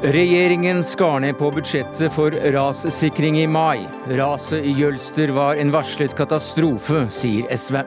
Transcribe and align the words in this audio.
Regjeringen 0.00 0.84
skar 0.84 1.20
ned 1.20 1.36
på 1.38 1.50
budsjettet 1.52 2.12
for 2.12 2.32
rassikring 2.54 3.36
i 3.38 3.46
mai. 3.46 3.84
Raset 4.08 4.64
i 4.64 4.72
Jølster 4.72 5.28
var 5.36 5.60
en 5.60 5.70
varslet 5.70 6.16
katastrofe, 6.16 7.04
sier 7.12 7.46
SV. 7.52 7.82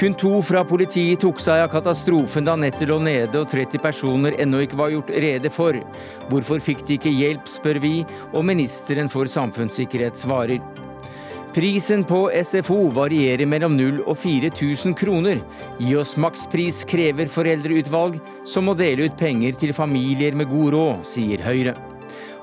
Kun 0.00 0.16
to 0.16 0.32
fra 0.46 0.64
politiet 0.64 1.20
tok 1.20 1.38
seg 1.42 1.66
av 1.66 1.70
katastrofen 1.72 2.48
da 2.48 2.56
nettet 2.56 2.88
lå 2.88 2.96
nede 3.04 3.42
og 3.42 3.52
30 3.52 3.82
personer 3.84 4.40
ennå 4.40 4.64
ikke 4.64 4.80
var 4.80 4.94
gjort 4.96 5.12
rede 5.20 5.52
for. 5.52 5.76
Hvorfor 6.32 6.64
fikk 6.64 6.86
de 6.88 6.96
ikke 6.96 7.12
hjelp, 7.12 7.46
spør 7.50 7.84
vi, 7.84 7.94
og 8.32 8.46
ministeren 8.48 9.12
for 9.12 9.28
samfunnssikkerhet 9.28 10.16
svarer. 10.16 10.87
Prisen 11.58 12.04
på 12.06 12.20
SFO 12.44 12.84
varierer 12.94 13.48
mellom 13.50 13.72
0 13.74 13.96
og 14.04 14.14
4000 14.20 14.92
kroner. 14.94 15.40
Gi 15.82 15.96
oss 15.98 16.12
makspris, 16.14 16.84
krever 16.86 17.26
foreldreutvalg, 17.26 18.20
som 18.46 18.68
må 18.70 18.76
dele 18.78 19.08
ut 19.08 19.16
penger 19.18 19.56
til 19.58 19.72
familier 19.74 20.38
med 20.38 20.46
god 20.52 20.76
råd, 20.76 21.00
sier 21.10 21.42
Høyre. 21.42 21.74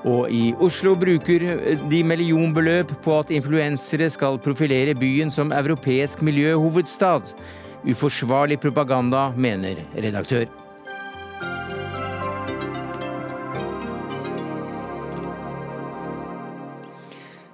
Og 0.04 0.28
i 0.28 0.50
Oslo 0.60 0.92
bruker 1.00 1.46
de 1.88 2.02
millionbeløp 2.04 2.92
på 3.06 3.16
at 3.22 3.32
influensere 3.32 4.10
skal 4.12 4.36
profilere 4.36 4.92
byen 4.92 5.32
som 5.32 5.48
europeisk 5.62 6.20
miljøhovedstad. 6.20 7.32
Uforsvarlig 7.88 8.60
propaganda, 8.60 9.30
mener 9.32 9.80
redaktør. 9.96 10.44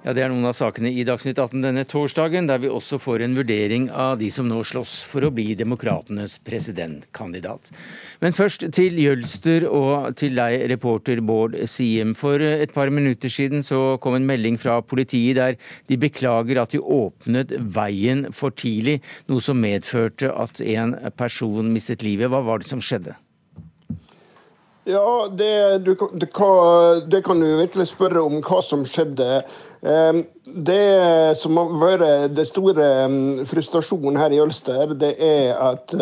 Ja, 0.03 0.11
Det 0.11 0.19
er 0.19 0.27
noen 0.27 0.43
av 0.49 0.51
sakene 0.51 0.89
i 0.91 1.05
Dagsnytt 1.07 1.37
18 1.39 1.61
denne 1.63 1.85
torsdagen, 1.87 2.43
der 2.49 2.59
vi 2.59 2.67
også 2.67 2.97
får 2.99 3.21
en 3.23 3.37
vurdering 3.37 3.85
av 3.87 4.17
de 4.19 4.27
som 4.35 4.49
nå 4.51 4.57
slåss 4.67 4.97
for 5.07 5.23
å 5.23 5.31
bli 5.31 5.53
demokratenes 5.55 6.35
presidentkandidat. 6.43 7.71
Men 8.19 8.35
først 8.35 8.67
til 8.75 8.99
Jølster 8.99 9.63
og 9.69 10.17
til 10.19 10.35
deg, 10.35 10.65
reporter 10.73 11.23
Bård 11.23 11.55
Siem. 11.71 12.11
For 12.19 12.43
et 12.43 12.75
par 12.75 12.91
minutter 12.91 13.31
siden 13.31 13.63
så 13.63 13.95
kom 14.03 14.19
en 14.19 14.27
melding 14.27 14.59
fra 14.59 14.81
politiet 14.83 15.39
der 15.39 15.55
de 15.87 16.01
beklager 16.03 16.59
at 16.59 16.75
de 16.75 16.83
åpnet 16.83 17.55
veien 17.63 18.27
for 18.35 18.51
tidlig, 18.51 18.99
noe 19.31 19.39
som 19.39 19.63
medførte 19.63 20.35
at 20.35 20.59
en 20.59 20.97
person 21.15 21.71
mistet 21.71 22.03
livet. 22.03 22.27
Hva 22.27 22.43
var 22.43 22.59
det 22.59 22.67
som 22.67 22.83
skjedde? 22.83 23.15
Ja, 24.83 25.27
det, 25.31 25.77
du, 25.85 25.93
det, 25.95 26.27
det 27.07 27.21
kan 27.23 27.39
du 27.39 27.47
virkelig 27.55 27.87
spørre 27.87 28.23
om 28.25 28.41
hva 28.43 28.59
som 28.65 28.83
skjedde. 28.83 29.43
Det 30.43 30.83
som 31.39 31.59
har 31.59 31.71
vært 31.79 32.35
det 32.35 32.45
store 32.47 32.85
frustrasjonen 33.47 34.19
her 34.19 34.35
i 34.35 34.41
Ølster, 34.43 34.91
det 34.99 35.13
er 35.23 35.55
at 35.55 35.95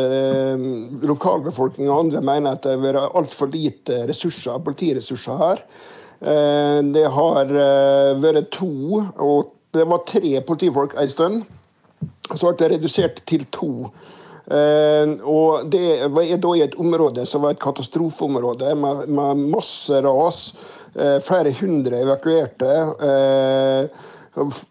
lokalbefolkningen 1.06 1.94
og 1.94 2.08
andre 2.08 2.22
mener 2.26 2.58
at 2.58 2.66
det 2.66 2.74
har 2.74 2.84
vært 2.88 3.18
altfor 3.22 3.54
lite 3.54 4.04
ressurser, 4.09 4.62
politiressurser 4.66 5.42
her. 5.42 5.66
Det 6.22 7.08
har 7.09 7.50
eh, 7.50 8.12
vært 8.22 8.52
to, 8.54 9.02
og 9.18 9.56
det 9.74 9.88
var 9.90 10.04
tre 10.06 10.42
politifolk 10.46 10.94
en 11.00 11.09
stund. 11.09 11.42
Så 12.30 12.52
ble 12.52 12.58
det 12.59 12.70
redusert 12.76 13.22
til 13.30 13.48
to. 13.54 13.90
Og 14.50 15.67
det 15.72 15.81
er 16.02 16.39
da 16.42 16.53
i 16.58 16.64
et 16.66 16.75
område 16.81 17.23
som 17.30 17.44
var 17.45 17.53
et 17.53 17.61
katastrofeområde 17.61 18.73
med, 18.75 19.06
med 19.14 19.44
masse 19.53 20.02
ras. 20.02 20.47
Eh, 20.95 21.20
flere 21.23 21.53
hundre 21.61 22.02
evakuerte. 22.03 22.72
Eh, 23.08 24.08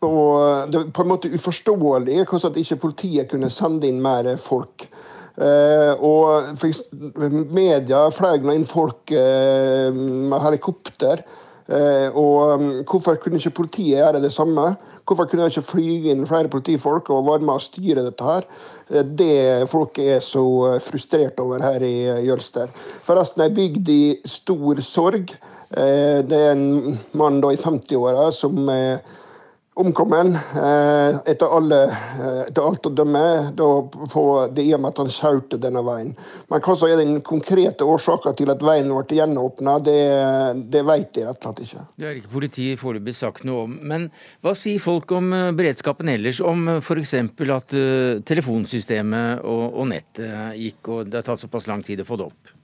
og 0.04 0.68
det 0.70 0.78
var 0.78 0.90
på 0.92 1.04
en 1.04 1.08
måte 1.08 1.30
uforståelig 1.32 2.24
hvordan 2.28 2.58
ikke 2.60 2.80
politiet 2.80 3.30
kunne 3.30 3.50
sende 3.52 3.88
inn 3.88 4.02
mer 4.04 4.34
folk. 4.40 4.88
Uh, 5.40 5.94
og 6.04 6.64
media 7.48 8.02
fløy 8.12 8.42
inn 8.52 8.66
folk 8.68 9.12
uh, 9.14 9.88
med 9.94 10.42
helikopter. 10.44 11.22
Uh, 11.70 12.08
og 12.18 12.60
um, 12.60 12.66
hvorfor 12.84 13.16
kunne 13.22 13.40
ikke 13.40 13.54
politiet 13.62 14.02
gjøre 14.02 14.20
det 14.20 14.32
samme? 14.34 14.74
Hvorfor 15.10 15.26
kunne 15.26 15.42
de 15.42 15.50
ikke 15.50 15.66
fly 15.66 16.12
inn 16.12 16.20
flere 16.30 16.46
politifolk 16.46 17.08
og 17.10 17.24
være 17.26 17.42
med 17.42 17.56
å 17.56 17.62
styre 17.64 18.04
dette 18.06 18.22
her? 18.22 18.44
Det 19.02 19.66
folk 19.70 19.98
er 19.98 20.20
så 20.22 20.44
frustrert 20.84 21.40
over 21.42 21.64
her 21.66 21.82
i 21.82 21.96
Jølster. 22.28 22.70
Forresten 23.02 23.42
er 23.42 23.56
bygd 23.56 23.90
i 23.90 24.04
stor 24.30 24.78
sorg. 24.86 25.34
Eh, 25.70 26.22
det 26.26 26.38
er 26.38 26.54
en 26.54 27.00
mann 27.18 27.42
da 27.42 27.50
i 27.50 27.58
50-åra 27.58 28.28
som 28.34 28.70
er 28.70 29.02
omkommet 29.78 30.34
eh, 30.34 31.18
etter, 31.30 31.46
alle, 31.46 31.78
eh, 31.86 32.40
etter 32.48 32.66
alt 32.66 32.88
å 32.88 32.92
dømme 32.92 33.22
da 33.56 33.68
på 34.12 34.24
det 34.54 34.64
i 34.66 34.74
og 34.74 34.82
med 34.82 34.92
at 34.92 35.00
han 35.04 35.12
kjørte 35.14 35.60
denne 35.62 35.82
veien. 35.86 36.12
Men 36.50 36.64
hva 36.64 36.76
som 36.76 36.90
er 36.90 37.00
den 37.00 37.20
konkrete 37.26 37.86
årsaken 37.86 38.36
til 38.38 38.52
at 38.52 38.64
veien 38.66 38.90
ble 38.90 39.20
gjenåpna, 39.20 39.78
det, 39.86 39.98
det 40.74 40.84
vet 40.88 41.22
jeg 41.22 41.28
rett 41.28 41.46
og 41.46 41.54
slett 41.54 41.64
ikke. 41.66 41.86
Det 41.96 42.08
har 42.08 42.20
ikke 42.20 42.34
politiet 42.34 42.82
foreløpig 42.82 43.16
sagt 43.16 43.46
noe 43.48 43.66
om. 43.68 43.78
Men 43.92 44.08
hva 44.44 44.56
sier 44.58 44.82
folk 44.82 45.12
om 45.16 45.32
beredskapen 45.56 46.10
ellers? 46.12 46.42
Om 46.44 46.76
f.eks. 46.80 47.16
at 47.60 47.76
telefonsystemet 48.26 49.44
og, 49.46 49.66
og 49.70 49.92
nettet 49.94 50.58
gikk, 50.58 50.80
og 50.90 51.10
det 51.10 51.22
har 51.22 51.30
tatt 51.30 51.46
såpass 51.46 51.70
lang 51.70 51.86
tid 51.86 52.02
å 52.02 52.08
få 52.08 52.20
det 52.20 52.32
opp? 52.32 52.56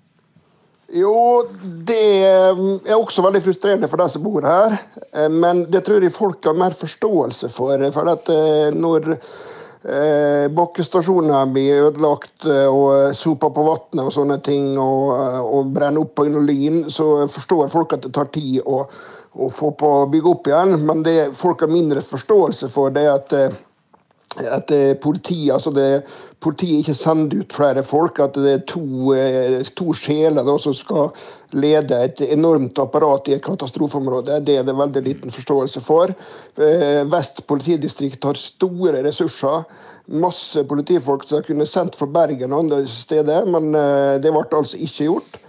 Jo, 0.96 1.44
det 1.60 2.04
er 2.24 2.94
også 2.96 3.24
veldig 3.26 3.42
frustrerende 3.44 3.88
for 3.90 4.00
de 4.00 4.06
som 4.12 4.24
bor 4.24 4.46
her. 4.46 4.78
Eh, 5.12 5.28
men 5.32 5.66
det 5.72 5.84
tror 5.86 6.04
jeg 6.04 6.14
folk 6.14 6.46
har 6.48 6.56
mer 6.56 6.76
forståelse 6.76 7.50
for. 7.52 7.82
For 7.92 8.12
at 8.12 8.30
eh, 8.32 8.70
når 8.72 9.10
eh, 9.12 10.46
bakkestasjoner 10.56 11.52
blir 11.52 11.90
ødelagt 11.90 12.46
og 12.46 13.12
soper 13.18 13.52
på 13.52 13.66
vannet 13.66 14.06
og 14.06 14.14
sånne 14.14 14.40
ting, 14.46 14.72
og, 14.80 15.12
og 15.44 15.74
brenner 15.74 16.06
opp 16.06 16.16
på 16.16 16.28
inulin, 16.30 16.86
så 16.92 17.26
forstår 17.32 17.70
folk 17.72 17.96
at 17.96 18.06
det 18.06 18.14
tar 18.16 18.32
tid 18.32 18.62
å, 18.64 18.84
å 19.36 19.52
få 19.52 19.74
på 19.76 19.92
bygge 20.14 20.32
opp 20.32 20.50
igjen. 20.52 20.78
Men 20.88 21.04
det 21.06 21.18
folk 21.36 21.66
har 21.66 21.72
mindre 21.72 22.04
forståelse 22.04 22.72
for, 22.72 22.94
det 22.94 23.04
er 23.04 23.16
at 23.18 23.38
at 24.44 24.72
politiet, 25.00 25.54
altså 25.54 25.70
det, 25.72 26.04
politiet 26.42 26.84
ikke 26.84 26.96
sender 26.96 27.40
ut 27.40 27.56
flere 27.56 27.82
folk. 27.86 28.20
At 28.22 28.36
det 28.38 28.52
er 28.52 28.62
to, 28.68 29.14
eh, 29.14 29.64
to 29.76 29.94
sjeler 29.96 30.46
da, 30.46 30.56
som 30.58 30.74
skal 30.76 31.10
lede 31.56 31.98
et 32.04 32.20
enormt 32.30 32.78
apparat 32.82 33.28
i 33.28 33.36
et 33.36 33.44
katastrofeområde. 33.44 34.40
Det 34.44 34.58
er 34.58 34.66
det 34.66 34.76
veldig 34.76 35.02
liten 35.02 35.34
forståelse 35.34 35.82
for. 35.84 36.14
Eh, 36.58 37.02
Vest 37.10 37.46
politidistrikt 37.46 38.24
har 38.24 38.34
store 38.34 39.02
ressurser. 39.06 39.64
Masse 40.06 40.62
politifolk 40.64 41.26
som 41.26 41.42
kunne 41.42 41.66
sendt 41.66 41.96
fra 41.96 42.06
Bergen 42.06 42.52
og 42.52 42.64
andre 42.64 42.86
steder, 42.86 43.46
men 43.46 43.74
eh, 43.74 44.18
det 44.22 44.32
ble 44.32 44.46
altså 44.52 44.78
ikke 44.78 45.10
gjort. 45.10 45.40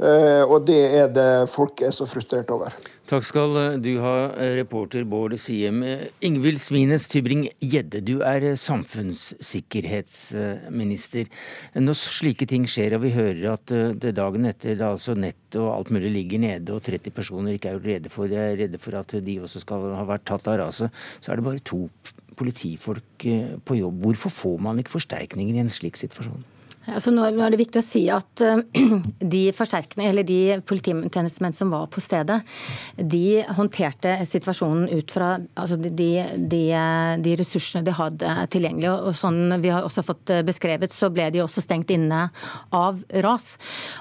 Og 0.00 0.62
det 0.64 0.78
er 0.96 1.10
det 1.12 1.28
folk 1.52 1.82
er 1.84 1.92
så 1.92 2.06
frustrert 2.08 2.48
over. 2.54 2.72
Takk 3.10 3.24
skal 3.26 3.80
du 3.82 3.96
ha, 3.98 4.30
reporter 4.54 5.02
Bård 5.08 5.32
Siem. 5.42 5.80
Ingvild 6.22 6.60
Svines 6.62 7.08
Tybring-Gjedde, 7.10 7.98
du 8.06 8.22
er 8.22 8.54
samfunnssikkerhetsminister. 8.54 11.26
Når 11.74 11.98
slike 11.98 12.46
ting 12.46 12.70
skjer, 12.70 12.94
og 12.94 13.02
vi 13.02 13.10
hører 13.16 13.56
at 13.56 13.66
eh, 13.74 13.90
det 13.98 14.14
dagen 14.14 14.46
etter 14.46 14.78
da 14.78 14.94
altså 14.94 15.18
nett 15.18 15.58
og 15.58 15.74
alt 15.74 15.90
mulig 15.90 16.14
ligger 16.14 16.38
nede, 16.46 16.70
og 16.70 16.86
30 16.86 17.10
personer 17.16 17.58
ikke 17.58 17.74
er 17.74 17.82
rede 17.82 18.06
for, 18.14 18.30
de 18.30 18.38
er 18.38 18.54
redde 18.62 18.78
for 18.78 18.94
at 19.00 19.10
de 19.26 19.34
også 19.42 19.58
skal 19.64 19.90
ha 19.98 20.04
vært 20.06 20.30
tatt 20.30 20.46
av 20.46 20.62
raset, 20.62 20.86
så 21.18 21.32
er 21.32 21.36
det 21.40 21.48
bare 21.50 21.66
to 21.66 21.90
politifolk 22.38 23.26
eh, 23.26 23.58
på 23.66 23.82
jobb. 23.82 24.06
Hvorfor 24.06 24.30
får 24.38 24.56
man 24.70 24.78
ikke 24.78 24.94
forsterkninger 25.00 25.54
i 25.58 25.62
en 25.66 25.76
slik 25.80 25.98
situasjon? 25.98 26.46
Altså 26.94 27.12
nå, 27.14 27.24
er 27.28 27.52
det 27.52 27.60
viktig 27.60 27.80
å 27.80 27.84
si 27.84 28.02
at 28.12 28.42
uh, 28.44 28.62
de 29.34 29.42
forsterkende, 29.56 30.08
eller 30.10 30.26
de 30.26 30.58
polititjenestemenn 30.66 31.56
som 31.56 31.72
var 31.74 31.88
på 31.92 32.02
stedet, 32.02 32.40
de 32.96 33.42
håndterte 33.56 34.16
situasjonen 34.28 34.88
ut 34.90 35.14
fra 35.14 35.32
altså 35.54 35.78
de, 35.80 35.90
de, 36.00 36.62
de, 37.22 37.36
ressursene 37.38 37.84
de 37.86 37.94
hadde 37.96 38.34
tilgjengelig. 38.52 38.90
Og 39.10 39.16
sånn 39.18 39.60
vi 39.62 39.72
har 39.72 39.86
også 39.86 40.04
fått 40.06 40.34
beskrevet, 40.46 40.92
så 40.94 41.10
ble 41.14 41.30
de 41.34 41.44
også 41.44 41.64
stengt 41.64 41.92
inne 41.94 42.26
av 42.76 43.00
ras. 43.24 43.54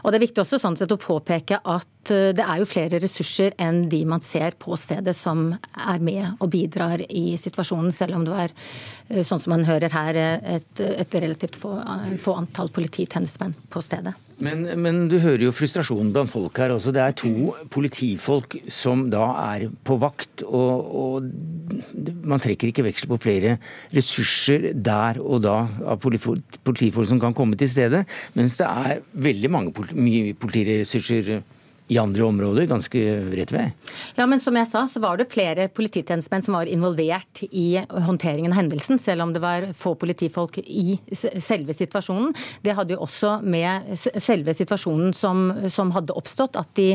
Og 0.04 0.12
Det 0.12 0.20
er 0.20 0.28
viktig 0.28 0.44
også 0.44 0.62
sånn 0.62 0.80
sett 0.80 0.94
å 0.94 1.02
påpeke 1.02 1.62
at 1.64 1.88
uh, 2.14 2.30
det 2.36 2.46
er 2.46 2.62
jo 2.62 2.70
flere 2.70 3.02
ressurser 3.04 3.56
enn 3.62 3.86
de 3.92 4.04
man 4.10 4.24
ser 4.26 4.58
på 4.60 4.78
stedet 4.80 5.16
som 5.18 5.52
er 5.74 6.00
med 6.04 6.40
og 6.40 6.50
bidrar 6.54 7.04
i 7.10 7.34
situasjonen, 7.40 7.94
selv 7.96 8.20
om 8.20 8.26
det 8.28 8.40
er 8.46 8.56
uh, 8.56 9.22
sånn 9.26 9.42
som 9.42 9.56
man 9.56 9.68
hører 9.70 9.94
her, 9.94 10.24
et, 10.60 10.84
et 10.90 11.22
relativt 11.22 11.60
få, 11.60 11.76
få 12.22 12.40
antall 12.42 12.74
polititjenestemenn 12.76 13.56
på 13.70 13.84
stedet. 13.86 14.16
Men, 14.40 14.64
men, 14.80 15.02
du 15.12 15.18
hører 15.20 15.44
jo 15.50 15.56
frustrasjonen 15.56 16.14
blant 16.16 16.32
folk 16.32 16.56
her 16.62 16.72
også. 16.72 16.94
Det 16.96 17.02
er 17.04 17.16
to 17.20 17.52
politifolk 17.74 18.56
som 18.72 19.10
da 19.12 19.26
er 19.42 19.68
på 19.84 19.98
vakt. 20.00 20.46
Og, 20.48 20.94
og 21.02 22.24
man 22.24 22.40
trekker 22.40 22.72
ikke 22.72 22.86
veksel 22.88 23.12
på 23.12 23.20
flere 23.26 23.58
ressurser 23.96 24.72
der 24.72 25.20
og 25.20 25.44
da 25.44 25.58
av 25.84 26.00
politifolk 26.00 27.12
som 27.12 27.20
kan 27.22 27.36
komme 27.36 27.60
til 27.60 27.72
stedet. 27.72 28.06
Mens 28.40 28.56
det 28.62 28.70
er 28.70 29.04
veldig 29.28 29.52
mange 29.52 29.76
politi, 29.76 31.42
i 31.90 31.98
andre 31.98 32.24
områder, 32.24 32.68
ganske 32.70 33.02
rett 33.34 33.52
ved. 33.52 33.72
Ja, 34.16 34.28
men 34.30 34.42
som 34.44 34.58
jeg 34.60 34.70
sa, 34.70 34.84
så 34.88 35.02
var 35.02 35.18
det 35.18 35.30
flere 35.32 35.66
polititjenestemenn 35.74 36.46
som 36.46 36.58
var 36.60 36.70
involvert 36.70 37.42
i 37.50 37.82
håndteringen 37.90 38.54
av 38.54 38.60
hendelsen, 38.62 39.02
selv 39.02 39.26
om 39.26 39.34
det 39.34 39.42
var 39.42 39.66
få 39.78 39.96
politifolk 39.98 40.62
i 40.62 41.00
selve 41.18 41.74
situasjonen. 41.74 42.36
Det 42.62 42.78
hadde 42.78 42.94
jo 42.94 43.04
også 43.08 43.40
med 43.42 43.90
selve 44.22 44.54
situasjonen 44.54 45.16
som, 45.18 45.48
som 45.74 45.94
hadde 45.96 46.14
oppstått, 46.14 46.60
at 46.62 46.70
de 46.78 46.92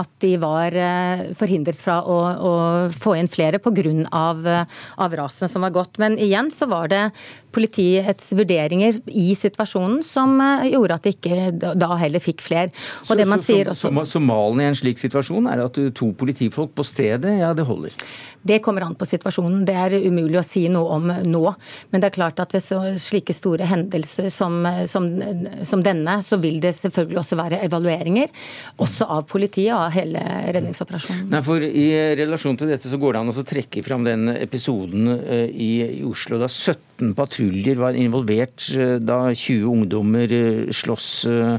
at 0.00 0.10
de 0.24 0.34
var 0.42 0.74
eh, 0.74 1.24
forhindret 1.38 1.78
fra 1.78 2.00
å, 2.02 2.18
å 2.34 2.52
få 2.94 3.16
inn 3.20 3.30
flere 3.30 3.60
pga. 3.62 3.72
Av, 4.14 4.38
av 5.02 5.14
raset 5.18 5.50
som 5.50 5.64
var 5.66 5.72
gått. 5.74 5.98
Men 5.98 6.14
igjen 6.22 6.50
så 6.54 6.68
var 6.70 6.88
det 6.92 7.00
politiets 7.54 8.32
vurderinger 8.34 9.00
i 9.14 9.32
situasjonen 9.38 10.02
som 10.06 10.36
eh, 10.42 10.68
gjorde 10.72 10.98
at 10.98 11.06
de 11.06 11.14
ikke 11.14 11.74
da 11.78 11.90
heller 12.00 12.22
fikk 12.22 12.42
flere. 12.44 12.72
Og 13.02 13.10
så, 13.10 13.18
det 13.18 13.26
man 13.30 13.42
så, 13.42 13.50
sier 13.50 13.70
også... 13.72 13.90
så, 13.90 14.04
så 14.14 14.22
malen 14.22 14.62
i 14.62 14.68
en 14.70 14.78
slik 14.78 15.02
situasjon 15.02 15.50
er 15.50 15.64
at 15.66 15.80
to 15.98 16.10
politifolk 16.18 16.74
på 16.74 16.86
stedet, 16.86 17.38
ja 17.40 17.52
det 17.56 17.66
holder? 17.68 17.94
Det 18.44 18.60
kommer 18.64 18.84
an 18.84 18.96
på 18.98 19.06
situasjonen. 19.08 19.62
Det 19.64 19.74
er 19.78 19.96
umulig 20.04 20.36
å 20.40 20.44
si 20.46 20.66
noe 20.72 20.98
om 20.98 21.12
nå. 21.24 21.44
Men 21.90 22.02
det 22.02 22.10
er 22.10 22.16
klart 22.18 22.42
at 22.42 22.52
ved 22.54 22.64
så, 22.64 22.80
slike 23.00 23.32
store 23.36 23.68
hendelser 23.68 24.28
som, 24.32 24.58
som, 24.90 25.08
som, 25.64 25.84
denne, 25.84 26.18
så 26.26 26.36
vil 26.42 26.60
det 26.60 26.74
selvfølgelig 26.76 27.22
også 27.22 27.38
være 27.40 27.62
evalueringer. 27.64 28.28
Også 28.84 29.08
av 29.08 29.24
politiet, 29.30 29.72
av 29.72 29.83
hele 29.92 30.20
redningsoperasjonen. 30.54 31.26
Nei, 31.32 31.42
for 31.44 31.64
I 31.64 31.86
relasjon 32.20 32.58
til 32.60 32.70
dette 32.72 32.90
så 32.90 33.00
går 33.00 33.16
det 33.16 33.22
an 33.22 33.32
å 33.32 33.46
trekke 33.46 33.82
fram 33.84 34.06
den 34.06 34.30
episoden 34.36 35.10
eh, 35.18 35.48
i, 35.50 35.70
i 36.00 36.02
Oslo 36.06 36.40
da 36.40 36.48
17 36.48 36.93
18 36.94 37.14
patruljer 37.14 37.78
var 37.80 37.96
involvert 37.98 38.68
eh, 38.74 38.96
da 39.02 39.32
20 39.34 39.66
ungdommer 39.66 40.32
eh, 40.32 40.70
slåss 40.70 41.26
eh, 41.26 41.58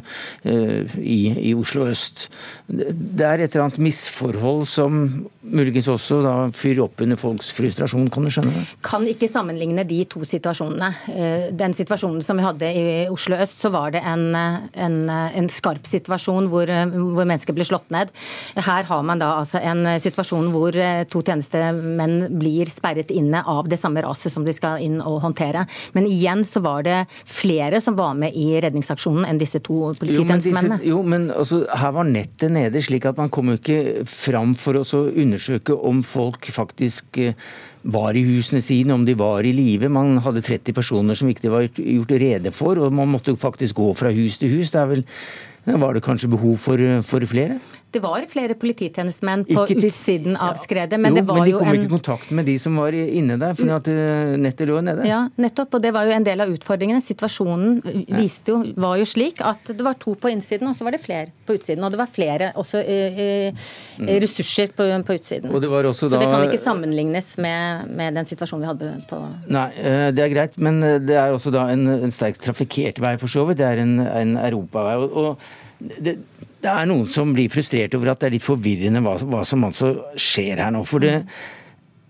i, 0.99 1.49
i, 1.49 1.53
Oslo 1.55 1.87
øst. 1.89 2.29
Det 2.67 3.25
er 3.25 3.43
et 3.43 3.55
eller 3.55 3.67
annet 3.67 3.81
misforhold 3.83 4.65
som 4.69 5.27
muligens 5.45 5.87
også 5.91 6.21
da 6.23 6.33
fyrer 6.57 6.85
opp 6.85 7.01
under 7.03 7.19
folks 7.19 7.51
frustrasjon, 7.53 8.07
kan 8.09 8.25
du 8.25 8.31
skjønne 8.33 8.53
det? 8.55 8.63
Kan 8.85 9.05
ikke 9.07 9.29
sammenligne 9.29 9.85
de 9.85 9.99
to 10.09 10.23
situasjonene. 10.25 11.51
Den 11.53 11.75
situasjonen 11.77 12.23
som 12.25 12.39
vi 12.39 12.45
hadde 12.45 12.71
i 12.73 12.85
Oslo 13.13 13.37
øst, 13.37 13.59
så 13.61 13.69
var 13.73 13.93
det 13.93 14.01
en, 14.07 14.33
en, 14.33 14.97
en 15.11 15.49
skarp 15.53 15.85
situasjon 15.89 16.49
hvor, 16.49 16.71
hvor, 16.95 17.25
mennesker 17.25 17.55
ble 17.55 17.67
slått 17.67 17.93
ned. 17.93 18.13
Her 18.57 18.89
har 18.89 19.05
man 19.05 19.21
da 19.21 19.35
altså 19.41 19.61
en 19.61 19.85
situasjon 20.01 20.49
hvor 20.53 20.79
to 21.11 21.21
tjenestemenn 21.21 22.17
blir 22.41 22.71
sperret 22.71 23.13
inne 23.13 23.43
av 23.45 23.69
det 23.69 23.79
samme 23.81 24.01
raset 24.05 24.33
som 24.33 24.45
de 24.47 24.55
skal 24.55 24.81
inn 24.85 24.97
og 25.03 25.21
håndtere. 25.25 25.34
Men 25.95 26.07
igjen 26.09 26.43
så 26.47 26.61
var 26.63 26.85
det 26.87 26.97
flere 27.29 27.81
som 27.83 27.97
var 27.97 28.15
med 28.17 28.35
i 28.35 28.59
redningsaksjonen 28.63 29.27
enn 29.29 29.41
disse 29.41 29.61
to 29.65 29.91
polititjenestemennene. 29.99 30.81
Jo, 30.87 31.01
men, 31.05 31.29
altså, 31.33 31.63
her 31.69 31.95
var 31.95 32.09
nettet 32.09 32.53
nede, 32.55 32.81
slik 32.83 33.07
at 33.09 33.19
man 33.21 33.31
kom 33.33 33.53
jo 33.53 33.59
ikke 33.59 34.05
fram 34.09 34.55
for 34.59 34.79
å 34.79 35.05
undersøke 35.05 35.75
om 35.75 36.03
folk 36.05 36.49
faktisk 36.53 37.19
eh, 37.21 37.35
var 37.85 38.17
i 38.17 38.23
husene 38.25 38.61
sine, 38.65 38.95
om 38.95 39.05
de 39.05 39.13
var 39.17 39.45
i 39.45 39.53
live. 39.55 39.91
Man 39.93 40.17
hadde 40.25 40.43
30 40.45 40.75
personer 40.77 41.17
som 41.17 41.29
ikke 41.29 41.51
var 41.53 41.67
gjort 41.69 42.15
rede 42.21 42.53
for, 42.55 42.81
og 42.81 42.95
man 42.95 43.11
måtte 43.11 43.35
faktisk 43.37 43.77
gå 43.81 43.91
fra 43.97 44.13
hus 44.15 44.39
til 44.41 44.55
hus. 44.57 44.73
Det 44.73 44.81
er 44.81 44.89
vel 44.95 45.05
var 45.65 45.95
det 45.97 46.03
kanskje 46.05 46.29
behov 46.29 46.59
for, 46.61 46.81
for 47.01 47.25
flere? 47.25 47.57
Det 47.95 48.01
var 48.03 48.25
flere 48.27 48.57
polititjenestemenn 48.59 49.45
på 49.47 49.63
til, 49.69 49.85
utsiden 49.87 50.35
av 50.35 50.57
skredet. 50.59 50.97
Men 50.99 51.13
jo, 51.15 51.21
det 51.21 51.23
var 51.29 51.37
men 51.39 51.47
de 51.47 51.53
kom 51.55 51.61
jo 51.61 51.71
en... 51.71 51.77
ikke 51.79 51.87
i 51.87 51.93
kontakt 51.93 52.33
med 52.35 52.47
de 52.49 52.55
som 52.59 52.75
var 52.81 52.97
inne 52.99 53.37
der, 53.39 53.55
fordi 53.55 53.71
at 53.71 53.87
eh, 53.93 54.33
nettet 54.41 54.67
lå 54.67 54.81
nede. 54.83 55.05
Ja, 55.07 55.21
nettopp. 55.39 55.77
Og 55.77 55.85
det 55.85 55.93
var 55.95 56.09
jo 56.09 56.15
en 56.17 56.27
del 56.27 56.43
av 56.43 56.51
utfordringene. 56.51 56.99
Situasjonen 57.05 57.79
viste 58.17 58.51
jo, 58.51 58.59
var 58.83 58.99
jo 58.99 59.07
slik 59.07 59.39
at 59.47 59.71
det 59.71 59.87
var 59.87 59.95
to 60.01 60.17
på 60.19 60.33
innsiden, 60.33 60.67
og 60.67 60.75
så 60.75 60.87
var 60.87 60.97
det 60.97 61.01
flere 61.05 61.31
på 61.47 61.55
utsiden. 61.55 61.87
Og 61.87 61.95
det 61.95 62.01
var 62.01 62.11
flere 62.11 62.51
også 62.59 62.83
uh, 62.83 63.23
uh, 63.23 64.13
ressurser 64.25 64.75
på, 64.75 64.89
på 65.07 65.19
utsiden. 65.21 65.55
så 65.55 66.11
da... 66.11 66.19
det 66.19 66.31
kan 66.33 66.47
ikke 66.49 66.59
sammenlignes 66.59 67.37
med, 67.39 67.91
med, 67.95 68.19
den 68.19 68.27
situasjonen 68.27 68.65
vi 68.65 68.71
hadde 68.73 68.93
på 69.07 69.21
Nei, 69.55 69.67
det 70.15 70.23
er 70.23 70.31
greit, 70.33 70.57
men 70.59 70.83
det 71.07 71.15
er 71.15 71.31
også 71.31 71.53
da 71.53 71.69
en, 71.71 71.87
en 71.95 72.13
sterkt 72.13 72.43
trafikkert 72.43 72.99
vei, 73.03 73.15
for 73.21 73.31
så 73.31 73.45
vidt. 73.47 73.61
Det 73.63 73.69
er 73.71 73.85
en, 73.85 74.01
en 74.03 74.35
europavei. 74.41 74.97
og, 74.99 75.15
og 75.15 75.63
det, 75.79 76.19
det, 76.65 76.71
er 76.73 76.89
noen 76.89 77.09
som 77.11 77.33
blir 77.35 77.51
frustrert 77.53 77.95
over 77.97 78.13
at 78.13 78.23
det 78.23 78.29
er 78.29 78.35
litt 78.37 78.45
forvirrende 78.45 79.03
hva, 79.05 79.15
hva 79.21 79.43
som 79.47 79.65
altså 79.67 79.93
skjer 80.19 80.63
her 80.63 80.73
nå. 80.73 80.81
For 80.87 81.03
det, 81.03 81.19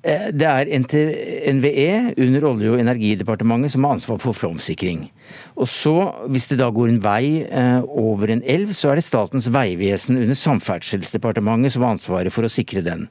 det 0.05 0.45
er 0.45 0.69
NVE 0.69 2.13
under 2.21 2.43
Olje- 2.45 2.73
og 2.75 2.79
energidepartementet 2.79 3.73
som 3.73 3.87
har 3.87 3.95
ansvar 3.95 4.19
for 4.21 4.37
flomsikring. 4.37 5.07
Og 5.55 5.67
så, 5.71 5.93
hvis 6.29 6.45
det 6.51 6.59
da 6.59 6.67
går 6.69 6.91
en 6.91 6.99
vei 7.01 7.41
eh, 7.47 7.81
over 7.87 8.29
en 8.29 8.43
elv, 8.45 8.73
så 8.77 8.91
er 8.91 8.99
det 8.99 9.05
Statens 9.07 9.47
vegvesen 9.49 10.19
under 10.19 10.37
Samferdselsdepartementet 10.37 11.73
som 11.73 11.85
har 11.87 11.95
ansvaret 11.95 12.33
for 12.35 12.45
å 12.45 12.51
sikre 12.51 12.83
den. 12.85 13.07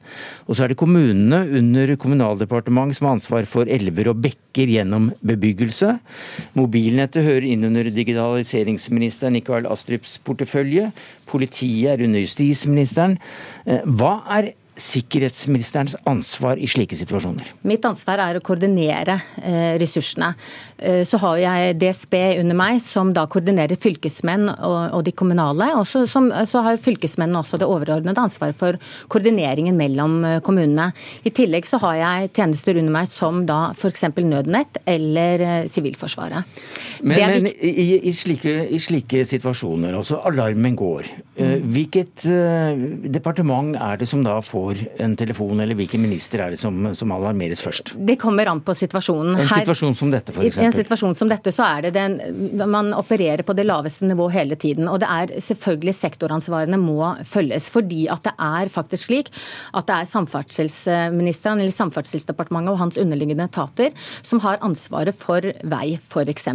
Og 0.47 0.55
så 0.55 0.65
er 0.65 0.71
det 0.71 0.79
kommunene 0.79 1.41
under 1.59 1.95
Kommunaldepartementet 1.99 2.99
som 2.99 3.09
har 3.09 3.17
ansvar 3.17 3.49
for 3.49 3.67
elver 3.67 4.13
og 4.13 4.21
bekker 4.23 4.71
gjennom 4.77 5.09
bebyggelse. 5.25 5.97
Mobilnettet 6.55 7.25
hører 7.25 7.49
inn 7.49 7.67
under 7.67 7.91
digitaliseringsminister 7.91 9.33
Nikolai 9.33 9.67
Astrups 9.67 10.19
portefølje. 10.23 10.91
Politiet 11.27 11.95
er 11.95 12.05
under 12.05 12.23
justisministeren. 12.23 13.19
Eh, 13.65 13.83
hva 13.83 14.21
er 14.37 14.53
sikkerhetsministerens 14.75 15.95
ansvar 16.03 16.59
i 16.59 16.67
slike 16.67 16.95
situasjoner? 16.97 17.47
Mitt 17.67 17.85
ansvar 17.87 18.19
er 18.21 18.37
å 18.37 18.43
koordinere 18.43 19.17
eh, 19.41 19.75
ressursene. 19.79 20.33
Eh, 20.77 21.03
så 21.07 21.19
har 21.21 21.39
jeg 21.39 21.77
DSB 21.79 22.15
under 22.41 22.57
meg, 22.59 22.81
som 22.83 23.13
da 23.15 23.25
koordinerer 23.31 23.79
fylkesmenn 23.79 24.49
og, 24.51 24.99
de 25.05 25.13
kommunale. 25.15 25.71
Og 25.79 25.87
så, 25.87 26.63
har 26.65 26.81
fylkesmennene 26.81 27.39
også 27.41 27.59
det 27.61 27.69
overordnede 27.69 28.21
ansvaret 28.21 28.57
for 28.57 28.79
koordineringen 29.11 29.77
mellom 29.79 30.17
eh, 30.27 30.39
kommunene. 30.45 30.89
I 31.23 31.33
tillegg 31.35 31.69
så 31.69 31.79
har 31.85 31.99
jeg 32.01 32.33
tjenester 32.35 32.79
under 32.81 32.97
meg 32.97 33.11
som 33.11 33.45
da 33.47 33.61
f.eks. 33.75 34.09
Nødnett 34.25 34.79
eller 34.89 35.67
Sivilforsvaret. 35.69 36.47
Men, 37.05 37.19
men 37.19 37.47
i, 37.53 38.01
i, 38.09 38.13
slike, 38.15 38.51
i, 38.73 38.79
slike, 38.81 39.23
situasjoner, 39.27 39.95
altså 39.95 40.19
alarmen 40.27 40.75
går. 40.77 41.07
Mm. 41.35 41.65
Hvilket 41.75 42.23
departement 43.11 43.75
er 43.75 43.99
det 43.99 44.07
som 44.07 44.21
da 44.23 44.37
får 44.43 44.79
en 45.03 45.15
telefon, 45.19 45.59
eller 45.59 45.75
hvilken 45.75 45.99
minister 46.03 46.45
er 46.45 46.53
det 46.53 46.59
som, 46.61 46.77
som 46.95 47.11
alarmeres 47.11 47.63
først? 47.65 47.91
Det 48.07 48.15
kommer 48.21 48.47
an 48.47 48.61
på 48.63 48.75
situasjonen. 48.77 49.41
En 49.43 49.51
situasjon 49.51 49.97
som 49.99 50.13
dette, 50.13 50.31
f.eks.? 50.31 50.59
En 50.63 50.75
situasjon 50.75 51.17
som 51.17 51.31
dette, 51.31 51.51
så 51.55 51.67
er 51.67 51.87
det 51.87 51.95
den 51.97 52.15
Man 52.71 52.93
opererer 52.95 53.43
på 53.45 53.53
det 53.57 53.65
laveste 53.67 54.07
nivå 54.07 54.29
hele 54.33 54.55
tiden. 54.59 54.87
Og 54.91 55.01
det 55.03 55.09
er 55.11 55.33
selvfølgelig 55.43 55.95
sektoransvarene 55.97 56.79
må 56.79 57.11
følges. 57.27 57.67
Fordi 57.73 58.05
at 58.11 58.23
det 58.27 58.35
er 58.41 58.71
faktisk 58.71 59.09
slik 59.09 59.31
at 59.75 59.89
det 59.89 59.99
er 59.99 60.09
samferdselsministeren 60.09 61.59
eller 61.61 61.73
Samferdselsdepartementet 61.75 62.73
og 62.73 62.79
hans 62.79 62.99
underliggende 63.01 63.47
etater 63.49 63.91
som 64.25 64.39
har 64.45 64.61
ansvaret 64.65 65.17
for 65.17 65.43
vei, 65.67 65.97
f.eks. 65.99 66.47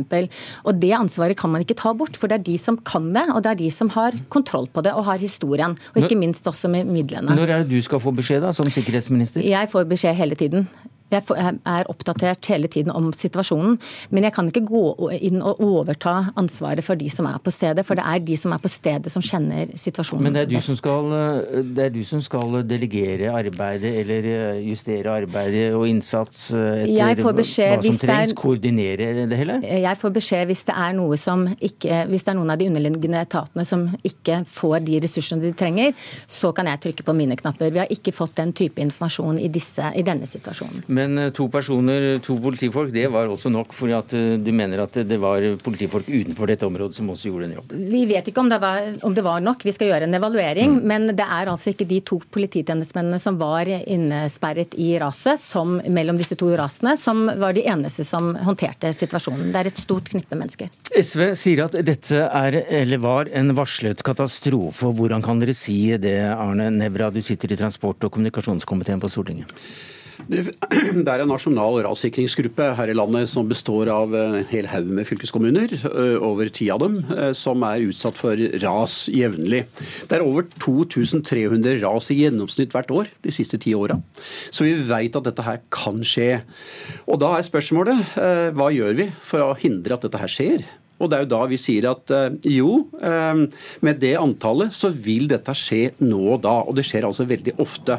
Og 0.64 0.80
det 0.80 0.92
ansvaret 0.96 1.38
kan 1.38 1.52
man 1.52 1.64
ikke 1.64 1.78
ta 1.78 1.92
bort, 1.96 2.16
for 2.18 2.30
det 2.30 2.40
er 2.40 2.46
de 2.48 2.56
som 2.60 2.78
kan 2.86 3.10
det, 3.14 3.26
og 3.34 3.44
det 3.44 3.52
er 3.52 3.60
de 3.60 3.70
som 3.74 3.92
har 3.94 4.16
kontroll 4.32 4.69
på 4.74 4.84
det 4.86 4.94
og 4.96 5.04
har 5.08 5.20
historien. 5.20 5.76
Og 5.94 6.02
ikke 6.02 6.18
minst 6.18 6.46
også 6.46 6.70
med 6.72 6.88
midlene. 6.88 7.34
Når 7.36 7.46
er 7.46 7.64
det 7.64 7.70
du 7.70 7.82
skal 7.84 8.00
få 8.02 8.14
beskjed 8.16 8.44
da, 8.44 8.52
som 8.56 8.70
sikkerhetsminister? 8.70 9.44
Jeg 9.44 9.70
får 9.72 9.88
beskjed 9.90 10.14
hele 10.18 10.38
tiden. 10.38 10.68
Jeg 11.10 11.24
er 11.28 11.90
oppdatert 11.90 12.46
hele 12.52 12.70
tiden 12.70 12.92
om 12.94 13.10
situasjonen. 13.16 13.78
Men 14.10 14.26
jeg 14.26 14.34
kan 14.36 14.50
ikke 14.50 14.64
gå 14.68 14.84
inn 15.18 15.40
og 15.42 15.62
overta 15.64 16.32
ansvaret 16.40 16.84
for 16.86 16.98
de 17.00 17.10
som 17.12 17.28
er 17.30 17.40
på 17.42 17.52
stedet. 17.54 17.84
For 17.86 17.98
det 17.98 18.06
er 18.06 18.22
de 18.24 18.36
som 18.40 18.54
er 18.54 18.62
på 18.62 18.70
stedet 18.70 19.12
som 19.12 19.24
kjenner 19.24 19.72
situasjonen 19.78 20.28
Men 20.28 20.36
det 20.36 20.44
er 20.44 20.50
du, 20.50 20.56
best. 20.58 20.70
Som 20.70 20.80
skal, 20.80 21.10
det 21.74 21.86
er 21.88 21.94
du 21.94 22.02
som 22.06 22.22
skal 22.24 22.60
delegere 22.68 23.32
arbeidet 23.34 23.92
eller 24.02 24.30
eh, 24.30 24.62
justere 24.68 25.16
arbeidet 25.22 25.70
og 25.76 25.86
innsats 25.88 26.50
etter 26.54 27.40
beskjed, 27.40 27.76
hva 27.76 27.84
som 27.84 27.98
trengs? 28.00 28.32
Er, 28.32 28.38
koordinere 28.38 29.10
det 29.30 29.38
hele? 29.38 29.58
Jeg 29.64 29.98
får 30.00 30.14
beskjed 30.14 30.50
hvis 30.50 30.64
det 30.68 30.76
er 30.76 30.94
noe 30.96 31.18
som 31.20 31.46
ikke 31.50 32.04
Hvis 32.10 32.24
det 32.26 32.32
er 32.32 32.36
noen 32.38 32.52
av 32.52 32.60
de 32.60 32.66
underliggende 32.70 33.20
etatene 33.24 33.64
som 33.66 33.86
ikke 34.06 34.40
får 34.48 34.80
de 34.86 34.98
ressursene 35.02 35.42
de 35.42 35.52
trenger, 35.56 35.94
så 36.30 36.52
kan 36.56 36.68
jeg 36.70 36.82
trykke 36.84 37.06
på 37.06 37.14
mine 37.16 37.36
knapper. 37.38 37.72
Vi 37.74 37.80
har 37.82 37.90
ikke 37.92 38.14
fått 38.14 38.36
den 38.38 38.52
type 38.56 38.80
informasjon 38.82 39.38
i, 39.40 39.48
disse, 39.52 39.90
i 39.96 40.04
denne 40.06 40.28
situasjonen. 40.28 40.84
Men 40.88 40.99
men 41.00 41.18
eh, 41.18 41.30
to 41.36 41.48
personer, 41.52 42.18
to 42.24 42.36
politifolk, 42.40 42.92
det 42.94 43.06
var 43.12 43.30
også 43.30 43.50
nok 43.52 43.74
for 43.76 43.92
at 43.96 44.14
eh, 44.16 44.36
du 44.40 44.50
mener 44.56 44.84
at 44.84 45.00
det 45.06 45.18
var 45.20 45.44
politifolk 45.64 46.08
utenfor 46.10 46.50
dette 46.50 46.66
området 46.68 46.98
som 46.98 47.10
også 47.12 47.30
gjorde 47.30 47.48
en 47.48 47.56
jobb? 47.58 47.74
Vi 47.92 48.04
vet 48.10 48.30
ikke 48.30 48.42
om 48.42 48.50
det 48.50 48.60
var, 48.62 48.92
om 49.06 49.16
det 49.16 49.24
var 49.26 49.42
nok. 49.44 49.64
Vi 49.66 49.74
skal 49.76 49.92
gjøre 49.92 50.08
en 50.08 50.18
evaluering. 50.18 50.76
Mm. 50.78 50.80
Men 50.90 51.08
det 51.16 51.26
er 51.26 51.50
altså 51.50 51.72
ikke 51.72 51.88
de 51.90 52.00
to 52.06 52.20
polititjenestemennene 52.32 53.20
som 53.22 53.38
var 53.40 53.68
innesperret 53.70 54.76
i 54.80 54.92
raset, 55.00 55.40
som, 55.40 55.78
mellom 55.88 56.18
disse 56.20 56.38
to 56.40 56.50
rasene, 56.58 56.96
som 57.00 57.26
var 57.40 57.56
de 57.56 57.64
eneste 57.70 58.04
som 58.06 58.32
håndterte 58.46 58.92
situasjonen. 58.96 59.50
Det 59.54 59.62
er 59.62 59.70
et 59.70 59.80
stort 59.80 60.10
knippe 60.12 60.38
mennesker. 60.38 60.70
SV 60.90 61.24
sier 61.38 61.64
at 61.66 61.76
dette 61.86 62.24
er, 62.26 62.60
eller 62.82 63.02
var, 63.02 63.30
en 63.36 63.54
varslet 63.56 64.02
katastrofe. 64.06 64.90
Hvordan 64.98 65.24
kan 65.24 65.40
dere 65.42 65.54
si 65.56 65.78
det, 66.00 66.18
Arne 66.34 66.70
Nevra, 66.74 67.10
du 67.14 67.22
sitter 67.24 67.54
i 67.54 67.58
transport- 67.60 68.04
og 68.06 68.14
kommunikasjonskomiteen 68.14 69.02
på 69.02 69.10
Stortinget? 69.10 69.54
Det, 70.30 70.54
er 71.10 71.22
en 71.24 71.30
nasjonal 71.30 71.80
rassikringsgruppe 71.82 72.68
her 72.78 72.92
i 72.92 72.94
landet 72.94 73.26
som 73.32 73.48
består 73.50 73.90
av 73.90 74.14
en 74.14 74.36
hel 74.50 74.68
haug 74.70 74.90
med 74.94 75.08
fylkeskommuner, 75.08 75.72
over 76.22 76.50
ti 76.54 76.68
av 76.70 76.82
dem, 76.84 77.00
som 77.34 77.64
er 77.66 77.88
utsatt 77.88 78.18
for 78.20 78.38
ras 78.62 78.94
jevnlig. 79.10 79.64
Det 80.06 80.18
er 80.18 80.26
over 80.26 80.46
2300 80.62 81.80
ras 81.82 82.10
i 82.14 82.20
gjennomsnitt 82.22 82.76
hvert 82.76 82.94
år 82.94 83.10
de 83.26 83.34
siste 83.34 83.58
ti 83.62 83.74
åra. 83.74 83.98
Så 84.54 84.68
vi 84.68 84.76
vet 84.78 85.18
at 85.18 85.26
dette 85.26 85.46
her 85.46 85.62
kan 85.74 85.98
skje. 86.06 86.44
Og 87.10 87.18
da 87.22 87.34
er 87.36 87.48
spørsmålet 87.48 88.14
hva 88.54 88.70
gjør 88.74 89.00
vi 89.02 89.10
for 89.26 89.42
å 89.48 89.56
hindre 89.58 89.98
at 89.98 90.06
dette 90.06 90.22
her 90.22 90.30
skjer? 90.30 90.68
Og 91.00 91.08
det 91.08 91.16
er 91.16 91.24
jo 91.24 91.30
da 91.32 91.40
vi 91.48 91.58
sier 91.60 91.88
at 91.90 92.12
eh, 92.12 92.36
jo, 92.52 92.74
eh, 93.00 93.44
med 93.84 94.00
det 94.02 94.12
antallet 94.20 94.74
så 94.76 94.90
vil 94.92 95.28
dette 95.30 95.54
skje 95.56 95.94
nå 96.04 96.20
og 96.36 96.42
da. 96.44 96.58
Og 96.68 96.76
det 96.76 96.84
skjer 96.88 97.06
altså 97.08 97.26
veldig 97.28 97.56
ofte. 97.62 97.98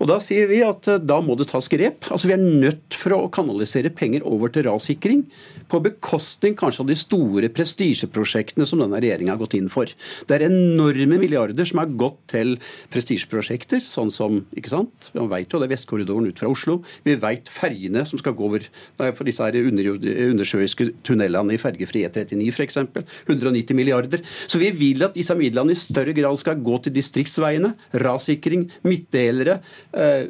Og 0.00 0.08
da 0.10 0.18
sier 0.24 0.48
vi 0.50 0.62
at 0.64 0.88
eh, 0.88 1.00
da 1.02 1.20
må 1.24 1.36
det 1.38 1.50
tas 1.52 1.68
grep. 1.70 2.08
Altså 2.08 2.30
Vi 2.30 2.36
er 2.36 2.42
nødt 2.42 2.96
for 2.96 3.16
å 3.16 3.28
kanalisere 3.32 3.92
penger 3.94 4.24
over 4.28 4.52
til 4.54 4.66
rassikring. 4.68 5.26
På 5.68 5.82
bekostning 5.84 6.56
kanskje 6.58 6.86
av 6.86 6.90
de 6.90 6.96
store 6.98 7.52
prestisjeprosjektene 7.52 8.66
som 8.68 8.80
denne 8.80 9.02
regjeringa 9.02 9.34
har 9.34 9.42
gått 9.42 9.58
inn 9.58 9.68
for. 9.72 9.90
Det 10.28 10.38
er 10.38 10.46
enorme 10.48 11.20
milliarder 11.20 11.68
som 11.68 11.82
har 11.82 11.92
gått 12.00 12.22
til 12.32 12.56
prestisjeprosjekter, 12.94 13.82
sånn 13.84 14.12
som 14.12 14.40
ikke 14.56 14.72
sant? 14.72 15.10
Man 15.12 15.28
vet 15.32 15.52
jo 15.52 15.60
det 15.60 15.68
er 15.68 15.74
Vestkorridoren 15.74 16.30
ut 16.30 16.40
fra 16.40 16.48
Oslo. 16.48 16.78
Vi 17.04 17.18
vet 17.20 17.50
ferjene 17.52 18.06
som 18.08 18.20
skal 18.20 18.36
gå 18.38 18.48
over 18.48 18.64
for 18.96 19.28
disse 19.28 19.44
her 19.44 19.58
undersjøiske 19.58 20.88
tunnelene 21.04 21.56
i 21.56 21.60
fergefri 21.60 22.06
E39 22.08 22.37
39 22.38 22.58
f.eks. 22.58 22.78
190 23.26 23.76
milliarder. 23.76 24.22
Så 24.46 24.60
vi 24.60 24.70
vil 24.74 25.04
at 25.06 25.16
disse 25.16 25.34
midlene 25.38 25.74
i 25.74 25.78
større 25.78 26.14
grad 26.16 26.38
skal 26.40 26.60
gå 26.64 26.78
til 26.84 26.94
distriktsveiene, 26.96 27.74
rassikring, 28.04 28.68
midtdelere, 28.86 29.58
eh, 29.92 30.26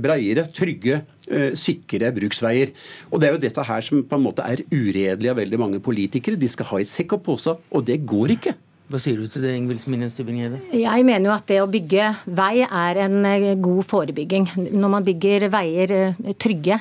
breiere, 0.00 0.48
trygge 0.54 1.02
eh, 1.30 1.52
sikre 1.58 2.12
bruksveier. 2.16 2.74
Og 3.10 3.20
Det 3.20 3.28
er 3.28 3.36
jo 3.36 3.44
dette 3.46 3.66
her 3.66 3.86
som 3.86 4.02
på 4.02 4.18
en 4.18 4.26
måte 4.26 4.46
er 4.46 4.64
uredelig 4.70 5.30
av 5.30 5.40
veldig 5.40 5.60
mange 5.60 5.80
politikere. 5.80 6.40
De 6.40 6.48
skal 6.48 6.70
ha 6.72 6.80
i 6.80 6.88
sekk 6.88 7.18
og 7.18 7.24
pose, 7.30 7.56
og 7.70 7.86
det 7.86 8.02
går 8.08 8.36
ikke. 8.38 8.56
Hva 8.90 8.98
sier 8.98 9.20
du 9.22 9.28
til 9.30 9.44
det, 9.44 9.52
Ingvild 9.54 9.78
Smines 9.78 10.16
Tybring-Gjedde? 10.16 10.58
Jeg 10.74 11.04
mener 11.06 11.28
jo 11.28 11.30
at 11.30 11.44
det 11.46 11.60
å 11.62 11.68
bygge 11.70 12.08
vei 12.34 12.64
er 12.66 12.98
en 13.04 13.20
eh, 13.28 13.52
god 13.62 13.84
forebygging. 13.86 14.48
Når 14.74 14.90
man 14.90 15.04
bygger 15.06 15.44
veier 15.52 15.92
eh, 15.94 16.32
trygge, 16.42 16.74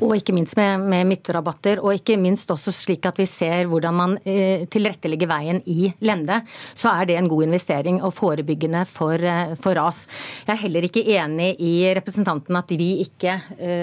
og 0.00 0.16
ikke 0.16 0.34
minst 0.34 0.58
med, 0.58 0.82
med 0.90 1.06
midtrabatter, 1.06 1.78
og 1.78 1.94
ikke 1.94 2.16
minst 2.18 2.50
også 2.50 2.74
slik 2.74 3.06
at 3.06 3.20
vi 3.22 3.28
ser 3.30 3.70
hvordan 3.70 3.94
man 3.94 4.16
eh, 4.26 4.64
tilrettelegger 4.66 5.30
veien 5.30 5.60
i 5.70 5.92
lende, 6.02 6.40
så 6.74 6.96
er 6.96 7.06
det 7.12 7.20
en 7.20 7.28
god 7.30 7.46
investering 7.46 8.02
og 8.02 8.10
forebyggende 8.16 8.82
for, 8.90 9.28
for, 9.62 9.78
ras. 9.78 10.02
Jeg 10.42 10.56
er 10.56 10.62
heller 10.64 10.88
ikke 10.88 11.06
enig 11.14 11.52
i 11.62 11.72
representanten 11.94 12.58
at 12.58 12.74
vi 12.74 12.90
ikke 13.04 13.36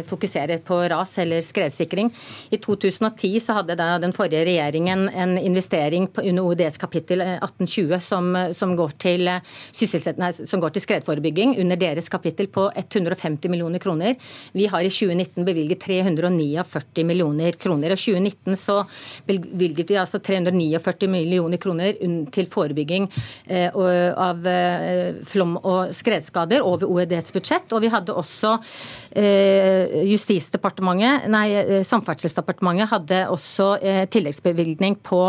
fokuserer 0.09 0.59
på 0.67 0.81
ras 0.91 1.15
eller 1.23 1.39
skredsikring. 1.45 2.11
I 2.51 2.59
2010 2.59 3.39
så 3.47 3.55
hadde 3.61 3.79
den 4.03 4.13
forrige 4.15 4.43
regjeringen 4.51 5.07
en 5.07 5.37
investering 5.39 6.11
på, 6.11 6.27
under 6.27 6.51
OEDs 6.51 6.81
kapittel 6.81 7.23
18 7.23 7.68
2020 7.69 8.03
som, 8.03 8.29
som, 8.55 8.75
går 8.77 8.95
til, 9.01 9.29
nei, 9.29 10.31
som 10.35 10.61
går 10.61 10.75
til 10.75 10.83
skredforebygging 10.83 11.55
under 11.61 11.79
deres 11.79 12.09
kapittel 12.11 12.49
på 12.51 12.67
150 12.73 13.51
millioner 13.51 13.81
kroner. 13.81 14.17
Vi 14.53 14.67
har 14.69 14.85
i 14.85 14.91
2019 14.91 15.45
bevilget 15.47 15.83
349 15.85 17.05
millioner 17.07 17.57
kroner. 17.59 17.95
og 17.95 18.01
2019 18.01 18.57
så 18.59 18.81
bevilget 19.27 19.89
vi 19.93 19.99
altså 19.99 20.19
349 20.19 21.09
millioner 21.09 21.57
kroner 21.61 21.97
til 22.33 22.49
forebygging 22.49 23.07
eh, 23.47 23.69
av 23.73 24.47
eh, 24.47 25.19
flom- 25.25 25.59
og 25.63 25.93
skredskader 25.95 26.65
over 26.65 26.89
OEDs 26.89 27.33
budsjett. 27.35 27.69
Og 27.73 27.83
vi 27.85 27.91
hadde 27.93 28.15
også 28.15 28.55
eh, 28.57 29.08
Justisdepartementet, 29.09 31.27
nei, 31.31 31.81
Samferdselsdepartementet 31.87 32.91
hadde 32.91 33.21
også 33.33 33.71
tilleggsbevilgning 34.11 34.99
på, 35.05 35.21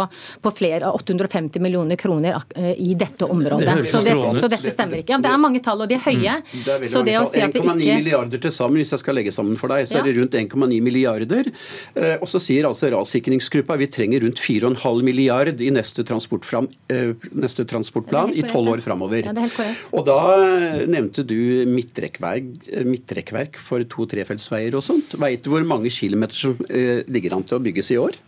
på 0.42 0.52
flere 0.56 0.90
av 0.90 0.98
850 1.00 1.62
millioner 1.62 1.96
kroner 2.00 2.36
i 2.76 2.94
dette 2.98 3.24
området. 3.24 3.76
Det 3.80 3.90
så, 3.90 4.00
det, 4.04 4.14
så, 4.38 4.48
dette 4.52 4.72
stemmer 4.72 5.02
ikke. 5.02 5.18
Det 5.22 5.30
er 5.30 5.40
mange 5.40 5.62
tall, 5.64 5.84
og 5.84 5.90
de 5.90 5.96
er 5.96 6.04
høye. 6.04 6.36
Mm. 6.40 6.62
Det 6.66 6.90
så 6.90 7.02
det 7.06 7.16
å 7.20 7.26
si 7.28 7.42
at 7.42 7.54
vi 7.54 7.62
ikke 7.62 7.76
1,9 7.76 7.96
milliarder 8.00 8.42
til 8.42 8.54
sammen, 8.54 8.80
hvis 8.80 8.92
jeg 8.94 9.02
skal 9.02 9.18
legge 9.18 9.32
sammen 9.34 9.58
for 9.60 9.72
deg, 9.72 9.86
så 9.88 10.00
er 10.00 10.08
det 10.08 10.16
rundt 10.18 10.36
1,9 10.38 10.80
milliarder. 10.84 11.50
Eh, 11.94 12.16
og 12.18 12.28
så 12.30 12.40
sier 12.42 12.68
altså 12.68 12.90
rassikringsgruppa 12.94 13.76
vi 13.80 13.88
trenger 13.92 14.24
rundt 14.24 14.40
4,5 14.42 15.02
milliard 15.06 15.62
i 15.62 15.70
neste, 15.74 16.04
eh, 16.04 17.26
neste 17.44 17.66
transportplan 17.68 18.34
i 18.34 18.44
tolv 18.48 18.74
år 18.74 18.84
framover. 18.84 19.30
Ja, 19.30 19.68
og 19.96 20.06
da 20.08 20.20
eh, 20.36 20.84
nevnte 20.90 21.24
du 21.26 21.38
midtrekkverk, 21.70 22.70
midtrekkverk 22.86 23.60
for 23.70 23.86
to-trefeltsveier 23.86 24.74
og 24.76 24.84
sånt. 24.84 25.14
Veit 25.22 25.46
du 25.46 25.52
hvor 25.54 25.64
mange 25.66 25.92
kilometer 25.94 26.36
som 26.36 26.58
ligger 26.68 27.38
an 27.38 27.46
til 27.46 27.60
å 27.60 27.64
bygges 27.64 27.94
i 27.94 28.00
år? 28.02 28.18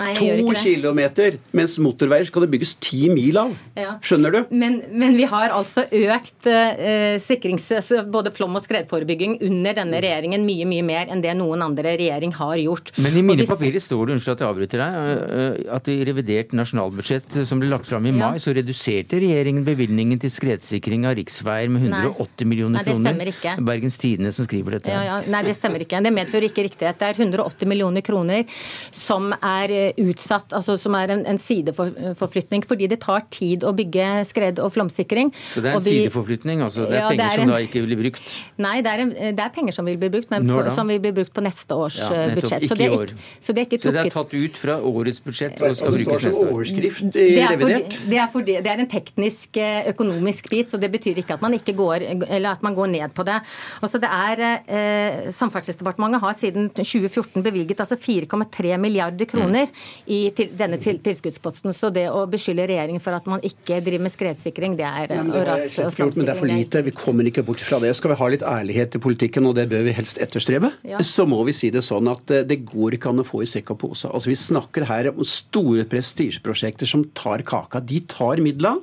Nei, 0.00 0.14
to 0.16 0.54
kilometer, 0.60 1.38
mens 1.56 1.76
motorveier 1.82 2.28
skal 2.28 2.46
det 2.46 2.50
bygges 2.54 2.74
ti 2.82 3.06
mil 3.12 3.38
av. 3.40 3.54
Ja. 3.78 3.96
Skjønner 4.04 4.34
du? 4.34 4.40
Men, 4.50 4.80
men, 4.90 5.16
vi 5.18 5.26
har 5.28 5.54
altså 5.54 5.84
økt 5.84 6.48
eh, 6.50 7.16
sikrings, 7.22 7.68
altså 7.76 8.02
både 8.08 8.32
flom- 8.34 8.56
og 8.58 8.64
skredforebygging 8.64 9.38
under 9.46 9.76
denne 9.82 10.00
regjeringen 10.02 10.46
mye 10.46 10.68
mye 10.70 10.86
mer 10.86 11.12
enn 11.12 11.22
det 11.24 11.34
noen 11.38 11.64
andre 11.66 11.94
regjering 12.00 12.34
har 12.38 12.56
gjort. 12.62 12.94
Men 13.00 13.18
i 13.18 13.24
mine 13.26 13.46
papirer 13.48 13.82
står 13.82 14.08
det 14.08 14.16
unnskyld 14.16 14.36
at 14.36 14.44
jeg 14.44 14.50
avbryter 14.50 14.84
deg, 14.84 15.60
at 15.76 15.90
i 15.92 15.98
revidert 16.08 16.54
nasjonalbudsjett 16.56 17.40
som 17.48 17.60
ble 17.62 17.70
lagt 17.72 17.88
fram 17.88 18.06
i 18.08 18.14
mai, 18.14 18.36
ja. 18.38 18.42
så 18.42 18.54
reduserte 18.56 19.20
regjeringen 19.22 19.66
bevilgningen 19.66 20.20
til 20.22 20.32
skredsikring 20.32 21.06
av 21.08 21.16
riksveier 21.18 21.70
med 21.72 21.86
180 21.88 22.44
Nei. 22.44 22.50
millioner 22.50 22.84
kroner. 22.84 22.86
Nei, 22.86 22.86
det 22.88 22.98
stemmer 23.00 23.32
ikke. 23.34 23.56
Bergens 23.70 23.98
Tidende 24.00 24.32
som 24.34 24.48
skriver 24.48 24.78
dette. 24.78 24.92
Ja, 24.94 25.02
ja. 25.06 25.18
Nei, 25.30 25.42
det 25.46 25.56
stemmer 25.58 25.84
ikke. 25.84 26.00
Det 26.04 26.12
medfører 26.14 26.48
ikke 26.48 26.66
riktighet. 26.68 27.00
Det 27.00 27.10
er 27.10 27.20
180 27.20 27.70
millioner 27.70 28.04
kroner 28.06 28.60
som 28.94 29.30
er 29.36 29.74
utsatt, 29.98 30.52
altså 30.56 30.76
som 30.80 30.94
er 30.98 31.14
en, 31.16 31.24
en 31.28 31.40
sideforflytning. 31.40 32.64
Fordi 32.68 32.88
det 32.90 33.00
tar 33.04 33.26
tid 33.34 33.64
å 33.66 33.72
bygge 33.76 34.08
skred- 34.28 34.62
og 34.62 34.72
flomsikring. 34.74 35.32
Så 35.54 35.64
det 35.64 35.72
er 35.72 35.78
en 35.78 35.84
vi, 35.84 35.96
sideforflytning? 36.04 36.64
altså 36.66 36.86
Det 36.86 36.98
er 36.98 37.02
ja, 37.02 37.08
penger 37.10 37.20
det 37.20 37.26
er 37.26 37.42
en, 37.42 37.48
som 37.48 37.54
da 37.54 37.60
ikke 37.66 37.84
vil 37.84 37.90
bli 37.92 38.00
brukt? 38.04 38.32
Nei, 38.60 38.76
det 38.84 38.92
er, 38.94 39.04
en, 39.04 39.12
det 39.36 39.44
er, 39.44 39.52
penger 39.54 39.76
som 39.76 39.88
vil 39.88 39.98
bli 40.00 40.12
brukt, 40.12 40.30
men 40.32 40.48
for, 40.50 40.70
som 40.76 40.90
vil 40.90 41.02
bli 41.02 41.14
brukt 41.20 41.34
på 41.36 41.44
neste 41.44 41.76
års 41.76 41.98
ja, 42.00 42.10
eh, 42.14 42.34
budsjett. 42.38 42.68
Så 42.70 42.78
det, 42.78 42.88
er 42.88 42.96
ikke, 42.96 43.18
så 43.40 43.56
det 43.56 43.64
er 43.64 43.68
ikke 43.68 43.80
trukket. 43.80 43.88
Så 43.88 43.96
det 43.96 44.06
er 44.06 44.16
tatt 44.16 44.34
ut 44.36 44.60
fra 44.60 44.78
årets 44.90 45.22
budsjett 45.24 45.64
og 45.66 45.76
skal 45.78 45.96
brukes 45.96 46.26
neste 46.28 46.46
år? 46.46 46.60
overskrift 46.60 47.02
i 47.16 47.26
det 47.36 47.46
revidert? 47.52 47.96
det, 48.10 48.18
er 48.20 48.30
for, 48.32 48.46
det 48.46 48.72
er 48.72 48.82
en 48.84 48.90
teknisk 48.90 49.60
eh, 49.60 49.90
økonomisk 49.92 50.50
bit, 50.52 50.72
så 50.72 50.80
det 50.80 50.90
betyr 50.92 51.20
ikke 51.22 51.38
at 51.38 51.44
man 51.44 51.56
ikke 51.56 51.74
går, 51.78 52.06
eller 52.28 52.50
at 52.52 52.64
man 52.66 52.76
går 52.76 52.92
ned 52.94 53.16
på 53.16 53.26
det. 53.28 53.38
Altså 53.80 54.00
det 54.02 54.10
er, 54.10 54.44
eh, 54.60 55.30
Samferdselsdepartementet 55.34 56.22
har 56.24 56.36
siden 56.38 56.70
2014 56.76 57.44
bevilget 57.44 57.82
altså 57.82 57.98
4,3 58.00 58.76
milliarder 58.80 59.28
kroner 59.30 59.69
i 60.10 60.20
til, 60.36 60.50
denne 60.58 60.78
til, 60.80 61.00
tilskuddsposten. 61.04 61.74
Så 61.76 61.90
det 61.94 62.06
å 62.12 62.24
beskylde 62.30 62.68
regjeringen 62.70 63.02
for 63.02 63.16
at 63.16 63.28
man 63.30 63.42
ikke 63.46 63.80
driver 63.84 64.06
med 64.06 64.14
skredsikring, 64.14 64.76
det 64.78 64.86
er 64.88 65.14
ja, 65.16 65.24
det, 65.26 65.44
ras, 65.48 65.78
men 65.98 66.12
det 66.14 66.34
er 66.34 66.40
for 66.40 66.50
lite. 66.50 66.84
Vi 66.86 66.94
kommer 66.96 67.28
ikke 67.28 67.44
bort 67.46 67.62
fra 67.64 67.80
det. 67.82 67.92
Skal 67.98 68.14
vi 68.14 68.18
ha 68.20 68.30
litt 68.34 68.46
ærlighet 68.46 68.96
i 68.96 69.02
politikken, 69.02 69.48
og 69.48 69.56
det 69.58 69.68
bør 69.70 69.84
vi 69.88 69.94
helst 69.96 70.20
etterstrebe, 70.22 70.72
ja. 70.88 71.02
så 71.06 71.26
må 71.28 71.42
vi 71.48 71.54
si 71.56 71.72
det 71.74 71.82
sånn 71.86 72.10
at 72.10 72.32
eh, 72.34 72.44
det 72.48 72.62
går 72.68 72.96
ikke 72.96 73.12
an 73.12 73.22
å 73.22 73.26
få 73.26 73.42
i 73.44 73.50
sekk 73.50 73.74
og 73.74 73.80
pose. 73.84 74.10
Altså, 74.10 74.32
vi 74.32 74.38
snakker 74.38 74.86
her 74.90 75.10
om 75.12 75.24
store 75.26 75.86
prestisjeprosjekter 75.90 76.88
som 76.90 77.04
tar 77.16 77.44
kaka. 77.46 77.82
De 77.84 78.00
tar 78.10 78.42
midla. 78.44 78.76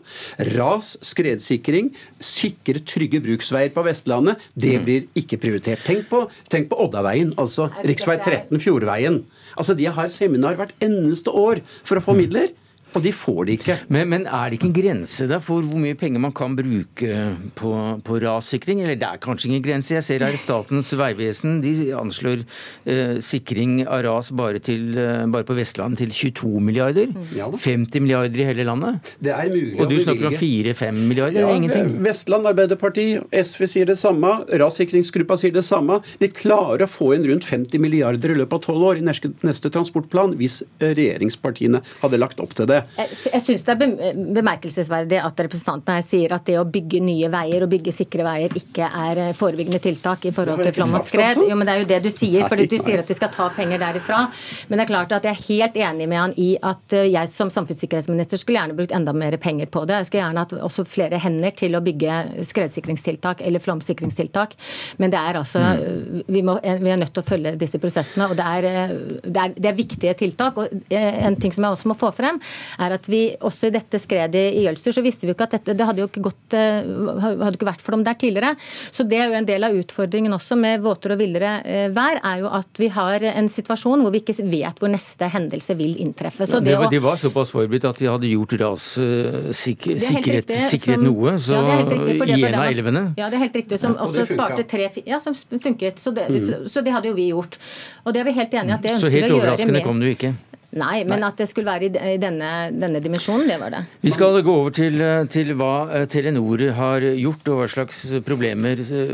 Ras, 0.54 0.96
skredsikring, 1.06 1.92
sikre, 2.24 2.82
trygge 2.88 3.22
bruksveier 3.24 3.74
på 3.74 3.84
Vestlandet, 3.88 4.44
det 4.56 4.78
mm. 4.78 4.86
blir 4.88 5.08
ikke 5.20 5.40
prioritert. 5.42 5.84
Tenk 5.88 6.08
på, 6.12 6.26
tenk 6.52 6.72
på 6.72 6.80
Oddaveien, 6.88 7.34
altså 7.40 7.70
rv. 7.84 7.96
13 7.98 8.62
Fjordveien. 8.64 9.22
Altså, 9.58 9.76
De 9.78 9.86
har 9.86 10.08
seminar 10.14 10.56
hvert 10.60 10.74
eneste 10.84 11.34
år 11.34 11.62
for 11.84 12.00
å 12.00 12.04
få 12.04 12.16
midler. 12.18 12.54
Og 12.96 13.04
de 13.04 13.12
får 13.14 13.40
det 13.48 13.58
ikke. 13.60 13.76
Men, 13.94 14.08
men, 14.12 14.26
er 14.26 14.50
det 14.50 14.58
ikke 14.58 14.70
en 14.70 14.76
grense 14.78 15.28
da 15.30 15.40
for 15.44 15.66
hvor 15.66 15.82
mye 15.82 15.98
penger 16.00 16.22
man 16.24 16.34
kan 16.36 16.56
bruke 16.58 17.18
på, 17.60 17.72
på 18.06 18.20
rassikring? 18.24 18.82
Eller 18.84 18.98
det 19.00 19.10
er 19.10 19.22
kanskje 19.24 19.52
ingen 19.52 19.66
grense. 19.66 19.94
Jeg 19.98 20.06
ser 20.08 20.26
her 20.26 20.38
Statens 20.40 20.94
vegvesen 20.98 21.60
de 21.64 21.74
anslår 21.98 22.44
eh, 22.88 23.18
sikring 23.24 23.82
av 23.86 24.04
ras 24.08 24.32
bare, 24.36 24.62
til, 24.64 24.90
eh, 24.98 25.26
bare, 25.34 25.46
på 25.48 25.58
Vestlandet 25.58 26.06
til 26.06 26.16
22 26.32 26.64
milliarder. 26.64 27.12
Ja, 27.38 27.50
50 27.52 28.06
milliarder 28.06 28.42
i 28.44 28.48
hele 28.48 28.68
landet. 28.68 29.14
Det 29.24 29.34
er 29.36 29.52
mulig 29.52 29.76
Og 29.82 29.92
du 29.92 29.98
snakker 30.02 30.32
om 30.32 30.38
4-5 30.40 31.04
milliarder? 31.12 31.42
Ja, 31.44 31.54
ingenting. 31.54 31.94
Vestland 32.06 32.50
Arbeiderparti, 32.50 33.08
SV 33.36 33.68
sier 33.70 33.90
det 33.90 33.98
samme, 34.00 34.32
rassikringsgruppa 34.64 35.38
sier 35.40 35.54
det 35.56 35.66
samme. 35.68 36.00
Vi 36.22 36.32
klarer 36.34 36.88
å 36.88 36.92
få 36.92 37.12
inn 37.18 37.28
rundt 37.30 37.48
50 37.48 37.84
milliarder 37.84 38.34
i 38.34 38.40
løpet 38.40 38.60
av 38.60 38.66
tolv 38.70 38.90
år 38.94 39.02
i 39.02 39.06
neste, 39.06 39.34
neste 39.46 39.72
transportplan 39.74 40.38
hvis 40.40 40.62
eh, 40.80 40.94
regjeringspartiene 40.98 41.84
hadde 42.02 42.22
lagt 42.22 42.42
opp 42.44 42.56
til 42.58 42.70
det. 42.70 42.77
Det. 42.78 42.84
Jeg, 42.98 43.18
jeg 43.34 43.44
syns 43.44 43.66
det 43.68 43.76
er 43.76 44.18
bemerkelsesverdig 44.38 45.20
at 45.22 45.44
representanten 45.46 45.98
her 45.98 46.06
sier 46.06 46.34
at 46.36 46.46
det 46.48 46.58
å 46.60 46.66
bygge 46.68 47.02
nye 47.04 47.30
veier 47.34 47.66
og 47.66 47.72
bygge 47.72 47.94
sikre 47.96 48.26
veier 48.28 48.54
ikke 48.58 48.88
er 48.88 49.22
eh, 49.24 49.34
forebyggende 49.38 49.82
tiltak 49.84 50.28
i 50.30 50.34
forhold 50.36 50.64
til 50.66 50.76
flom 50.76 50.96
og 50.98 51.06
skred. 51.06 51.42
Jo, 51.48 51.58
men 51.58 51.68
Det 51.68 51.76
er 51.76 51.84
jo 51.84 51.90
det 51.92 52.00
du 52.06 52.10
sier, 52.14 52.48
for 52.48 52.60
du 52.60 52.78
sier 52.78 53.04
at 53.04 53.12
vi 53.12 53.18
skal 53.18 53.32
ta 53.34 53.50
penger 53.56 53.82
derifra. 53.82 54.24
Men 54.68 54.80
det 54.80 54.86
er 54.86 54.92
klart 54.92 55.16
at 55.18 55.28
jeg 55.28 55.36
er 55.36 55.46
helt 55.48 55.80
enig 55.90 56.10
med 56.10 56.22
han 56.22 56.36
i 56.40 56.50
at 56.62 56.98
eh, 56.98 57.10
jeg 57.12 57.34
som 57.34 57.52
samfunnssikkerhetsminister 57.54 58.42
skulle 58.42 58.62
gjerne 58.62 58.78
brukt 58.78 58.96
enda 58.96 59.16
mer 59.18 59.38
penger 59.42 59.70
på 59.72 59.86
det. 59.90 60.02
Jeg 60.02 60.12
skulle 60.12 60.24
gjerne 60.24 60.46
hatt 60.46 60.56
også 60.70 60.88
flere 60.88 61.22
hender 61.22 61.56
til 61.58 61.78
å 61.78 61.84
bygge 61.86 62.46
skredsikringstiltak 62.48 63.44
eller 63.46 63.64
flomsikringstiltak. 63.64 64.58
Men 65.02 65.14
det 65.14 65.22
er 65.22 65.42
altså 65.42 65.64
mm. 65.64 66.24
vi, 66.28 66.44
må, 66.46 66.58
vi, 66.64 66.92
er 66.94 67.02
nødt 67.02 67.14
til 67.16 67.24
å 67.24 67.28
følge 67.28 67.56
disse 67.60 67.82
prosessene. 67.82 68.30
og 68.30 68.38
det 68.38 68.48
er, 68.48 68.94
det 69.24 69.44
er, 69.44 69.56
det 69.58 69.72
er 69.72 69.78
viktige 69.78 70.16
tiltak. 70.18 70.58
og 70.58 70.68
en 70.90 71.38
ting 71.40 71.54
som 71.54 71.66
jeg 71.66 71.78
også 71.78 71.92
må 71.92 71.98
få 71.98 72.12
frem, 72.16 72.40
er 72.80 72.96
at 72.98 73.08
vi 73.12 73.22
også 73.38 73.70
i 73.70 73.76
dette 73.76 74.02
skredet 74.02 74.44
i 74.58 74.66
Jølster, 74.66 74.96
så 74.96 75.04
visste 75.06 75.28
vi 75.28 75.36
ikke 75.36 75.48
at 75.48 75.58
dette 75.58 75.76
det 75.78 75.88
hadde 75.88 76.04
jo 76.04 76.10
ikke 76.10 76.26
gått 76.28 76.58
eh, 76.58 76.82
hadde 77.24 77.56
ikke 77.56 77.70
vært 77.70 77.84
for 77.84 77.96
dem 77.96 78.06
der 78.08 78.18
tidligere. 78.20 78.56
Så 78.92 79.06
det 79.08 79.22
er 79.22 79.32
jo 79.32 79.38
en 79.40 79.48
del 79.48 79.68
av 79.68 79.76
utfordringen 79.78 80.36
også 80.36 80.58
med 80.60 80.84
våtere 80.86 81.18
og 81.18 81.22
villere 81.22 81.54
eh, 81.66 81.88
vær, 81.94 82.22
er 82.24 82.44
jo 82.44 82.52
at 82.60 82.82
vi 82.82 82.92
har 82.94 83.26
en 83.34 83.50
situasjon 83.52 84.04
hvor 84.04 84.14
vi 84.14 84.24
ikke 84.24 84.38
vet 84.48 84.82
hvor 84.82 84.92
neste 84.92 85.30
hendelse 85.34 85.78
vil 85.80 85.98
inntreffe. 86.04 86.48
Så 86.50 86.62
det, 86.64 86.76
det, 86.78 86.92
de 86.98 87.04
var 87.04 87.20
såpass 87.22 87.52
forberedt 87.54 87.88
at 87.90 88.02
de 88.02 88.10
hadde 88.10 88.32
gjort 88.32 88.58
rassikkerhet 88.62 90.52
uh, 90.52 90.64
sikkerhet 90.68 91.04
noe, 91.04 91.38
så 91.42 91.58
ja, 91.58 91.80
i 91.88 92.42
en 92.48 92.60
av 92.60 92.68
elvene. 92.68 93.04
Ja, 93.20 93.30
det 93.32 93.40
er 93.40 93.46
helt 93.48 93.58
riktig. 93.58 93.80
Som 93.82 93.96
ja, 93.98 94.08
også 94.08 94.26
sparte 94.30 94.66
tre 94.68 94.90
Ja, 95.06 95.20
som 95.24 95.36
funket. 95.36 96.00
Så 96.00 96.12
det, 96.16 96.28
mm. 96.30 96.68
så 96.72 96.82
det 96.86 96.94
hadde 96.96 97.12
jo 97.12 97.18
vi 97.18 97.30
gjort. 97.32 97.58
Og 98.06 98.14
det 98.16 98.24
er 98.24 98.30
vi 98.30 98.36
helt 98.38 98.54
enige 98.54 98.74
i 98.74 98.78
at 98.78 98.86
det 98.86 98.94
ønsker 98.96 99.14
vi 99.14 99.24
å 99.24 99.28
gjøre 99.28 99.28
med. 99.28 99.28
Så 99.28 99.28
helt 99.28 99.38
overraskende 99.38 99.84
kom 99.86 100.02
du 100.02 100.10
ikke? 100.10 100.34
Nei, 100.76 101.06
men 101.08 101.22
Nei. 101.22 101.30
at 101.30 101.38
det 101.40 101.46
skulle 101.48 101.70
være 101.72 101.88
i 101.88 102.18
denne, 102.20 102.48
denne, 102.76 103.00
dimensjonen, 103.00 103.48
det 103.48 103.56
var 103.62 103.72
det. 103.72 103.80
Vi 104.04 104.12
skal 104.12 104.36
gå 104.44 104.52
over 104.52 104.74
til, 104.76 105.00
til, 105.32 105.54
hva 105.56 105.88
eh, 105.96 106.08
Telenor 106.12 106.60
har 106.76 107.06
gjort, 107.16 107.48
og 107.48 107.62
hva 107.62 107.68
slags 107.72 108.02
problemer 108.28 108.82
eh, 108.84 109.14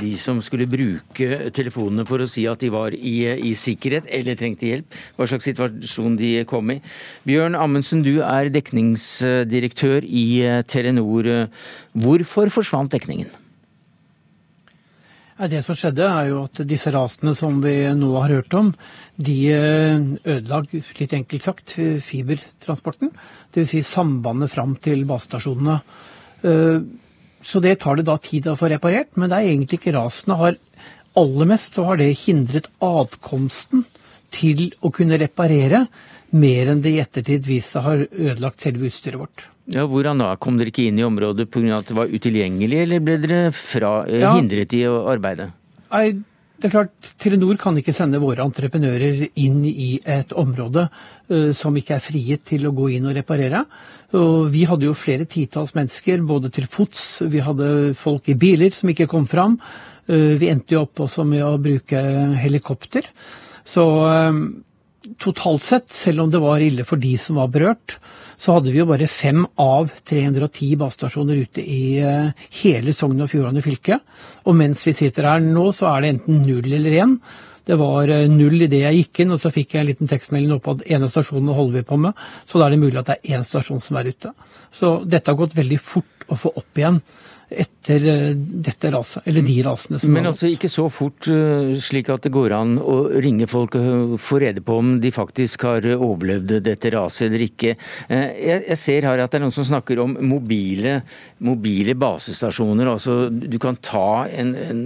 de 0.00 0.10
som 0.18 0.40
skulle 0.42 0.66
bruke 0.70 1.52
telefonene 1.54 2.02
for 2.08 2.24
å 2.24 2.26
si 2.26 2.42
at 2.50 2.64
de 2.64 2.72
var 2.74 2.96
i, 2.96 3.14
i 3.30 3.52
sikkerhet 3.54 4.10
eller 4.18 4.38
trengte 4.40 4.66
hjelp, 4.66 4.98
hva 5.14 5.28
slags 5.30 5.46
situasjon 5.46 6.18
de 6.18 6.32
kom 6.50 6.74
i. 6.74 6.80
Bjørn 7.28 7.54
Amundsen, 7.54 8.02
du 8.02 8.18
er 8.26 8.50
dekningsdirektør 8.50 10.02
i 10.02 10.26
eh, 10.42 10.64
Telenor. 10.66 11.30
Hvorfor 11.94 12.50
forsvant 12.50 12.90
dekningen? 12.98 13.30
Det 15.48 15.62
som 15.64 15.76
skjedde, 15.78 16.04
er 16.04 16.26
jo 16.28 16.42
at 16.44 16.60
disse 16.68 16.90
rasene 16.92 17.32
som 17.36 17.62
vi 17.64 17.72
nå 17.96 18.10
har 18.18 18.34
hørt 18.34 18.54
om, 18.58 18.74
de 19.16 19.36
eh, 19.54 20.02
ødela, 20.34 20.58
litt 20.98 21.14
enkelt 21.16 21.46
sagt, 21.46 21.76
fibertransporten. 22.04 23.08
Dvs. 23.54 23.70
Si 23.72 23.80
sambandet 23.86 24.52
fram 24.52 24.74
til 24.84 25.06
basestasjonene. 25.08 25.78
Eh, 26.44 26.82
så 27.40 27.62
det 27.64 27.78
tar 27.80 27.96
det 27.96 28.04
da 28.10 28.18
tid 28.20 28.50
å 28.52 28.58
få 28.60 28.68
reparert, 28.68 29.16
men 29.16 29.32
det 29.32 29.38
er 29.38 29.48
egentlig 29.54 29.80
ikke 29.80 29.96
rasene. 29.96 30.36
Har, 30.36 30.60
aller 31.16 31.48
mest 31.48 31.78
så 31.78 31.86
har 31.88 32.00
det 32.02 32.12
hindret 32.20 32.68
adkomsten 32.84 33.86
til 34.30 34.68
å 34.84 34.92
kunne 34.94 35.18
reparere 35.24 35.86
mer 36.30 36.70
enn 36.72 36.82
det 36.84 36.94
i 36.94 37.00
ettertid 37.02 37.46
vist 37.48 37.74
seg 37.74 37.86
har 37.86 38.04
ødelagt 38.06 38.62
selve 38.62 38.90
utstyret 38.90 39.20
vårt. 39.20 39.46
Ja, 39.70 39.84
Hvordan 39.86 40.22
da? 40.22 40.32
Kom 40.40 40.58
dere 40.58 40.72
ikke 40.72 40.88
inn 40.88 40.98
i 40.98 41.06
området 41.06 41.50
pga. 41.50 41.78
at 41.78 41.90
det 41.90 41.96
var 41.96 42.10
utilgjengelig, 42.10 42.82
eller 42.86 43.00
ble 43.00 43.16
dere 43.22 43.52
fra, 43.52 44.04
eh, 44.06 44.20
ja. 44.20 44.34
hindret 44.34 44.74
i 44.74 44.82
å 44.86 45.06
arbeide? 45.10 45.52
Nei, 45.90 46.22
det 46.60 46.68
er 46.68 46.74
klart, 46.74 47.14
Telenor 47.16 47.56
kan 47.56 47.76
ikke 47.78 47.94
sende 47.96 48.20
våre 48.20 48.44
entreprenører 48.44 49.30
inn 49.40 49.62
i 49.64 49.98
et 50.04 50.32
område 50.36 50.88
uh, 50.90 51.52
som 51.56 51.76
ikke 51.76 51.94
er 51.96 52.04
friet 52.04 52.44
til 52.44 52.66
å 52.68 52.74
gå 52.76 52.90
inn 52.96 53.06
og 53.08 53.16
reparere. 53.16 53.62
Og 54.12 54.50
vi 54.52 54.66
hadde 54.68 54.84
jo 54.84 54.92
flere 54.92 55.24
titalls 55.24 55.72
mennesker, 55.72 56.20
både 56.20 56.50
til 56.52 56.66
fots, 56.68 57.22
vi 57.32 57.40
hadde 57.40 57.94
folk 57.96 58.28
i 58.28 58.36
biler 58.36 58.76
som 58.76 58.92
ikke 58.92 59.08
kom 59.08 59.24
fram. 59.30 59.56
Uh, 60.04 60.36
vi 60.36 60.50
endte 60.52 60.76
jo 60.76 60.84
opp 60.84 61.00
også 61.06 61.24
med 61.24 61.46
å 61.46 61.56
bruke 61.62 62.02
helikopter. 62.42 63.08
Så 63.64 63.86
uh, 64.04 64.36
totalt 65.18 65.66
sett, 65.66 65.92
selv 65.92 66.24
om 66.24 66.30
det 66.30 66.40
var 66.42 66.62
ille 66.62 66.84
for 66.86 67.00
de 67.00 67.16
som 67.18 67.40
var 67.40 67.50
berørt, 67.52 67.98
så 68.40 68.56
hadde 68.56 68.72
vi 68.72 68.80
jo 68.80 68.88
bare 68.88 69.08
fem 69.10 69.42
av 69.60 69.90
310 70.08 70.78
basestasjoner 70.80 71.42
ute 71.44 71.64
i 71.64 71.98
eh, 72.00 72.46
hele 72.62 72.94
Sogn 72.96 73.20
og 73.20 73.28
Fjordane 73.32 73.60
fylke. 73.64 74.00
Og 74.48 74.56
mens 74.56 74.86
vi 74.86 74.94
sitter 74.96 75.28
her 75.28 75.44
nå, 75.44 75.66
så 75.76 75.90
er 75.90 76.02
det 76.02 76.12
enten 76.14 76.40
null 76.46 76.70
eller 76.78 76.96
én. 77.02 77.18
Det 77.68 77.76
var 77.78 78.08
eh, 78.08 78.28
null 78.32 78.64
idet 78.64 78.80
jeg 78.86 79.02
gikk 79.02 79.22
inn, 79.24 79.34
og 79.36 79.42
så 79.42 79.52
fikk 79.52 79.76
jeg 79.76 79.84
en 79.84 79.90
liten 79.90 80.10
tekstmelding 80.10 80.54
opp 80.56 80.70
at 80.72 80.86
ene 80.88 81.10
stasjonen 81.12 81.52
holder 81.52 81.80
vi 81.80 81.88
på 81.90 82.00
med. 82.00 82.24
Så 82.48 82.56
da 82.56 82.68
er 82.68 82.74
det 82.74 82.80
mulig 82.80 83.02
at 83.02 83.10
det 83.10 83.18
er 83.18 83.36
én 83.36 83.44
stasjon 83.46 83.84
som 83.84 84.00
er 84.00 84.08
ute. 84.08 84.32
Så 84.72 84.94
dette 85.04 85.30
har 85.30 85.40
gått 85.40 85.58
veldig 85.58 85.80
fort 85.82 86.30
å 86.30 86.38
få 86.40 86.54
opp 86.56 86.80
igjen 86.80 87.02
etter 87.50 88.04
eh, 88.06 88.32
dette 88.36 88.90
raset, 88.94 89.26
eller 89.26 89.42
de 89.42 89.56
rasene 89.66 89.98
som 89.98 90.12
Men 90.14 90.28
altså 90.30 90.48
ikke 90.50 90.70
så 90.70 90.86
fort 90.92 91.26
eh, 91.30 91.72
slik 91.82 92.10
at 92.12 92.24
det 92.26 92.32
går 92.34 92.54
an 92.54 92.76
å 92.78 92.98
ringe 93.22 93.48
folk 93.50 93.74
og 93.80 94.14
få 94.22 94.38
rede 94.44 94.62
på 94.64 94.76
om 94.78 94.92
de 95.02 95.10
faktisk 95.14 95.66
har 95.66 95.88
overlevd 95.96 96.60
dette 96.64 96.92
raset 96.94 97.26
eller 97.26 97.44
ikke. 97.48 97.74
Eh, 98.08 98.26
jeg 98.70 98.78
ser 98.78 99.08
her 99.08 99.22
at 99.24 99.32
det 99.32 99.40
er 99.40 99.44
noen 99.46 99.56
som 99.56 99.66
snakker 99.66 100.02
om 100.02 100.14
mobile, 100.22 101.00
mobile 101.42 101.96
basestasjoner. 101.98 102.92
Altså 102.92 103.16
du 103.30 103.58
kan 103.62 103.78
ta 103.82 104.26
en, 104.30 104.54
en, 104.54 104.84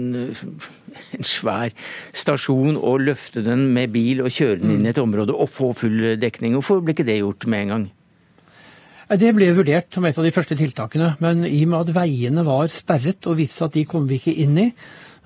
en 1.18 1.28
svær 1.28 1.74
stasjon 2.16 2.78
og 2.78 3.04
løfte 3.04 3.44
den 3.44 3.68
med 3.76 3.92
bil 3.94 4.24
og 4.24 4.32
kjøre 4.32 4.62
den 4.62 4.78
inn 4.78 4.88
i 4.88 4.94
et 4.94 5.02
område 5.02 5.36
og 5.36 5.52
få 5.52 5.74
full 5.76 6.14
dekning. 6.20 6.56
Hvorfor 6.56 6.80
ble 6.80 6.96
ikke 6.96 7.08
det 7.08 7.20
gjort 7.20 7.44
med 7.50 7.66
en 7.66 7.74
gang? 7.74 7.86
Det 9.04 9.34
ble 9.36 9.50
vurdert 9.52 9.92
som 9.92 10.06
et 10.08 10.16
av 10.16 10.24
de 10.24 10.32
første 10.32 10.56
tiltakene, 10.56 11.10
men 11.20 11.44
i 11.44 11.58
og 11.66 11.72
med 11.72 11.82
at 11.82 11.96
veiene 11.98 12.44
var 12.46 12.70
sperret 12.72 13.26
og 13.28 13.36
viste 13.36 13.66
at 13.66 13.74
de 13.76 13.82
kom 13.84 14.06
vi 14.08 14.16
ikke 14.16 14.32
inn 14.40 14.56
i, 14.62 14.70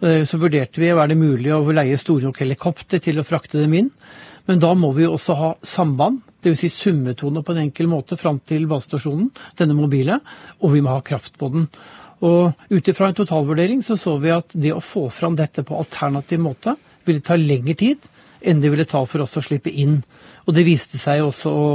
eh, 0.03 0.25
så 0.27 0.41
vurderte 0.43 0.83
vi 0.83 0.91
om 0.91 1.07
det 1.07 1.17
mulig 1.17 1.53
å 1.55 1.63
leie 1.63 1.99
store 1.99 2.27
nok 2.27 2.41
helikopter 2.43 2.99
til 2.99 3.21
å 3.21 3.27
frakte 3.27 3.61
dem 3.61 3.77
inn. 3.79 3.93
Men 4.49 4.59
da 4.59 4.73
må 4.75 4.91
vi 4.97 5.05
jo 5.05 5.15
også 5.15 5.37
ha 5.39 5.53
samband, 5.63 6.25
dvs. 6.43 6.59
Si 6.59 6.69
summetone 6.69 7.45
på 7.45 7.55
en 7.55 7.63
enkel 7.69 7.87
måte 7.87 8.19
fram 8.19 8.41
til 8.41 8.67
basestasjonen, 8.67 9.31
denne 9.57 9.79
mobile, 9.79 10.19
og 10.61 10.75
vi 10.75 10.83
må 10.83 10.97
ha 10.97 11.01
kraft 11.01 11.39
på 11.39 11.53
den. 11.53 11.69
Og 12.27 12.51
ut 12.71 12.89
ifra 12.89 13.13
en 13.13 13.15
totalvurdering 13.15 13.85
så 13.87 13.95
så 13.95 14.17
vi 14.19 14.35
at 14.35 14.51
det 14.55 14.75
å 14.75 14.83
få 14.83 15.07
fram 15.09 15.37
dette 15.39 15.63
på 15.63 15.79
alternativ 15.79 16.43
måte 16.43 16.75
ville 17.07 17.23
ta 17.23 17.39
lengre 17.39 17.79
tid 17.79 17.99
enn 18.43 18.61
det 18.61 18.71
ville 18.71 18.87
ta 18.87 19.05
for 19.07 19.23
oss 19.23 19.39
å 19.39 19.43
slippe 19.43 19.71
inn. 19.71 20.01
Og 20.47 20.55
det 20.55 20.67
viste 20.67 20.99
seg 20.99 21.23
også 21.23 21.51
å 21.51 21.67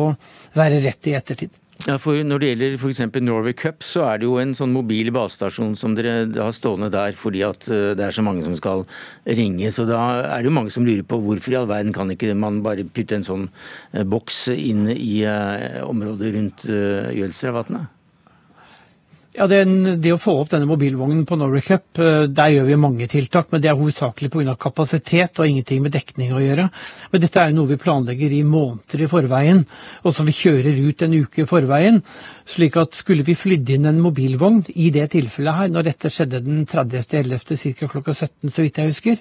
være 0.55 0.83
rett 0.83 1.07
i 1.07 1.15
ettertid. 1.15 1.62
Ja, 1.83 1.97
for 1.99 2.15
Når 2.15 2.39
det 2.39 2.47
gjelder 2.47 2.75
f.eks. 2.77 3.01
Norway 3.19 3.53
Cup, 3.59 3.83
så 3.83 4.05
er 4.07 4.21
det 4.21 4.27
jo 4.29 4.37
en 4.39 4.53
sånn 4.55 4.71
mobil 4.71 5.09
basestasjon 5.11 5.73
som 5.75 5.97
dere 5.97 6.29
har 6.31 6.53
stående 6.55 6.87
der 6.93 7.11
fordi 7.19 7.41
at 7.43 7.67
eh, 7.67 7.91
det 7.99 8.05
er 8.05 8.15
så 8.15 8.23
mange 8.23 8.45
som 8.45 8.55
skal 8.55 8.85
ringe. 9.27 9.67
Så 9.67 9.83
da 9.89 9.99
er 10.21 10.39
det 10.39 10.47
jo 10.47 10.55
mange 10.55 10.71
som 10.71 10.87
lurer 10.87 11.03
på 11.03 11.19
hvorfor 11.25 11.51
i 11.51 11.57
all 11.59 11.67
verden 11.67 11.91
kan 11.95 12.13
ikke 12.13 12.31
man 12.39 12.61
bare 12.63 12.87
putte 12.87 13.19
en 13.19 13.27
sånn 13.27 13.49
eh, 13.91 14.05
boks 14.07 14.45
inn 14.55 14.87
i 14.93 15.25
eh, 15.27 15.83
området 15.83 16.31
rundt 16.37 16.65
Jølstravatnet? 16.71 17.91
Ja, 19.33 19.47
det, 19.49 19.63
det, 19.97 20.11
å 20.13 20.19
få 20.21 20.35
opp 20.43 20.51
denne 20.51 20.67
mobilvognen 20.69 21.23
på 21.25 21.33
Norway 21.41 21.63
Cup, 21.65 21.97
eh, 21.97 22.27
der 22.29 22.51
gjør 22.53 22.67
vi 22.67 22.75
mange 22.77 23.07
tiltak. 23.09 23.47
Men 23.49 23.63
det 23.63 23.71
er 23.71 23.79
hovedsakelig 23.79 24.29
pga. 24.29 24.53
kapasitet 24.61 25.41
og 25.41 25.49
ingenting 25.49 25.81
med 25.81 25.95
dekning 25.95 26.35
å 26.37 26.41
gjøre. 26.43 26.67
Men 27.09 27.23
dette 27.23 27.41
er 27.41 27.49
jo 27.49 27.55
noe 27.57 27.71
vi 27.71 27.79
planlegger 27.81 28.35
i 28.37 28.43
måneder 28.45 29.01
i 29.01 29.09
forveien, 29.09 29.63
og 30.05 30.13
som 30.13 30.29
vi 30.29 30.37
kjører 30.37 30.77
ut 30.77 31.01
en 31.01 31.17
uke 31.17 31.41
i 31.41 31.47
forveien. 31.49 31.97
Slik 32.45 32.77
at 32.77 32.93
skulle 32.93 33.25
vi 33.25 33.33
flydd 33.33 33.73
inn 33.73 33.89
en 33.89 34.03
mobilvogn 34.05 34.67
i 34.75 34.91
det 34.93 35.09
tilfellet 35.15 35.59
her, 35.63 35.73
når 35.73 35.89
dette 35.89 36.13
skjedde 36.13 36.43
den 36.45 36.67
30.11. 36.69 37.73
ca. 37.79 37.89
klokka 37.89 38.13
17, 38.13 38.53
så 38.53 38.61
vidt 38.61 38.77
jeg 38.77 38.93
husker, 38.93 39.17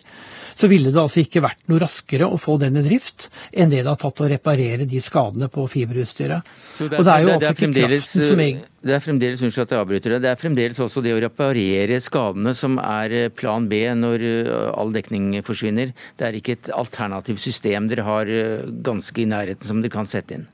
så 0.55 0.69
ville 0.71 0.93
det 0.93 1.01
altså 1.01 1.23
ikke 1.23 1.43
vært 1.45 1.63
noe 1.71 1.83
raskere 1.83 2.29
å 2.29 2.39
få 2.41 2.59
den 2.63 2.79
i 2.81 2.85
drift 2.87 3.29
enn 3.53 3.73
det 3.73 3.83
det 3.83 3.91
har 3.91 4.01
tatt 4.01 4.23
å 4.23 4.29
reparere 4.31 4.87
de 4.89 5.01
skadene 5.03 5.49
på 5.53 5.65
fiberutstyret. 5.71 6.53
Så 6.69 6.89
det 6.91 6.99
er, 6.99 7.03
og 7.03 7.09
det 7.09 7.15
er 7.15 7.25
jo 7.25 7.31
det, 7.31 7.35
altså 7.39 7.53
ikke 7.55 7.89
kraften 7.89 8.29
som 8.29 8.45
jeg... 8.45 8.61
Det 8.83 8.97
er 8.97 9.03
fremdeles 9.05 9.43
unnskyld 9.47 9.67
at 9.67 9.75
jeg 9.75 9.85
avbryter 9.85 10.15
det, 10.17 10.23
det 10.25 10.31
er 10.33 10.41
fremdeles 10.41 10.81
også 10.83 11.03
det 11.05 11.13
å 11.15 11.21
reparere 11.23 12.01
skadene 12.03 12.55
som 12.59 12.81
er 12.83 13.15
eh, 13.19 13.29
plan 13.31 13.69
B 13.71 13.85
når 13.95 14.27
eh, 14.27 14.65
all 14.75 14.91
dekning 14.95 15.37
forsvinner. 15.47 15.93
Det 16.19 16.27
er 16.27 16.39
ikke 16.39 16.57
et 16.59 16.73
alternativt 16.75 17.43
system 17.43 17.87
dere 17.91 18.07
har 18.09 18.31
eh, 18.31 18.67
ganske 18.83 19.23
i 19.23 19.29
nærheten 19.31 19.69
som 19.69 19.85
dere 19.85 19.95
kan 19.95 20.11
sette 20.11 20.41
inn? 20.41 20.49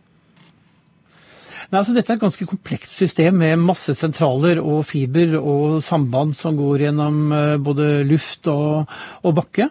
Nei, 1.68 1.82
altså 1.82 1.92
Dette 1.92 2.14
er 2.14 2.16
et 2.16 2.22
ganske 2.22 2.46
komplekst 2.48 2.94
system 2.96 3.42
med 3.42 3.60
masse 3.60 3.92
sentraler 3.92 4.56
og 4.62 4.86
fiber 4.88 5.34
og 5.36 5.82
samband 5.84 6.32
som 6.38 6.56
går 6.56 6.86
gjennom 6.86 7.18
eh, 7.36 7.56
både 7.60 7.88
luft 8.08 8.48
og, 8.48 8.88
og 9.20 9.34
bakke. 9.36 9.66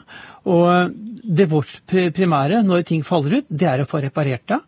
Og 0.45 0.65
eh, 0.75 0.91
det 1.39 1.47
vårt 1.49 1.79
primære 1.89 2.61
når 2.67 2.85
ting 2.85 3.01
faller 3.03 3.39
ut, 3.39 3.49
det 3.49 3.65
er 3.71 3.81
å 3.81 3.89
få 3.89 4.03
reparert 4.05 4.45
det. 4.53 4.59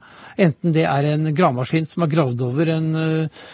Enten 0.41 0.73
det 0.73 0.87
er 0.89 1.11
en 1.11 1.29
gravemaskin 1.35 1.85
som 1.91 2.07
har 2.07 2.11
gravd 2.15 2.41
over 2.47 2.73
en, 2.73 2.89
eh, 2.97 3.45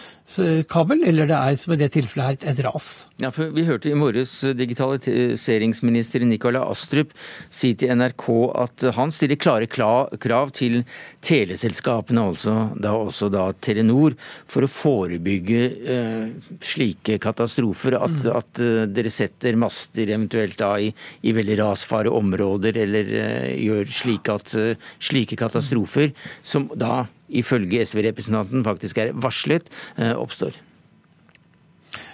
kabel, 0.68 1.04
eller 1.06 1.28
det 1.30 1.36
er 1.36 1.56
som 1.60 1.72
i 1.72 1.78
det 1.78 1.92
tilfellet 1.94 2.42
her 2.42 2.50
et 2.50 2.62
ras. 2.66 3.06
Ja, 3.22 3.30
for 3.30 3.52
Vi 3.54 3.64
hørte 3.64 3.88
i 3.90 3.94
morges 3.96 4.40
digitaliseringsminister 4.58 6.24
Nikolai 6.26 6.64
Astrup 6.66 7.14
si 7.48 7.72
til 7.78 7.94
NRK 7.94 8.26
at 8.58 8.86
han 8.96 9.14
stiller 9.14 9.38
klare 9.38 9.68
krav 9.70 10.50
til 10.56 10.82
teleselskapene, 11.24 12.26
altså 12.32 12.56
da 12.82 12.96
også 12.98 13.30
da 13.32 13.46
Telenor, 13.62 14.16
for 14.50 14.66
å 14.66 14.70
forebygge 14.70 15.62
uh, 15.86 16.52
slike 16.60 17.20
katastrofer. 17.22 17.96
At, 18.00 18.18
mm. 18.18 18.30
at 18.34 18.62
uh, 18.62 18.84
dere 18.90 19.12
setter 19.12 19.58
master 19.58 20.10
eventuelt 20.10 20.58
da 20.60 20.74
i, 20.82 20.90
i 21.22 21.34
veldig 21.36 21.60
rasfare 21.62 22.12
områder, 22.12 22.82
eller 22.84 23.12
uh, 23.14 23.50
gjør 23.54 23.94
slik 24.02 24.32
at 24.32 24.56
slike 24.98 25.38
katastrofer, 25.38 26.12
som 26.46 26.66
da 26.74 27.06
ifølge 27.28 27.84
SV-representanten 27.86 28.64
faktisk 28.66 29.02
er 29.02 29.12
varslet, 29.12 29.70
eh, 29.96 30.14
oppstår. 30.14 30.56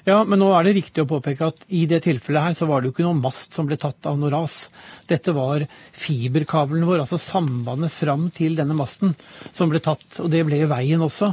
Ja, 0.03 0.25
men 0.27 0.41
nå 0.43 0.49
er 0.51 0.67
det 0.67 0.75
riktig 0.81 1.05
å 1.05 1.11
påpeke 1.11 1.47
at 1.53 1.61
i 1.71 1.85
det 1.91 2.01
tilfellet 2.07 2.49
her 2.49 2.57
så 2.59 2.67
var 2.67 2.81
det 2.81 2.89
jo 2.89 2.95
ikke 2.97 3.07
noen 3.07 3.23
mast 3.23 3.55
som 3.55 3.69
ble 3.69 3.79
tatt 3.79 4.09
av 4.11 4.17
noe 4.19 4.33
ras. 4.35 4.67
Dette 5.11 5.35
var 5.37 5.63
fiberkabelen 5.95 6.89
vår, 6.89 7.05
altså 7.05 7.21
sambandet 7.23 7.95
fram 7.95 8.27
til 8.35 8.59
denne 8.59 8.75
masten, 8.75 9.15
som 9.55 9.71
ble 9.71 9.83
tatt. 9.83 10.07
Og 10.19 10.31
det 10.33 10.43
ble 10.49 10.65
veien 10.71 11.03
også. 11.07 11.31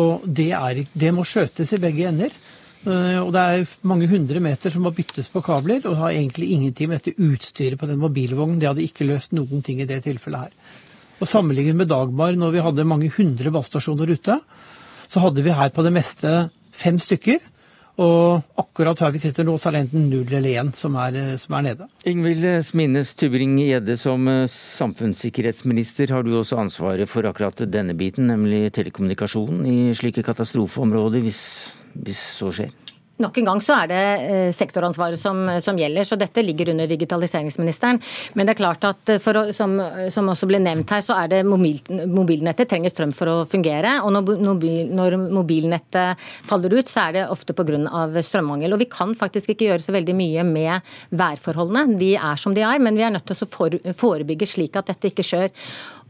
Og 0.00 0.26
det, 0.26 0.50
er, 0.58 0.82
det 0.90 1.12
må 1.14 1.26
skjøtes 1.26 1.70
i 1.76 1.82
begge 1.82 2.08
ender. 2.10 2.34
Eh, 2.80 3.18
og 3.20 3.30
det 3.36 3.40
er 3.44 3.72
mange 3.86 4.08
hundre 4.10 4.42
meter 4.42 4.72
som 4.72 4.82
må 4.86 4.94
byttes 4.96 5.30
på 5.30 5.42
kabler, 5.44 5.84
og 5.84 5.98
har 6.00 6.14
egentlig 6.14 6.50
ingenting 6.54 6.90
med 6.90 7.02
dette 7.02 7.20
utstyret 7.20 7.78
på 7.78 7.88
den 7.90 8.00
mobilvognen. 8.02 8.58
Det 8.58 8.70
hadde 8.70 8.86
ikke 8.86 9.06
løst 9.06 9.34
noen 9.36 9.62
ting 9.66 9.82
i 9.82 9.88
det 9.88 10.02
tilfellet 10.06 10.48
her. 10.48 10.59
Og 11.20 11.28
Sammenlignet 11.28 11.76
med 11.76 11.90
Dagmar, 11.92 12.32
når 12.32 12.54
vi 12.54 12.64
hadde 12.64 12.88
mange 12.88 13.10
hundre 13.12 13.52
basstasjoner 13.52 14.08
ute, 14.08 14.38
så 15.10 15.20
hadde 15.20 15.44
vi 15.44 15.52
her 15.52 15.72
på 15.74 15.84
det 15.84 15.92
meste 15.92 16.34
fem 16.72 16.96
stykker. 17.00 17.42
Og 18.00 18.56
akkurat 18.56 19.00
her 19.04 19.12
vi 19.12 19.20
sitter 19.20 19.44
nå, 19.44 19.58
så 19.60 19.68
er 19.68 19.74
det 19.74 19.80
enten 19.84 20.06
null 20.08 20.30
eller 20.32 20.62
én 20.62 20.70
som, 20.72 20.94
som, 21.42 21.56
er 21.58 21.66
nede. 21.66 21.88
Ingvild 22.08 22.46
Smines 22.64 23.12
Tybring-Gjedde, 23.20 23.98
som 24.00 24.24
eh, 24.30 24.46
samfunnssikkerhetsminister 24.48 26.14
har 26.14 26.24
du 26.24 26.32
også 26.38 26.62
ansvaret 26.62 27.10
for 27.10 27.28
akkurat 27.28 27.60
denne 27.68 27.96
biten, 27.98 28.30
nemlig 28.30 28.70
telekommunikasjonen 28.78 29.66
i 29.68 29.78
slike 29.98 30.24
katastrofeområder, 30.24 31.20
hvis, 31.26 31.42
hvis 32.06 32.22
så 32.38 32.54
skjer? 32.56 32.72
Nok 33.20 33.38
en 33.38 33.48
gang 33.50 33.60
så 33.64 33.76
er 33.82 33.90
det 33.90 34.02
eh, 34.24 34.50
sektoransvaret 34.56 35.20
som, 35.20 35.42
som, 35.60 35.78
gjelder, 35.78 36.06
så 36.08 36.16
dette 36.20 36.44
ligger 36.44 36.72
under 36.72 36.88
digitaliseringsministeren. 36.90 38.00
Men 38.38 38.48
det 38.48 38.54
er 38.54 38.60
klart 38.62 38.86
at 38.88 39.12
å, 39.12 39.44
som, 39.56 39.76
som, 40.12 40.30
også 40.32 40.48
ble 40.48 40.62
nevnt 40.62 40.90
her, 40.94 41.04
så 41.04 41.18
er 41.20 41.30
det 41.32 41.42
mobil, 41.48 41.80
mobilnettet 42.08 42.70
trenger 42.70 42.92
strøm 42.92 43.12
for 43.16 43.32
å 43.32 43.36
fungere. 43.50 43.98
Og 44.06 44.14
når, 44.16 44.32
mobil, 44.46 44.80
når 44.96 45.18
mobilnettet 45.20 46.24
faller 46.48 46.78
ut, 46.78 46.90
så 46.90 47.08
er 47.08 47.18
det 47.18 47.28
ofte 47.28 47.56
pga. 47.56 47.78
strømmangel. 48.24 48.72
Og 48.74 48.82
vi 48.82 48.90
kan 48.90 49.14
faktisk 49.18 49.54
ikke 49.54 49.70
gjøre 49.70 49.84
så 49.84 49.94
veldig 49.96 50.16
mye 50.16 50.46
med 50.48 50.92
værforholdene. 51.12 51.98
De 52.00 52.14
er 52.16 52.40
som 52.40 52.56
de 52.56 52.64
er, 52.64 52.80
men 52.80 52.96
vi 52.96 53.04
er 53.04 53.12
nødt 53.14 53.28
til 53.28 53.36
å 53.36 53.94
forebygge 53.96 54.48
slik 54.48 54.80
at 54.80 54.88
dette 54.92 55.12
ikke 55.12 55.26
skjer. 55.26 55.50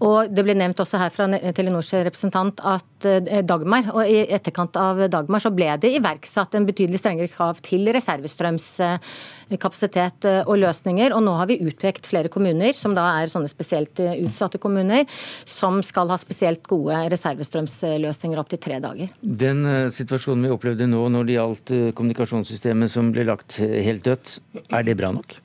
Og 0.01 0.33
Det 0.33 0.45
ble 0.45 0.55
nevnt 0.57 0.81
også 0.81 1.01
her 1.01 1.13
fra 1.13 1.27
Telenors 1.57 1.93
representant 1.93 2.61
at 2.65 3.09
eh, 3.09 3.43
Dagmar, 3.45 3.91
og 3.93 4.09
i 4.09 4.23
etterkant 4.33 4.79
av 4.81 5.03
Dagmar 5.13 5.43
så 5.45 5.53
ble 5.53 5.69
det 5.81 5.93
iverksatt 5.99 6.57
en 6.57 6.69
betydelig 6.69 7.00
strengere 7.01 7.33
krav 7.33 7.65
til 7.65 7.89
reservestrømskapasitet 7.97 9.41
kapasitet 9.59 10.27
og 10.47 10.59
løsninger. 10.61 11.15
Og 11.17 11.25
nå 11.25 11.35
har 11.39 11.49
vi 11.51 11.61
utpekt 11.67 12.07
flere 12.11 12.31
kommuner, 12.33 12.75
som 12.77 12.95
da 12.95 13.07
er 13.21 13.33
sånne 13.33 13.51
spesielt 13.51 14.01
eh, 14.03 14.19
utsatte 14.27 14.61
kommuner, 14.63 15.07
som 15.49 15.81
skal 15.87 16.11
ha 16.13 16.19
spesielt 16.21 16.67
gode 16.71 16.97
reservestrømsløsninger 17.11 18.41
opp 18.41 18.51
til 18.53 18.63
tre 18.63 18.81
dager. 18.83 19.11
Den 19.23 19.65
situasjonen 19.95 20.47
vi 20.47 20.55
opplevde 20.55 20.91
nå 20.91 21.07
når 21.11 21.29
det 21.29 21.39
gjaldt 21.39 21.77
kommunikasjonssystemet 21.99 22.93
som 22.93 23.13
ble 23.15 23.27
lagt 23.29 23.61
helt 23.61 24.05
dødt, 24.07 24.39
er 24.71 24.87
det 24.87 24.99
bra 25.01 25.15
nok? 25.17 25.39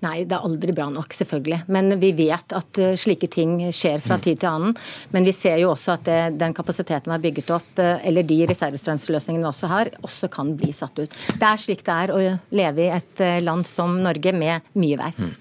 Nei, 0.00 0.22
det 0.24 0.32
er 0.32 0.40
aldri 0.46 0.72
bra 0.72 0.86
nok, 0.88 1.12
selvfølgelig. 1.12 1.58
Men 1.74 1.92
vi 2.00 2.14
vet 2.16 2.54
at 2.56 2.78
eh, 2.80 2.94
slike 2.96 3.28
ting 3.32 3.58
skjer 3.68 4.00
fra 4.00 4.16
mm. 4.16 4.22
tid 4.24 4.38
til 4.40 4.48
annen. 4.48 4.72
Men 5.12 5.24
vi 5.28 5.32
ser 5.36 5.58
jo 5.60 5.74
også 5.74 5.92
at 5.98 6.04
det, 6.08 6.40
den 6.40 6.54
kapasiteten 6.56 7.10
vi 7.10 7.16
har 7.18 7.24
bygget 7.26 7.50
opp, 7.52 7.78
eh, 7.82 8.06
eller 8.08 8.22
de 8.24 8.46
reservestrømsløsningene 8.48 9.44
vi 9.44 9.48
også 9.50 9.66
har, 9.68 9.90
også 10.00 10.28
kan 10.32 10.56
bli 10.56 10.72
satt 10.76 10.98
ut. 11.02 11.10
Det 11.36 11.46
er 11.46 11.56
slik 11.60 11.84
det 11.84 11.94
er 12.06 12.10
å 12.14 12.18
leve 12.56 12.80
i 12.86 12.90
et 12.94 13.20
eh, 13.24 13.42
land 13.44 13.66
som 13.68 14.00
Norge 14.00 14.32
med 14.36 14.60
mye 14.80 14.96
vær. 15.00 15.14
Mm. 15.20 15.34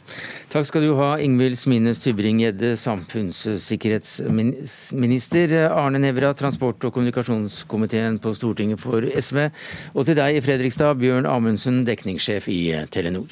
Takk 0.51 0.65
skal 0.67 0.81
du 0.83 0.91
ha, 0.97 1.17
Ingvild 1.23 1.57
Smines 1.61 1.99
Tybring-Gjedde, 2.03 2.69
samfunnssikkerhetsminister. 2.81 5.47
Arne 5.69 5.99
Nævra, 6.03 6.33
transport- 6.35 6.83
og 6.83 6.93
kommunikasjonskomiteen 6.97 8.19
på 8.19 8.33
Stortinget 8.35 8.79
for 8.83 9.01
SV. 9.07 9.47
Og 9.95 10.05
til 10.09 10.15
deg 10.19 10.35
i 10.35 10.43
Fredrikstad, 10.43 10.99
Bjørn 10.99 11.29
Amundsen, 11.29 11.85
dekningssjef 11.87 12.49
i 12.51 12.75
Telenor. 12.91 13.29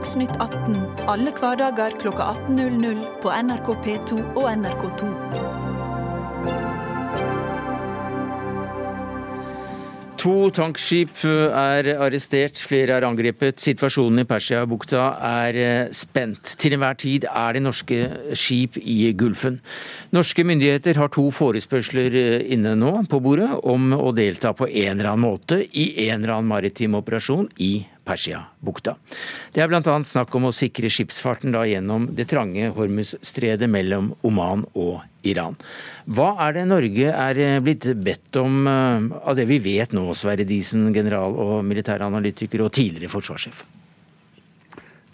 Dagsnytt 0.00 0.32
18 0.40 0.76
alle 1.12 1.28
hverdager 1.36 1.92
kl 2.00 2.08
18.00 2.08 3.02
på 3.20 3.32
NRK 3.36 3.66
P2 3.84 4.16
og 4.32 4.46
NRK2. 4.48 5.08
To 10.24 10.32
tankskip 10.56 11.20
er 11.24 11.90
arrestert, 12.00 12.56
flere 12.64 12.96
er 12.96 13.06
angrepet. 13.10 13.60
Situasjonen 13.60 14.22
i 14.22 14.26
Persiabukta 14.28 15.04
er 15.28 15.60
eh, 15.60 15.92
spent. 15.96 16.54
Til 16.60 16.78
enhver 16.78 16.96
tid 17.00 17.28
er 17.28 17.56
det 17.56 17.64
norske 17.64 18.00
skip 18.32 18.80
i 18.80 19.12
Gulfen. 19.16 19.60
Norske 20.16 20.44
myndigheter 20.48 20.96
har 21.00 21.12
to 21.12 21.28
forespørsler 21.32 22.16
eh, 22.16 22.36
inne 22.56 22.72
nå 22.76 22.96
på 23.08 23.20
bordet 23.20 23.52
om 23.68 23.92
å 23.96 24.16
delta 24.16 24.56
på 24.56 24.68
en 24.68 24.96
eller 24.96 25.12
annen 25.12 25.28
måte 25.28 25.60
i 25.60 25.90
en 26.08 26.22
eller 26.22 26.38
annen 26.38 26.52
maritim 26.56 26.96
operasjon 27.00 27.52
i 27.60 27.74
Persiabukta. 28.10 28.96
Det 29.54 29.62
er 29.62 29.70
bl.a. 29.70 29.82
snakk 30.06 30.34
om 30.38 30.48
å 30.48 30.54
sikre 30.54 30.90
skipsfarten 30.92 31.54
da 31.54 31.64
gjennom 31.68 32.08
det 32.16 32.28
trange 32.30 32.72
Hormuz-stredet 32.76 33.70
mellom 33.70 34.12
Oman 34.26 34.66
og 34.74 35.00
Iran. 35.26 35.58
Hva 36.08 36.32
er 36.46 36.56
det 36.56 36.68
Norge 36.70 37.10
er 37.12 37.40
eh, 37.40 37.58
blitt 37.64 37.86
bedt 38.00 38.40
om 38.40 38.64
eh, 38.70 39.10
av 39.20 39.36
det 39.38 39.46
vi 39.50 39.60
vet 39.62 39.92
nå, 39.96 40.08
Sverre 40.16 40.48
Disen, 40.48 40.88
general 40.96 41.36
og 41.36 41.60
militæranalytiker 41.68 42.64
og 42.64 42.72
tidligere 42.76 43.12
forsvarssjef? 43.12 43.62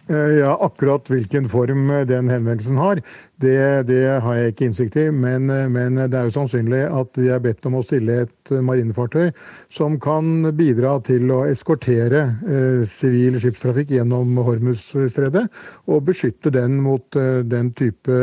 Eh, 0.09 0.39
ja, 0.39 0.53
Akkurat 0.63 1.09
hvilken 1.11 1.49
form 1.51 1.89
den 2.07 2.29
henvendelsen 2.31 2.77
har, 2.79 3.01
det, 3.43 3.83
det, 3.89 4.05
har 4.23 4.37
jeg 4.39 4.53
ikke 4.53 4.69
innsikt 4.69 4.99
i. 5.03 5.07
Men, 5.11 5.51
men, 5.75 5.99
det 5.99 6.15
er 6.15 6.29
jo 6.29 6.37
sannsynlig 6.37 6.85
at 6.87 7.19
vi 7.19 7.27
er 7.35 7.43
bedt 7.43 7.67
om 7.67 7.81
å 7.81 7.83
stille 7.83 8.21
et 8.23 8.55
marinefartøy 8.55 9.33
som 9.73 9.99
kan 10.03 10.53
bidra 10.57 10.95
til 11.07 11.35
å 11.35 11.43
eskortere 11.51 12.23
eh, 12.47 12.87
sivil 12.87 13.35
eh, 13.35 13.43
skipstrafikk 13.43 13.97
gjennom 13.99 14.39
Hormuzstredet, 14.47 15.49
og 15.91 16.07
beskytte 16.07 16.55
den 16.55 16.79
mot 16.87 17.19
eh, 17.19 17.43
den 17.43 17.75
type 17.75 18.17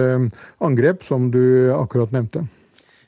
angrep 0.64 1.04
som 1.04 1.28
du 1.36 1.44
akkurat 1.76 2.16
nevnte. 2.16 2.48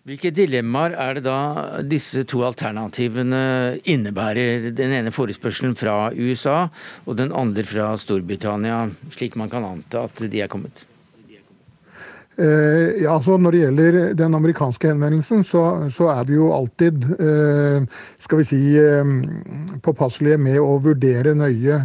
Hvilke 0.05 0.29
dilemmaer 0.29 0.93
er 1.01 1.15
det 1.17 1.23
da 1.25 1.81
disse 1.81 2.21
to 2.29 2.43
alternativene 2.45 3.79
innebærer? 3.89 4.67
Den 4.77 4.91
ene 4.93 5.09
forespørselen 5.09 5.73
fra 5.79 6.11
USA, 6.13 6.67
og 7.09 7.17
den 7.17 7.33
andre 7.33 7.63
fra 7.65 7.87
Storbritannia, 7.97 8.83
slik 9.09 9.33
man 9.33 9.49
kan 9.49 9.65
anta 9.65 10.03
at 10.05 10.21
de 10.29 10.43
er 10.45 10.51
kommet? 10.51 10.83
Eh, 12.37 13.03
ja, 13.03 13.13
altså 13.15 13.37
Når 13.37 13.51
det 13.51 13.59
gjelder 13.61 13.97
den 14.19 14.35
amerikanske 14.35 14.89
henvendelsen, 14.91 15.43
så, 15.47 15.87
så 15.93 16.09
er 16.11 16.25
vi 16.27 16.35
jo 16.35 16.49
alltid 16.51 17.05
eh, 17.15 17.85
skal 18.19 18.41
vi 18.41 18.47
si, 18.49 18.59
eh, 18.75 19.79
påpasselige 19.85 20.39
med 20.43 20.59
å 20.59 20.75
vurdere 20.83 21.35
nøye 21.37 21.77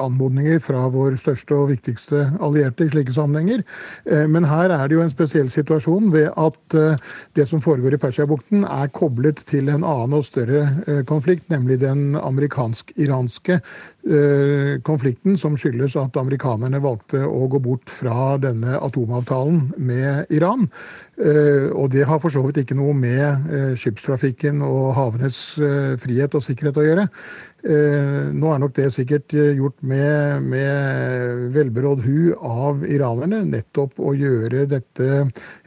anmodninger 0.00 0.60
fra 0.64 0.86
vår 0.92 1.18
største 1.20 1.56
og 1.56 1.70
viktigste 1.74 2.22
allierte 2.40 2.86
i 2.86 2.92
slike 2.92 3.12
sammenhenger. 3.12 3.62
Men 4.30 4.46
her 4.48 4.72
er 4.72 4.88
det 4.88 4.96
jo 4.96 5.02
en 5.04 5.12
spesiell 5.12 5.50
situasjon 5.52 6.10
ved 6.14 6.28
at 6.38 6.76
det 7.36 7.46
som 7.48 7.62
foregår 7.64 7.96
i 7.96 8.00
Persiabukten, 8.00 8.64
er 8.64 8.92
koblet 8.94 9.42
til 9.48 9.68
en 9.72 9.84
annen 9.84 10.18
og 10.20 10.26
større 10.26 11.02
konflikt, 11.08 11.48
nemlig 11.52 11.80
den 11.82 12.14
amerikansk-iranske 12.18 13.60
konflikten, 14.86 15.36
som 15.38 15.58
skyldes 15.60 15.92
at 16.00 16.16
amerikanerne 16.16 16.80
valgte 16.80 17.20
å 17.26 17.44
gå 17.52 17.58
bort 17.62 17.92
fra 17.92 18.38
denne 18.40 18.78
atomavtalen 18.80 19.74
med 19.76 20.32
Iran. 20.32 20.68
Eh, 21.20 21.68
og 21.76 21.90
det 21.92 22.06
har 22.08 22.20
for 22.22 22.32
så 22.32 22.40
vidt 22.46 22.62
ikke 22.62 22.76
noe 22.78 22.94
med 22.96 23.50
eh, 23.52 23.72
skipstrafikken 23.76 24.62
og 24.64 24.94
havenes 24.96 25.40
eh, 25.60 25.96
frihet 26.00 26.36
og 26.36 26.44
sikkerhet 26.44 26.80
å 26.80 26.84
gjøre. 26.86 27.06
Nå 27.60 28.50
er 28.54 28.60
nok 28.62 28.72
det 28.76 28.86
sikkert 28.94 29.34
gjort 29.34 29.76
med, 29.84 30.46
med 30.48 31.42
velberådd 31.52 32.04
hu 32.06 32.32
av 32.36 32.84
iranerne. 32.88 33.42
Nettopp 33.50 34.00
å 34.00 34.14
gjøre 34.16 34.64
dette 34.70 35.08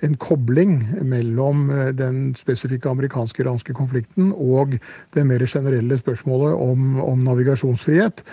en 0.04 0.18
kobling 0.18 0.80
mellom 1.06 1.68
den 1.94 2.34
spesifikke 2.40 2.90
amerikansk-iranske 2.90 3.76
konflikten 3.78 4.32
og 4.34 4.78
det 5.14 5.26
mer 5.28 5.46
generelle 5.46 6.00
spørsmålet 6.02 6.58
om, 6.66 7.00
om 7.04 7.24
navigasjonsfrihet. 7.28 8.26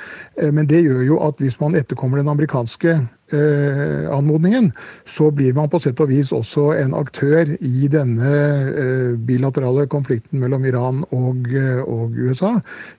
Men 0.51 0.69
det 0.71 0.85
gjør 0.87 1.05
jo 1.11 1.21
at 1.29 1.43
hvis 1.43 1.61
man 1.61 1.77
etterkommer 1.77 2.23
den 2.23 2.33
amerikanske 2.33 2.97
anmodningen, 3.33 4.71
så 5.07 5.31
blir 5.35 5.55
man 5.57 5.71
på 5.71 5.81
sett 5.83 6.01
og 6.03 6.11
vis 6.11 6.33
også 6.35 6.71
en 6.81 6.95
aktør 6.99 7.55
i 7.57 7.89
denne 7.91 9.17
bilaterale 9.27 9.87
konflikten 9.91 10.43
mellom 10.43 10.65
Iran 10.69 11.03
og, 11.15 11.49
og 11.87 12.19
USA. 12.19 12.53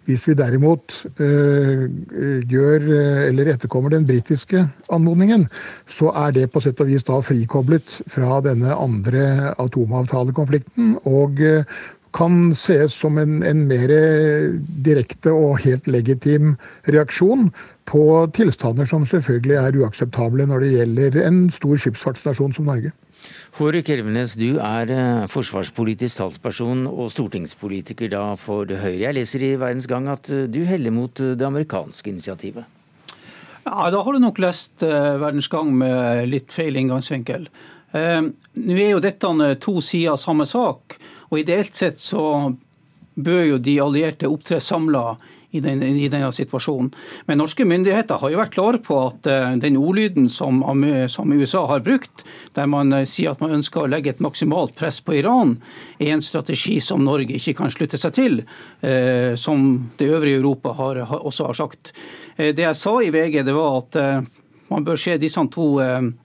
Hvis 0.07 0.27
vi 0.29 0.37
derimot 0.39 0.97
gjør, 1.19 2.87
eller 3.27 3.53
etterkommer 3.53 3.93
den 3.93 4.07
britiske 4.07 4.65
anmodningen, 4.91 5.47
så 5.89 6.11
er 6.25 6.35
det 6.35 6.49
på 6.53 6.63
sett 6.63 6.79
og 6.83 6.91
vis 6.91 7.07
da 7.07 7.21
frikoblet 7.25 8.01
fra 8.11 8.41
denne 8.45 8.75
andre 8.75 9.55
atomavtalekonflikten. 9.61 10.97
og 11.05 11.41
kan 12.15 12.51
ses 12.57 12.93
som 12.95 13.17
en, 13.21 13.39
en 13.43 13.65
mer 13.69 13.91
direkte 14.85 15.31
og 15.31 15.61
helt 15.65 15.87
legitim 15.91 16.55
reaksjon 16.91 17.49
på 17.89 18.03
tilstander 18.35 18.87
som 18.89 19.05
selvfølgelig 19.07 19.57
er 19.59 19.79
uakseptable 19.81 20.45
når 20.49 20.65
det 20.65 20.73
gjelder 20.75 21.21
en 21.25 21.39
stor 21.53 21.79
skipsfartsnasjon 21.81 22.53
som 22.57 22.69
Norge. 22.69 22.93
Hårek 23.57 23.89
Elvenes, 23.93 24.33
du 24.39 24.57
er 24.63 24.91
eh, 24.93 25.25
forsvarspolitisk 25.29 26.21
talsperson 26.21 26.85
og 26.89 27.11
stortingspolitiker 27.13 28.09
da 28.13 28.23
for 28.39 28.65
Høyre. 28.65 29.03
Jeg 29.03 29.17
leser 29.17 29.43
i 29.45 29.51
Verdens 29.59 29.89
Gang 29.91 30.07
at 30.11 30.31
eh, 30.31 30.47
du 30.49 30.63
heller 30.65 30.93
mot 30.95 31.19
eh, 31.21 31.35
det 31.37 31.45
amerikanske 31.45 32.09
initiativet? 32.09 32.65
Ja, 33.65 33.91
Da 33.93 34.01
har 34.01 34.13
du 34.13 34.23
nok 34.23 34.39
lest 34.41 34.81
Verdens 34.81 35.51
Gang 35.51 35.69
med 35.77 36.31
litt 36.31 36.49
feil 36.49 36.79
inngangsvinkel. 36.79 37.43
Nå 37.93 38.73
er 38.73 38.87
jo 38.95 39.03
dette 39.03 39.29
to 39.61 39.75
sider 39.85 40.15
av 40.15 40.17
samme 40.17 40.47
sak. 40.49 40.95
Og 41.29 41.43
Ideelt 41.43 41.77
sett 41.77 42.01
så 42.01 42.23
bør 43.13 43.43
jo 43.45 43.59
de 43.61 43.75
allierte 43.83 44.31
opptre 44.31 44.57
samla 44.63 45.13
i, 45.51 45.61
den, 45.63 45.81
i, 45.83 46.07
denne 46.11 46.31
situasjonen. 46.35 46.91
Men 47.27 47.41
norske 47.41 47.65
myndigheter 47.67 48.21
har 48.21 48.33
jo 48.33 48.39
vært 48.39 48.55
klare 48.55 48.81
på 48.83 48.97
at 49.03 49.29
uh, 49.29 49.53
den 49.61 49.79
ordlyden 49.79 50.29
som, 50.31 50.61
som, 51.11 51.33
USA 51.35 51.65
har 51.69 51.83
brukt, 51.85 52.25
der 52.57 52.69
man 52.71 52.93
uh, 52.95 53.03
sier 53.07 53.33
at 53.33 53.43
man 53.43 53.55
ønsker 53.59 53.83
å 53.83 53.91
legge 53.91 54.13
et 54.13 54.23
maksimalt 54.23 54.75
press 54.79 55.01
på 55.03 55.19
Iran, 55.19 55.57
er 55.99 56.15
en 56.15 56.25
strategi 56.25 56.79
som 56.83 57.03
Norge 57.05 57.37
ikke 57.37 57.57
kan 57.61 57.73
slutte 57.73 57.99
seg 58.01 58.15
til, 58.17 58.43
uh, 58.83 59.33
som 59.39 59.67
det 59.99 60.11
øvrige 60.11 60.41
Europa 60.41 60.75
har, 60.79 61.03
også 61.21 61.51
har 61.51 61.57
sagt. 61.57 61.93
det 62.37 62.63
jeg 62.63 62.75
sa 62.75 62.93
i 63.03 63.11
VG, 63.11 63.43
det 63.45 63.53
var 63.53 63.83
at 63.83 63.95
man 64.71 64.85
bør 64.87 64.95
se 64.95 65.17
disse 65.19 65.41
to 65.51 65.65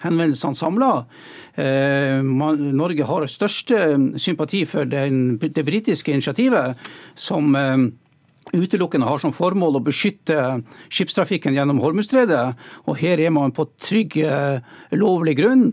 henvendelsene 0.00 0.54
samla. 0.54 0.92
Eh, 1.56 2.20
Norge 2.76 3.04
har 3.08 3.26
største 3.32 3.78
sympati 4.20 4.64
for 4.68 4.84
det 4.84 5.64
britiske 5.64 6.12
initiativet, 6.12 6.76
som 7.16 7.56
eh, 7.56 7.76
utelukkende 8.54 9.08
har 9.08 9.18
som 9.22 9.34
formål 9.34 9.78
å 9.78 9.84
beskytte 9.86 10.36
skipstrafikken 10.92 11.56
gjennom 11.56 11.80
Hormuzstredet. 11.82 12.54
Og 12.86 12.98
her 13.00 13.20
er 13.20 13.32
man 13.34 13.54
på 13.56 13.66
trygg, 13.82 14.16
eh, 14.22 14.60
lovlig 14.92 15.36
grunn. 15.40 15.72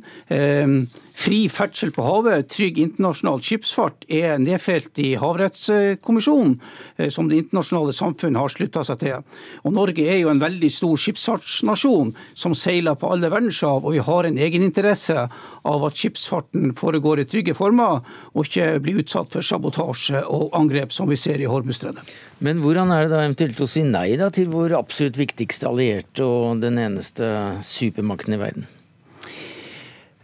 Fri 1.23 1.45
ferdsel 1.47 1.93
på 1.95 2.03
havet, 2.03 2.49
trygg 2.51 2.81
internasjonal 2.83 3.39
skipsfart 3.45 4.01
er 4.11 4.41
nedfelt 4.43 4.97
i 4.99 5.13
Havrettskommisjonen, 5.21 6.57
eh, 6.97 7.07
som 7.13 7.29
det 7.29 7.37
internasjonale 7.39 7.93
samfunn 7.95 8.35
har 8.35 8.51
slutta 8.51 8.83
seg 8.83 8.99
til. 9.05 9.21
Og 9.63 9.71
Norge 9.77 10.03
er 10.03 10.19
jo 10.19 10.33
en 10.33 10.41
veldig 10.41 10.71
stor 10.73 10.99
skipsfartsnasjon 10.99 12.11
som 12.35 12.57
seiler 12.57 12.99
på 12.99 13.13
alle 13.13 13.31
verdenshav, 13.31 13.85
og 13.85 13.95
vi 13.95 14.03
har 14.03 14.27
en 14.27 14.41
egeninteresse 14.49 15.29
av 15.63 15.87
at 15.87 16.01
skipsfarten 16.01 16.75
foregår 16.75 17.23
i 17.23 17.27
trygge 17.31 17.55
former, 17.55 18.03
og 18.33 18.43
ikke 18.43 18.83
blir 18.83 18.99
utsatt 19.05 19.31
for 19.31 19.47
sabotasje 19.47 20.25
og 20.27 20.51
angrep 20.59 20.91
som 20.91 21.07
vi 21.07 21.15
ser 21.19 21.39
i 21.39 21.47
Hormuzstredet. 21.47 22.03
Men 22.43 22.59
hvordan 22.59 22.91
er 22.91 23.07
det 23.07 23.15
da 23.15 23.23
eventuelt 23.23 23.63
å 23.63 23.71
si 23.71 23.87
nei 23.87 24.09
da, 24.19 24.27
til 24.27 24.51
vår 24.51 24.75
absolutt 24.75 25.23
viktigste 25.23 25.71
allierte 25.71 26.27
og 26.27 26.59
den 26.67 26.83
eneste 26.83 27.31
supermakten 27.63 28.35
i 28.35 28.43
verden? 28.43 28.71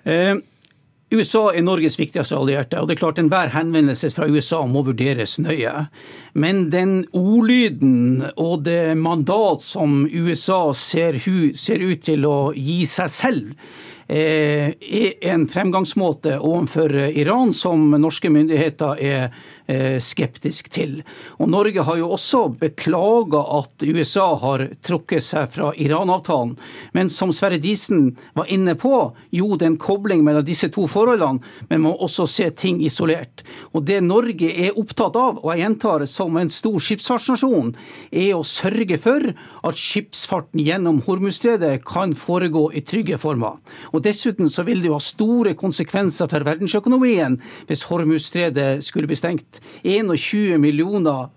Eh, 0.03 0.35
USA 1.09 1.47
er 1.57 1.63
Norges 1.65 1.97
viktigste 1.97 2.37
allierte, 2.37 2.77
og 2.77 2.89
det 2.89 2.95
er 2.95 3.01
klart 3.01 3.19
enhver 3.21 3.49
henvendelse 3.49 4.11
fra 4.13 4.27
USA 4.29 4.61
må 4.69 4.83
vurderes 4.85 5.39
nøye. 5.41 5.87
Men 6.37 6.67
den 6.69 6.99
ordlyden 7.17 8.27
og 8.35 8.65
det 8.67 8.93
mandat 8.99 9.65
som 9.65 10.03
USA 10.05 10.67
ser, 10.77 11.17
ser 11.57 11.81
ut 11.81 12.03
til 12.05 12.27
å 12.29 12.37
gi 12.53 12.83
seg 12.85 13.09
selv, 13.09 13.55
eh, 14.05 14.77
er 14.77 15.33
en 15.33 15.47
fremgangsmåte 15.49 16.37
overfor 16.37 16.93
Iran 17.09 17.55
som 17.57 17.89
norske 17.97 18.29
myndigheter 18.29 19.01
er 19.01 19.33
skeptisk 20.01 20.69
til. 20.73 20.99
Og 21.41 21.49
Norge 21.51 21.83
har 21.85 21.99
jo 21.99 22.11
også 22.15 22.45
beklaga 22.59 23.41
at 23.59 23.83
USA 23.85 24.27
har 24.41 24.65
trukket 24.85 25.25
seg 25.25 25.51
fra 25.53 25.71
Iran-avtalen. 25.77 26.55
Men 26.93 27.11
som 27.13 27.33
Sverre 27.35 27.59
Disen 27.61 28.15
var 28.37 28.49
inne 28.49 28.75
på, 28.79 28.93
jo 29.35 29.51
det 29.55 29.67
er 29.67 29.73
en 29.73 29.81
kobling 29.81 30.23
mellom 30.25 30.45
disse 30.47 30.71
to 30.73 30.87
forholdene, 30.89 31.43
men 31.69 31.79
man 31.79 31.89
må 31.89 31.95
også 32.03 32.25
se 32.29 32.49
ting 32.51 32.81
isolert. 32.85 33.43
Og 33.73 33.85
Det 33.89 34.01
Norge 34.03 34.49
er 34.65 34.77
opptatt 34.77 35.15
av, 35.17 35.39
og 35.41 35.51
jeg 35.53 35.63
gjentar 35.63 36.05
som 36.09 36.37
en 36.37 36.51
stor 36.53 36.77
skipsfartsnasjon, 36.83 37.73
er 38.11 38.35
å 38.35 38.43
sørge 38.45 38.99
for 39.01 39.29
at 39.31 39.79
skipsfarten 39.79 40.61
gjennom 40.63 41.01
Hormuzstredet 41.07 41.79
kan 41.87 42.13
foregå 42.17 42.67
i 42.75 42.83
trygge 42.85 43.19
former. 43.21 43.57
Og 43.93 44.03
Dessuten 44.05 44.51
så 44.51 44.65
vil 44.67 44.83
det 44.83 44.91
jo 44.91 44.97
ha 44.97 45.03
store 45.03 45.55
konsekvenser 45.59 46.29
for 46.31 46.47
verdensøkonomien 46.47 47.39
hvis 47.69 47.85
Hormuzstredet 47.89 48.83
skulle 48.85 49.09
bli 49.09 49.17
stengt. 49.19 49.58
21 49.83 50.57
millioner 50.61 51.29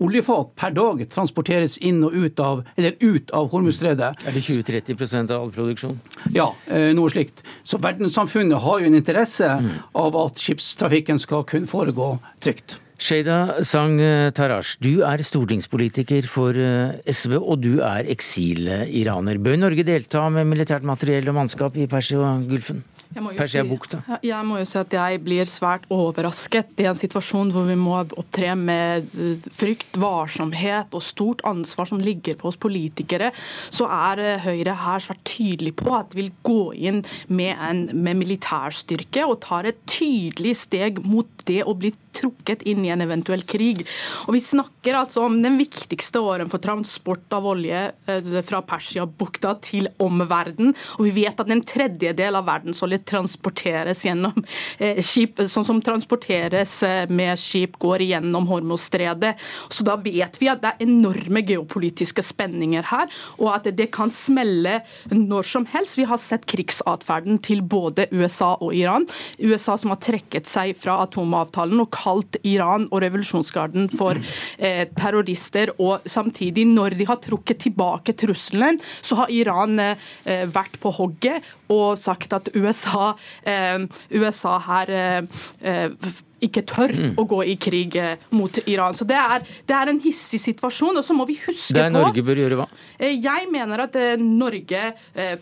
oljefat 0.00 0.54
per 0.56 0.74
dag 0.74 1.02
transporteres 1.12 1.76
inn 1.84 2.00
og 2.06 2.16
ut 2.16 2.40
av, 2.40 2.62
eller 2.80 2.96
ut 3.00 3.32
av 3.36 3.50
Hormuzstredet. 3.52 4.24
Er 4.26 4.36
det 4.36 4.44
20-30% 4.46 5.34
av 5.34 5.44
all 5.44 5.52
produksjon? 5.54 5.98
Ja, 6.34 6.50
eh, 6.72 6.90
noe 6.96 7.12
slikt. 7.12 7.44
Så 7.62 7.80
verdenssamfunnet 7.82 8.64
har 8.64 8.80
jo 8.80 8.90
en 8.90 8.96
interesse 8.96 9.48
mm. 9.60 9.72
av 10.00 10.16
at 10.24 10.40
skipstrafikken 10.40 11.20
skal 11.20 11.44
kunne 11.48 11.70
foregå 11.70 12.14
trygt. 12.40 12.80
Sheida 13.00 13.64
Sang 13.64 13.96
Tarash, 14.36 14.74
du 14.84 15.00
er 15.08 15.22
stortingspolitiker 15.24 16.26
for 16.28 16.52
eh, 16.52 16.98
SV, 17.08 17.38
og 17.40 17.62
du 17.64 17.78
er 17.80 18.04
eksil-iraner. 18.12 19.40
Bør 19.40 19.56
Norge 19.56 19.86
delta 19.88 20.26
med 20.28 20.50
militært 20.50 20.84
materiell 20.84 21.32
og 21.32 21.38
mannskap 21.38 21.80
i 21.80 21.88
Persia-Gulfen? 21.88 22.82
Persia-bukta? 23.10 24.02
Si, 24.06 24.28
jeg 24.28 24.46
må 24.46 24.60
jo 24.60 24.66
si 24.68 24.76
at 24.78 24.92
jeg 24.94 25.18
blir 25.24 25.48
svært 25.50 25.88
overrasket 25.90 26.78
i 26.78 26.86
en 26.86 26.98
situasjon 26.98 27.48
hvor 27.50 27.64
vi 27.66 27.74
må 27.78 27.96
opptre 28.04 28.52
med 28.58 29.08
eh, 29.16 29.48
frykt, 29.56 29.96
varsomhet 29.98 30.94
og 30.94 31.02
stort 31.02 31.42
ansvar 31.48 31.88
som 31.90 32.02
ligger 32.04 32.36
på 32.38 32.52
oss 32.52 32.60
politikere. 32.60 33.32
Så 33.72 33.88
er 33.90 34.22
eh, 34.22 34.44
Høyre 34.44 34.76
her 34.84 35.02
svært 35.02 35.24
tydelig 35.26 35.74
på 35.80 35.90
at 35.96 36.12
de 36.12 36.20
vil 36.20 36.30
gå 36.46 36.60
inn 36.76 37.02
med, 37.32 37.56
en, 37.56 37.82
med 37.96 38.20
militærstyrke 38.22 39.26
og 39.26 39.40
tar 39.48 39.72
et 39.72 39.82
tydelig 39.90 40.54
steg 40.62 41.02
mot 41.02 41.48
det 41.50 41.64
å 41.64 41.74
bli 41.74 41.90
trukket 42.16 42.62
inn 42.68 42.84
i 42.84 42.92
en 42.92 43.04
eventuell 43.04 43.42
krig. 43.48 43.84
Og 44.26 44.34
Vi 44.34 44.42
snakker 44.44 44.98
altså 45.00 45.24
om 45.26 45.38
den 45.42 45.58
viktigste 45.60 46.22
åren 46.22 46.50
for 46.50 46.62
transport 46.62 47.32
av 47.36 47.46
olje 47.50 47.82
eh, 48.06 48.30
fra 48.46 48.62
Persiabukta 48.66 49.54
til 49.64 49.88
omverdenen. 50.02 50.74
Og 50.98 51.08
vi 51.08 51.24
vet 51.24 51.40
at 51.40 51.50
en 51.50 51.64
tredjedel 51.66 52.38
av 52.38 52.48
verdensolje 52.48 53.00
transporteres 53.08 54.04
gjennom 54.06 54.36
eh, 54.78 55.00
skip, 55.04 55.42
sånn 55.50 55.66
som 55.66 55.82
transporteres 55.84 56.80
eh, 56.86 57.04
med 57.10 57.38
skip, 57.40 57.78
går 57.80 58.06
gjennom 58.08 58.48
Hormostredet. 58.50 59.36
Så 59.70 59.86
da 59.86 59.96
vet 60.00 60.40
vi 60.40 60.50
at 60.52 60.62
det 60.62 60.74
er 60.74 60.86
enorme 60.86 61.44
geopolitiske 61.46 62.24
spenninger 62.24 62.86
her, 62.90 63.10
og 63.38 63.52
at 63.54 63.70
det 63.76 63.90
kan 63.94 64.12
smelle 64.12 64.80
når 65.12 65.48
som 65.50 65.66
helst. 65.70 65.98
Vi 65.98 66.08
har 66.08 66.20
sett 66.20 66.46
krigsatferden 66.50 67.40
til 67.44 67.62
både 67.62 68.08
USA 68.12 68.54
og 68.58 68.74
Iran. 68.76 69.06
USA 69.38 69.76
som 69.80 69.92
har 69.94 70.00
trekket 70.02 70.48
seg 70.50 70.74
fra 70.78 71.00
atomavtalen 71.04 71.80
og 71.82 71.90
kalt 72.00 72.40
Iran 72.48 72.88
og 72.90 73.02
revolusjonsgarden 73.04 73.90
for 73.92 74.18
eh, 74.58 74.86
terrorister. 74.96 75.74
Og 75.78 76.06
samtidig, 76.08 76.66
når 76.70 76.98
de 76.98 77.08
har 77.10 77.20
trukket 77.22 77.64
tilbake 77.66 78.16
trusselen, 78.18 78.80
så 79.00 79.22
har 79.22 79.34
Iran 79.34 79.78
eh, 79.84 80.46
vært 80.50 80.80
på 80.80 80.92
hogget 80.96 81.44
og 81.70 81.98
sagt 82.00 82.34
at 82.36 82.50
USA, 82.56 83.12
eh, 83.46 83.86
USA 84.16 84.56
her 84.66 84.90
eh, 84.90 85.44
eh, 85.60 86.10
ikke 86.40 86.62
tør 86.64 86.94
mm. 86.96 87.08
å 87.20 87.24
gå 87.28 87.42
i 87.52 87.54
krig 87.60 87.98
mot 88.32 88.60
Iran. 88.64 88.94
Så 88.96 89.04
det 89.04 89.18
er, 89.20 89.42
det 89.68 89.74
er, 89.76 89.90
en 89.92 89.98
hissig 90.00 90.38
situasjon. 90.40 90.96
Og 90.96 91.04
så 91.04 91.12
må 91.12 91.26
vi 91.28 91.36
huske 91.36 91.74
på 91.74 91.76
Det 91.76 91.82
er 91.84 91.92
Norge 91.92 92.24
bør 92.24 92.40
gjøre 92.40 92.56
hva? 92.62 92.66
Jeg 92.96 93.50
mener 93.52 93.82
at 93.84 93.98
Norge 94.16 94.80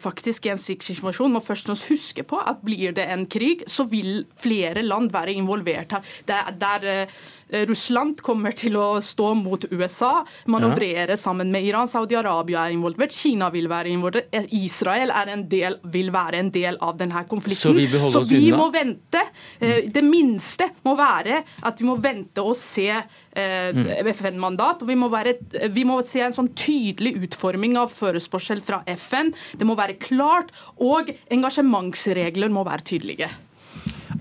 faktisk 0.02 0.48
i 0.48 0.52
en 0.56 0.58
slik 0.58 0.82
situasjon 0.82 1.30
må 1.30 1.38
først 1.44 1.70
og 1.70 1.76
fremst 1.76 1.92
huske 1.92 2.24
på 2.26 2.40
at 2.42 2.58
blir 2.66 2.96
det 2.98 3.06
en 3.14 3.28
krig, 3.30 3.62
så 3.70 3.86
vil 3.86 4.24
flere 4.42 4.82
land 4.82 5.14
være 5.14 5.36
involvert 5.38 5.94
her. 5.94 6.10
Det 6.26 6.40
er, 6.66 6.98
Eh, 6.98 7.06
Russland 7.48 8.20
kommer 8.24 8.52
til 8.56 8.76
å 8.76 8.98
stå 9.04 9.32
mot 9.38 9.64
USA, 9.70 10.24
manøvrere 10.52 11.16
sammen 11.16 11.52
med 11.52 11.64
Iran. 11.64 11.88
Saudi-Arabia 11.88 12.66
er 12.66 12.76
involvert, 12.76 13.14
Kina 13.14 13.48
vil 13.54 13.68
være 13.70 13.92
involvert, 13.92 14.28
eh, 14.32 14.46
Israel 14.58 15.12
del, 15.48 15.78
vil 15.84 16.10
være 16.10 16.42
en 16.42 16.50
del 16.50 16.78
av 16.80 16.96
denne 16.98 17.24
konflikten. 17.28 17.70
Så 17.70 17.72
vi, 17.72 17.86
Så 17.86 18.22
vi 18.28 18.50
må 18.52 18.70
vente. 18.72 19.22
Eh, 19.60 19.88
det 19.88 20.04
minste 20.04 20.70
må 20.84 20.96
være 20.96 21.42
at 21.62 21.80
vi 21.80 21.88
må 21.88 21.96
vente 21.96 22.42
og 22.42 22.56
se 22.56 22.88
eh, 22.90 23.72
mm. 23.72 24.06
FN-mandat. 24.14 24.82
og 24.82 24.88
vi 24.88 24.94
må, 24.94 25.08
være, 25.08 25.36
vi 25.70 25.84
må, 25.84 26.00
se 26.02 26.20
en 26.20 26.36
sånn 26.36 26.52
tydelig 26.54 27.16
utforming 27.24 27.76
av 27.76 27.92
forespørsel 27.92 28.62
fra 28.64 28.82
FN. 28.94 29.32
Det 29.58 29.66
må 29.66 29.76
være 29.78 29.98
klart, 30.00 30.52
og 30.76 31.10
engasjementsregler 31.30 32.52
må 32.52 32.64
være 32.68 32.86
tydelige. 32.92 33.30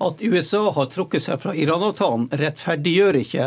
At 0.03 0.21
USA 0.21 0.67
har 0.75 0.89
trukket 0.93 1.23
seg 1.23 1.39
fra 1.41 1.53
Iran-avtalen, 1.57 2.27
rettferdiggjør 2.37 3.17
ikke 3.23 3.45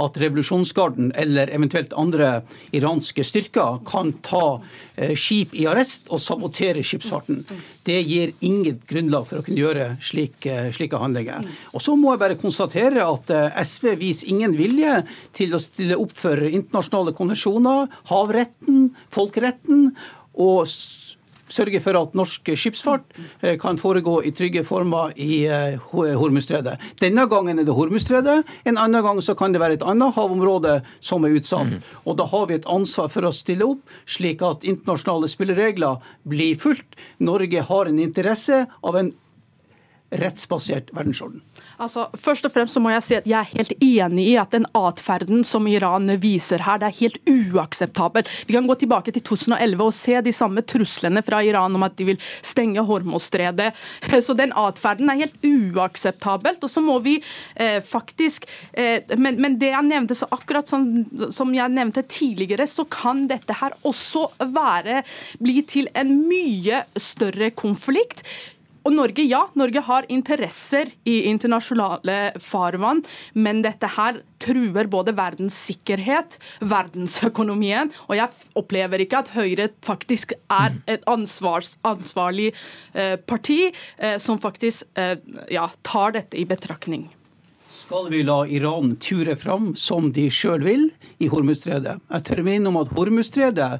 at 0.00 0.18
revolusjonsgarden 0.22 1.10
eller 1.18 1.50
eventuelt 1.52 1.92
andre 1.98 2.30
iranske 2.76 3.24
styrker 3.26 3.80
kan 3.88 4.12
ta 4.24 4.60
eh, 4.94 5.12
skip 5.18 5.52
i 5.58 5.66
arrest 5.68 6.08
og 6.08 6.22
sabotere 6.22 6.84
skipsfarten. 6.86 7.42
Det 7.84 7.98
gir 8.06 8.32
inget 8.46 8.86
grunnlag 8.88 9.26
for 9.28 9.40
å 9.40 9.44
kunne 9.46 9.60
gjøre 9.60 9.88
slike, 10.04 10.70
slike 10.76 11.00
handlinger. 11.00 11.44
Og 11.74 11.84
Så 11.84 11.96
må 11.98 12.14
jeg 12.14 12.22
bare 12.22 12.40
konstatere 12.40 13.04
at 13.04 13.34
eh, 13.34 13.60
SV 13.60 13.92
viser 14.00 14.32
ingen 14.32 14.56
vilje 14.56 15.02
til 15.36 15.56
å 15.56 15.62
stille 15.62 15.98
opp 16.00 16.14
for 16.16 16.46
internasjonale 16.48 17.16
konvensjoner, 17.18 17.90
havretten, 18.12 18.90
folkeretten. 19.12 19.90
og 20.40 20.64
sørge 21.50 21.80
for 21.84 21.98
at 21.98 22.16
norsk 22.18 22.50
skipsfart 22.54 23.16
eh, 23.42 23.56
kan 23.60 23.78
foregå 23.80 24.20
i 24.26 24.32
trygge 24.36 24.64
former 24.66 25.14
i 25.20 25.44
eh, 25.50 25.78
Hormuzstredet. 25.90 26.76
Denne 27.02 27.26
gangen 27.30 27.60
er 27.60 27.68
det 27.68 27.76
Hormuzstredet, 27.76 28.40
en 28.64 28.80
annen 28.80 29.04
gang 29.06 29.22
så 29.24 29.36
kan 29.38 29.54
det 29.54 29.62
være 29.62 29.80
et 29.80 29.86
annet 29.86 30.16
havområde 30.16 30.80
som 31.04 31.26
er 31.26 31.36
utsatt. 31.40 31.74
Mm. 31.74 31.88
Og 32.04 32.18
Da 32.20 32.26
har 32.30 32.46
vi 32.46 32.58
et 32.58 32.68
ansvar 32.70 33.10
for 33.12 33.26
å 33.26 33.34
stille 33.34 33.66
opp, 33.66 33.82
slik 34.06 34.42
at 34.46 34.66
internasjonale 34.68 35.30
spilleregler 35.30 36.00
blir 36.28 36.58
fulgt. 36.60 36.98
Norge 37.18 37.66
har 37.66 37.90
en 37.90 38.00
interesse 38.02 38.66
av 38.82 38.96
en 38.96 39.12
rettsbasert 40.10 40.90
verdensorden. 40.96 41.42
Altså, 41.80 42.06
først 42.20 42.44
og 42.44 42.52
fremst 42.52 42.76
så 42.76 42.82
må 42.82 42.92
Jeg 42.92 43.04
si 43.06 43.16
at 43.16 43.28
jeg 43.28 43.38
er 43.38 43.56
helt 43.56 43.72
enig 43.80 44.24
i 44.32 44.36
at 44.40 44.52
den 44.52 44.66
atferden 44.76 45.44
som 45.46 45.66
Iran 45.70 46.10
viser 46.20 46.60
her, 46.66 46.80
det 46.80 46.90
er 46.90 46.98
helt 46.98 47.30
uakseptabelt. 47.30 48.28
Vi 48.48 48.56
kan 48.56 48.68
gå 48.68 48.76
tilbake 48.80 49.14
til 49.14 49.24
2011 49.24 49.84
og 49.86 49.94
se 49.96 50.20
de 50.26 50.34
samme 50.34 50.64
truslene 50.66 51.22
fra 51.24 51.40
Iran 51.46 51.78
om 51.78 51.86
at 51.86 51.96
de 51.96 52.10
vil 52.10 52.20
stenge 52.20 52.84
hormostredet. 52.84 53.70
Så 54.26 54.36
den 54.36 54.52
atferden 54.52 55.08
er 55.10 55.22
helt 55.22 55.46
uakseptabelt. 55.46 56.60
Og 56.62 56.70
så 56.70 56.84
må 56.84 56.98
vi 57.04 57.16
eh, 57.56 57.80
faktisk 57.84 58.46
eh, 58.72 59.00
men, 59.16 59.40
men, 59.40 59.56
det 59.60 59.72
jeg 59.72 59.86
nevnte, 59.86 60.16
så 60.16 60.28
akkurat 60.32 60.68
som, 60.68 60.84
som 61.34 61.52
jeg 61.54 61.72
nevnte 61.72 62.04
tidligere, 62.08 62.66
så 62.68 62.84
kan 62.90 63.26
dette 63.30 63.56
her 63.60 63.74
også 63.86 64.26
være, 64.52 65.02
bli 65.40 65.60
til 65.68 65.88
en 65.98 66.14
mye 66.28 66.84
større 67.00 67.50
konflikt. 67.56 68.24
Og 68.86 68.94
Norge, 68.94 69.24
ja, 69.28 69.42
Norge 69.60 69.82
har 69.84 70.06
interesser 70.12 70.88
i 71.04 71.18
internasjonale 71.28 72.32
farvann, 72.40 73.02
men 73.36 73.60
dette 73.64 73.90
her 73.96 74.22
truer 74.40 74.88
både 74.88 75.12
verdens 75.16 75.56
sikkerhet, 75.68 76.38
verdensøkonomien, 76.64 77.92
og 78.08 78.16
jeg 78.16 78.56
opplever 78.56 79.04
ikke 79.04 79.20
at 79.20 79.32
Høyre 79.34 79.68
faktisk 79.84 80.32
er 80.48 80.78
et 80.90 81.04
ansvars, 81.10 81.76
ansvarlig 81.84 82.50
eh, 82.94 83.16
parti 83.20 83.66
eh, 83.68 84.16
som 84.22 84.40
faktisk 84.40 84.88
eh, 84.96 85.18
ja, 85.52 85.68
tar 85.84 86.16
dette 86.16 86.40
i 86.40 86.46
betraktning. 86.48 87.10
Skal 87.70 88.10
vi 88.12 88.22
la 88.24 88.42
Iran 88.48 88.96
ture 89.00 89.36
fram 89.40 89.74
som 89.78 90.10
de 90.14 90.26
sjøl 90.32 90.64
vil 90.64 90.88
i 91.20 91.28
Hormuzstredet? 91.32 91.98
Jeg 92.10 92.26
tør 92.28 92.42
minne 92.46 92.68
om 92.72 92.80
at 92.80 92.90
Hormuzstredet 92.96 93.70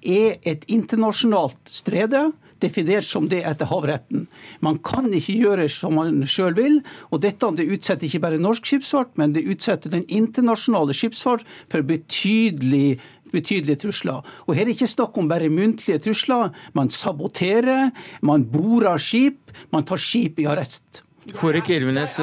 er 0.00 0.38
et 0.48 0.64
internasjonalt 0.68 1.60
strede 1.68 2.28
definert 2.62 3.06
som 3.08 3.28
det 3.30 3.42
etter 3.48 3.68
havretten. 3.70 4.26
Man 4.64 4.78
kan 4.84 5.08
ikke 5.12 5.38
gjøre 5.44 5.68
som 5.72 5.96
man 5.98 6.24
sjøl 6.28 6.56
vil. 6.58 6.80
og 7.10 7.22
Dette 7.24 7.50
det 7.56 7.68
utsetter 7.72 8.06
ikke 8.06 8.22
bare 8.26 8.40
norsk 8.40 8.66
skipsfart, 8.66 9.16
men 9.20 9.34
det 9.36 9.46
utsetter 9.48 9.92
den 9.92 10.04
internasjonale 10.08 10.94
skipsfart 10.96 11.46
for 11.72 11.86
betydelig 11.86 13.00
betydelige 13.30 13.84
trusler. 13.84 14.24
Og 14.46 14.54
Her 14.54 14.64
er 14.64 14.70
det 14.70 14.78
ikke 14.78 14.90
snakk 14.90 15.18
om 15.18 15.28
bare 15.30 15.50
muntlige 15.52 16.00
trusler. 16.02 16.50
Man 16.74 16.90
saboterer, 16.90 17.90
man 18.22 18.44
borer 18.44 18.98
skip, 18.98 19.54
man 19.72 19.86
tar 19.86 20.02
skip 20.02 20.40
i 20.42 20.48
arrest. 20.50 21.04
Hårek 21.36 21.68
Elvenes, 21.70 22.16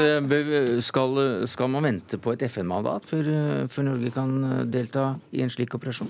skal, 0.84 1.20
skal, 1.48 1.70
man 1.72 1.86
vente 1.86 2.18
på 2.20 2.34
et 2.34 2.44
FN-mandat 2.50 3.06
før, 3.08 3.30
Norge 3.86 4.12
kan 4.12 4.34
delta 4.74 5.14
i 5.32 5.46
en 5.46 5.54
slik 5.54 5.78
operasjon? 5.78 6.10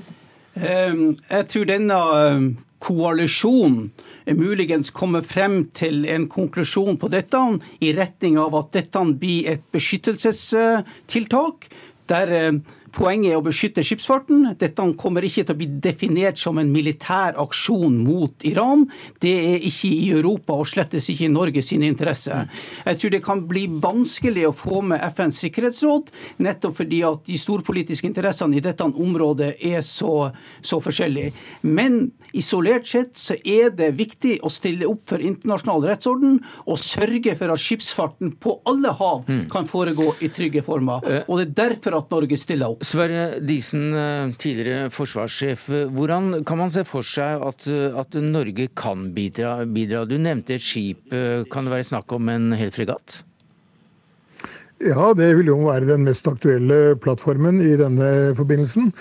Ehm, 0.58 1.18
jeg 1.30 1.48
tror 1.52 1.68
denne 1.70 1.98
ehm, 2.18 2.48
koalisjonen 2.84 3.92
muligens 4.38 4.92
kommer 4.94 5.26
frem 5.26 5.66
til 5.78 6.06
en 6.10 6.28
konklusjon 6.30 6.98
på 7.02 7.10
dette 7.14 7.40
i 7.82 7.94
retning 7.98 8.38
av 8.42 8.56
at 8.60 8.74
dette 8.78 9.04
blir 9.18 9.50
et 9.54 9.64
beskyttelsestiltak. 9.74 11.70
der 12.08 12.28
ehm, 12.32 12.62
Poenget 12.96 13.34
er 13.34 13.40
å 13.40 13.44
beskytte 13.46 13.84
skipsfarten. 13.86 14.54
Dette 14.60 14.86
kommer 15.00 15.26
ikke 15.26 15.44
til 15.44 15.56
å 15.56 15.60
bli 15.60 15.68
definert 15.84 16.40
som 16.40 16.60
en 16.62 16.70
militær 16.72 17.38
aksjon 17.42 17.98
mot 18.06 18.46
Iran. 18.48 18.86
Det 19.24 19.34
er 19.34 19.66
ikke 19.68 19.90
i 19.92 20.12
Europa 20.16 20.56
og 20.56 20.70
slettes 20.70 21.10
ikke 21.12 21.28
i 21.28 21.34
Norge 21.34 21.64
sine 21.66 21.90
interesser. 21.90 22.48
Jeg 22.86 23.00
tror 23.02 23.14
det 23.14 23.24
kan 23.26 23.44
bli 23.50 23.66
vanskelig 23.84 24.48
å 24.50 24.56
få 24.56 24.82
med 24.88 25.04
FNs 25.10 25.42
sikkerhetsråd, 25.44 26.12
nettopp 26.44 26.78
fordi 26.80 27.02
at 27.08 27.24
de 27.28 27.40
storpolitiske 27.42 28.08
interessene 28.10 28.58
i 28.58 28.64
dette 28.64 28.86
området 28.88 29.54
er 29.66 29.82
så, 29.86 30.30
så 30.62 30.80
forskjellige. 30.84 31.34
Men 31.68 32.00
isolert 32.38 32.88
sett 32.90 33.18
så 33.20 33.38
er 33.44 33.72
det 33.76 33.94
viktig 33.98 34.38
å 34.46 34.52
stille 34.54 34.88
opp 34.90 35.04
for 35.10 35.24
internasjonal 35.24 35.86
rettsorden 35.92 36.40
og 36.66 36.80
sørge 36.82 37.36
for 37.40 37.54
at 37.54 37.62
skipsfarten 37.62 38.34
på 38.42 38.58
alle 38.70 38.94
hav 38.98 39.28
mm. 39.28 39.46
kan 39.52 39.68
foregå 39.70 40.14
i 40.24 40.32
trygge 40.34 40.64
former. 40.66 41.04
Eh. 41.08 41.24
Og 41.28 41.42
det 41.42 41.48
er 41.48 41.56
derfor 41.68 42.00
at 42.00 42.14
Norge 42.14 42.40
stiller 42.40 42.74
opp. 42.74 42.77
Sverre 42.86 43.40
Disen, 43.40 43.94
eh, 43.94 44.34
tidligere 44.38 44.90
forsvarssjef. 44.94 45.68
Hvordan 45.94 46.44
kan 46.46 46.58
man 46.58 46.74
se 46.74 46.84
for 46.88 47.06
seg 47.06 47.42
at, 47.42 47.68
at 47.68 48.18
Norge 48.22 48.70
kan 48.76 49.12
bidra, 49.16 49.66
bidra? 49.66 50.06
Du 50.06 50.18
nevnte 50.18 50.58
et 50.58 50.64
skip. 50.64 51.08
Eh, 51.14 51.44
kan 51.52 51.66
det 51.66 51.74
være 51.74 51.88
snakk 51.90 52.12
om 52.18 52.30
en 52.30 52.52
hel 52.58 52.74
fregatt? 52.76 53.22
Ja, 54.84 55.14
det 55.18 55.32
vil 55.40 55.50
jo 55.50 55.62
være 55.66 55.90
den 55.90 56.06
mest 56.06 56.28
aktuelle 56.30 56.98
plattformen 57.02 57.64
i 57.66 57.74
denne 57.80 58.36
forbindelsen. 58.38 58.92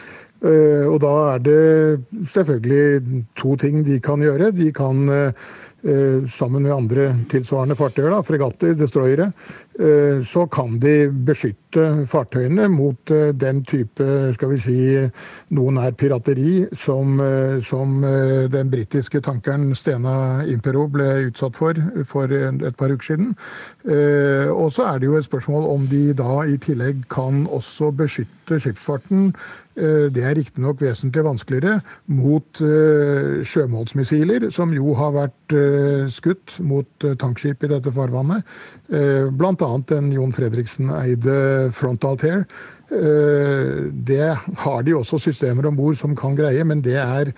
Eh, 0.47 0.85
og 0.89 1.01
da 1.05 1.13
er 1.35 1.45
det 1.45 2.27
selvfølgelig 2.33 3.25
to 3.37 3.57
ting 3.61 3.83
de 3.85 4.01
kan 4.01 4.25
gjøre. 4.25 4.53
De 4.57 4.73
kan 4.73 5.05
Eh, 5.87 6.25
sammen 6.27 6.63
med 6.63 6.73
andre 6.73 7.05
tilsvarende 7.31 7.77
fartøyer, 7.79 8.23
fregatter, 8.27 8.73
destroyere, 8.75 9.29
eh, 9.79 10.19
så 10.25 10.47
kan 10.51 10.81
de 10.83 11.07
beskytte 11.13 11.66
fartøyene 12.11 12.69
mot 12.73 13.11
eh, 13.15 13.33
den 13.37 13.63
type 13.69 14.07
skal 14.37 14.53
vi 14.53 14.59
si, 14.63 14.79
noen 15.57 15.81
er 15.83 15.97
pirateri 15.99 16.67
som, 16.77 17.21
som 17.63 18.01
den 18.53 18.71
britiske 18.73 19.21
tankeren 19.25 19.75
Stena 19.79 20.45
Impero 20.49 20.87
ble 20.93 21.29
utsatt 21.29 21.57
for 21.59 21.79
for 22.09 22.33
et 22.33 22.77
par 22.77 22.93
uker 22.93 23.07
siden. 23.07 23.35
Og 24.53 24.73
så 24.73 24.89
er 24.91 24.99
det 24.99 25.11
jo 25.11 25.19
et 25.19 25.27
spørsmål 25.27 25.69
om 25.75 25.87
de 25.91 26.03
da 26.17 26.43
i 26.47 26.59
tillegg 26.63 27.07
kan 27.13 27.47
også 27.47 27.93
beskytte 27.97 28.61
skipsfarten 28.63 29.33
Eh, 29.77 30.09
det 30.09 30.23
er 30.25 30.37
riktignok 30.39 30.81
vesentlig 30.81 31.25
vanskeligere 31.27 31.83
mot 32.17 32.61
eh, 32.65 33.43
sjømålsmissiler, 33.45 34.49
som 34.55 34.73
jo 34.73 34.95
har 34.97 35.13
vært 35.13 35.57
eh, 35.57 36.07
skutt 36.09 36.57
mot 36.65 37.09
tankskip 37.21 37.67
i 37.67 37.71
dette 37.75 37.93
farvannet. 37.93 38.47
Bl.a. 38.89 39.69
den 39.91 40.11
Jon 40.15 40.33
Fredriksen-eide 40.35 41.73
Frontal 41.75 42.19
Tear. 42.21 42.45
Det 42.87 44.27
har 44.63 44.85
de 44.87 44.95
også 44.95 45.19
systemer 45.19 45.67
om 45.67 45.79
bord 45.79 45.99
som 45.99 46.15
kan 46.19 46.37
greie, 46.39 46.63
men 46.63 46.85
det 46.87 47.01
er 47.03 47.33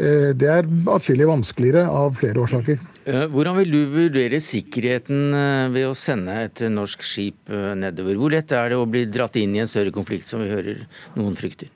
det 0.00 0.46
er 0.46 0.68
atskillig 0.92 1.26
vanskeligere 1.26 1.82
av 1.90 2.14
flere 2.16 2.40
årsaker. 2.44 2.76
Hvordan 3.32 3.56
vil 3.58 3.72
du 3.74 3.80
vurdere 3.90 4.38
sikkerheten 4.40 5.34
ved 5.74 5.88
å 5.88 5.96
sende 5.98 6.36
et 6.44 6.62
norsk 6.72 7.02
skip 7.04 7.50
nedover? 7.50 8.14
Hvor 8.20 8.32
lett 8.36 8.54
er 8.54 8.70
det 8.70 8.78
å 8.78 8.86
bli 8.88 9.02
dratt 9.10 9.36
inn 9.40 9.56
i 9.58 9.64
en 9.64 9.68
større 9.68 9.92
konflikt, 9.92 10.30
som 10.30 10.44
vi 10.44 10.52
hører 10.52 10.86
noen 11.18 11.36
frykter? 11.36 11.72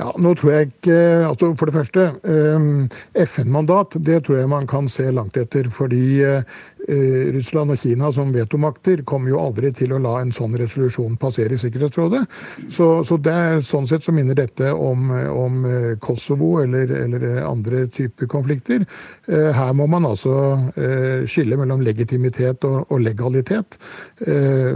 Ja, 0.00 0.08
nå 0.16 0.32
tror 0.40 0.54
jeg 0.54 0.70
ikke, 0.70 0.98
altså 1.28 1.50
For 1.60 1.68
det 1.68 1.74
første, 1.76 2.04
eh, 2.24 3.24
FN-mandat 3.26 3.98
det 4.00 4.22
tror 4.24 4.38
jeg 4.38 4.48
man 4.48 4.66
kan 4.66 4.88
se 4.88 5.04
langt 5.12 5.36
etter. 5.36 5.68
Fordi 5.68 6.04
eh, 6.24 6.46
Eh, 6.81 6.81
Russland 6.88 7.70
og 7.70 7.78
Kina 7.78 8.10
som 8.12 8.32
vetomakter 8.34 9.04
kommer 9.06 9.30
jo 9.30 9.40
aldri 9.42 9.70
til 9.76 9.92
å 9.94 10.00
la 10.02 10.16
en 10.20 10.32
sånn 10.34 10.56
resolusjon 10.58 11.14
passere 11.20 11.54
i 11.54 11.60
Sikkerhetsrådet. 11.60 12.22
Så, 12.72 12.88
så 13.06 13.18
det 13.22 13.32
er, 13.32 13.60
sånn 13.66 13.86
sett 13.86 14.02
så 14.02 14.14
minner 14.14 14.36
dette 14.38 14.72
om, 14.74 15.10
om 15.12 15.60
eh, 15.68 15.88
Kosovo 16.02 16.56
eller, 16.62 16.90
eller, 17.04 17.26
andre 17.46 17.84
typer 17.92 18.26
konflikter. 18.30 18.82
Eh, 19.28 19.50
her 19.54 19.72
må 19.78 19.86
man 19.90 20.08
altså 20.08 20.32
skille 21.28 21.56
mellom 21.58 21.82
legitimitet 21.84 22.64
og, 22.66 22.90
og 22.92 23.00
legalitet. 23.02 23.76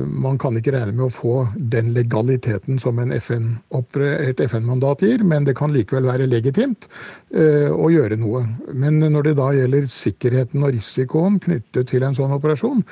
Man 0.07 0.39
kan 0.41 0.57
ikke 0.59 0.73
regne 0.75 0.95
med 0.95 1.07
å 1.07 1.13
få 1.13 1.35
den 1.57 1.93
legaliteten 1.95 2.81
som 2.83 2.99
FN, 3.17 3.49
et 3.73 4.41
FN-mandat 4.47 5.05
gir, 5.07 5.25
men 5.27 5.47
det 5.47 5.57
kan 5.59 5.73
likevel 5.75 6.09
være 6.09 6.29
legitimt 6.31 6.89
å 7.33 7.91
gjøre 7.93 8.19
noe. 8.21 8.43
Men 8.75 9.01
når 9.01 9.31
det 9.31 9.35
da 9.39 9.51
gjelder 9.57 9.89
sikkerheten 9.91 10.65
og 10.67 10.75
risikoen 10.77 11.39
knyttet 11.43 11.91
til 11.91 11.96
til 11.97 12.07
en 12.07 12.17
sånn 12.17 12.37
operasjon, 12.37 12.85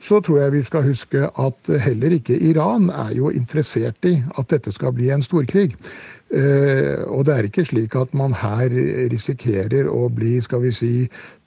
så 0.00 0.20
tror 0.24 0.44
jeg 0.44 0.54
vi 0.58 0.62
skal 0.66 0.86
huske 0.86 1.26
at 1.28 1.74
heller 1.88 2.16
ikke 2.20 2.38
Iran 2.50 2.88
er 2.92 3.14
jo 3.16 3.32
interessert 3.32 4.08
i 4.08 4.18
at 4.20 4.52
dette 4.52 4.72
skal 4.76 4.94
bli 4.96 5.10
en 5.12 5.24
storkrig. 5.24 5.76
Uh, 6.30 7.02
og 7.10 7.24
det 7.26 7.34
er 7.34 7.46
ikke 7.48 7.64
slik 7.66 7.96
at 7.98 8.12
man 8.14 8.36
her 8.38 8.70
risikerer 9.10 9.88
å 9.90 10.04
bli, 10.14 10.36
skal 10.44 10.62
vi 10.62 10.70
si, 10.70 10.92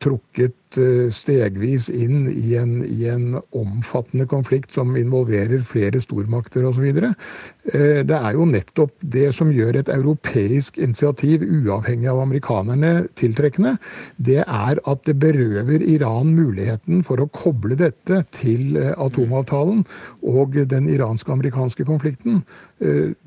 trukket 0.03 0.75
uh, 0.75 1.07
stegvis 1.07 1.85
inn 1.87 2.25
i 2.27 2.57
en, 2.59 2.73
i 2.83 3.07
en, 3.07 3.37
omfattende 3.55 4.27
konflikt 4.27 4.75
som 4.75 4.91
involverer 4.99 5.63
flere 5.63 6.01
stormakter 6.03 6.67
osv. 6.67 6.99
Uh, 6.99 8.01
det 8.03 8.17
er 8.17 8.35
jo 8.35 8.49
nettopp 8.49 8.91
det 9.15 9.29
som 9.37 9.53
gjør 9.55 9.79
et 9.79 9.93
europeisk 9.93 10.81
initiativ, 10.83 11.47
uavhengig 11.47 12.11
av 12.11 12.19
amerikanerne, 12.25 13.07
tiltrekkende. 13.15 13.77
Det 14.19 14.41
er 14.43 14.83
at 14.83 15.07
det 15.07 15.15
berøver 15.23 15.79
Iran 15.79 16.35
muligheten 16.35 17.07
for 17.07 17.23
å 17.23 17.29
koble 17.31 17.79
dette 17.79 18.25
til 18.35 18.75
atomavtalen 18.99 19.85
og 20.27 20.59
den 20.67 20.91
iranske-amerikanske 20.91 21.87
konflikten. 21.87 22.43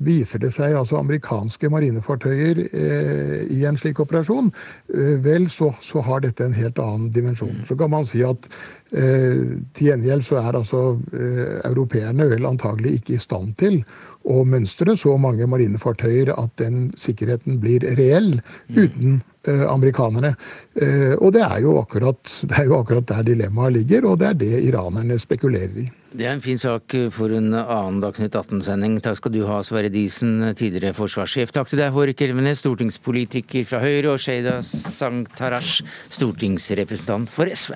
Viser 0.03 0.41
det 0.43 0.51
seg 0.53 0.75
altså 0.77 0.99
amerikanske 0.99 1.69
marinefartøyer 1.71 2.59
i 3.49 3.61
en 3.65 3.79
slik 3.79 4.01
operasjon, 4.03 4.51
vel, 5.23 5.47
så, 5.49 5.71
så 5.81 6.03
har 6.05 6.21
dette 6.25 6.45
en 6.45 6.53
helt 6.57 6.79
annen 6.83 7.09
dimensjon. 7.13 7.63
Så 7.67 7.77
kan 7.79 7.91
man 7.93 8.05
si 8.07 8.21
at 8.25 8.47
eh, 8.91 9.57
til 9.75 9.89
gjengjeld 9.89 10.25
så 10.25 10.39
er 10.41 10.59
altså 10.59 10.83
eh, 11.13 11.57
europeerne 11.69 12.27
vel 12.29 12.47
antagelig 12.49 12.99
ikke 12.99 13.17
i 13.17 13.23
stand 13.23 13.55
til 13.59 13.81
å 14.27 14.43
mønstre 14.47 14.97
så 14.99 15.15
mange 15.21 15.47
marinefartøyer 15.49 16.33
at 16.35 16.53
den 16.61 16.89
sikkerheten 16.99 17.61
blir 17.63 17.85
reell 17.99 18.37
uten 18.75 19.19
eh, 19.19 19.25
amerikanerne. 19.47 20.33
Eh, 20.75 21.13
og 21.17 21.33
det 21.35 21.43
er, 21.45 21.67
akkurat, 21.81 22.21
det 22.43 22.57
er 22.59 22.67
jo 22.69 22.79
akkurat 22.81 23.07
der 23.09 23.23
dilemmaet 23.27 23.77
ligger, 23.79 24.09
og 24.11 24.19
det 24.21 24.27
er 24.29 24.37
det 24.41 24.63
iranerne 24.67 25.19
spekulerer 25.19 25.81
i. 25.85 25.87
Det 26.17 26.25
er 26.25 26.33
en 26.33 26.41
fin 26.41 26.57
sak 26.57 26.95
for 27.13 27.33
en 27.35 27.51
annen 27.53 27.99
Dagsnytt 28.01 28.35
18-sending. 28.37 28.97
Takk 29.03 29.19
skal 29.19 29.35
du 29.35 29.43
ha, 29.49 29.59
Sverre 29.65 29.91
Disen, 29.93 30.39
tidligere 30.57 30.95
forsvarssjef. 30.97 31.51
Takk 31.53 31.69
til 31.69 31.81
deg, 31.83 31.93
Hårek 31.93 32.23
Elvenes, 32.25 32.63
stortingspolitiker 32.63 33.67
fra 33.69 33.83
Høyre, 33.83 34.15
og 34.15 34.23
Sheida 34.23 34.59
Sangtarash, 34.65 35.85
stortingsrepresentant 36.17 37.31
for 37.33 37.51
SV. 37.51 37.75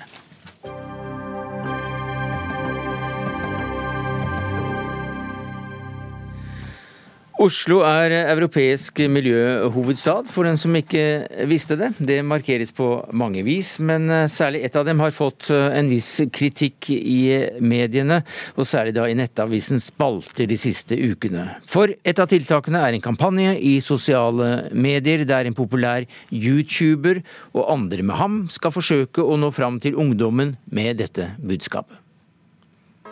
Oslo 7.42 7.80
er 7.82 8.12
europeisk 8.30 9.00
miljøhovedstad, 9.10 10.28
for 10.30 10.46
den 10.46 10.58
som 10.60 10.76
ikke 10.78 11.24
visste 11.50 11.74
det. 11.80 11.88
Det 11.98 12.20
markeres 12.22 12.70
på 12.76 12.86
mange 13.18 13.42
vis, 13.42 13.80
men 13.82 14.06
særlig 14.30 14.60
ett 14.62 14.76
av 14.78 14.86
dem 14.86 15.02
har 15.02 15.10
fått 15.16 15.48
en 15.50 15.90
viss 15.90 16.20
kritikk 16.30 16.92
i 16.94 17.58
mediene, 17.58 18.20
og 18.54 18.68
særlig 18.68 18.94
da 18.94 19.08
i 19.10 19.16
Nettavisens 19.18 19.90
spalter 19.90 20.46
de 20.46 20.60
siste 20.60 20.94
ukene. 20.94 21.48
For 21.66 21.90
et 21.90 22.22
av 22.22 22.30
tiltakene 22.30 22.78
er 22.78 22.94
en 22.94 23.02
kampanje 23.02 23.56
i 23.58 23.74
sosiale 23.82 24.68
medier 24.70 25.26
der 25.26 25.50
en 25.50 25.58
populær 25.58 26.06
YouTuber 26.30 27.24
og 27.56 27.72
andre 27.74 28.06
med 28.06 28.22
ham 28.22 28.42
skal 28.54 28.76
forsøke 28.76 29.24
å 29.24 29.34
nå 29.40 29.50
fram 29.50 29.82
til 29.82 29.98
ungdommen 29.98 30.54
med 30.70 31.02
dette 31.02 31.32
budskapet. 31.42 31.98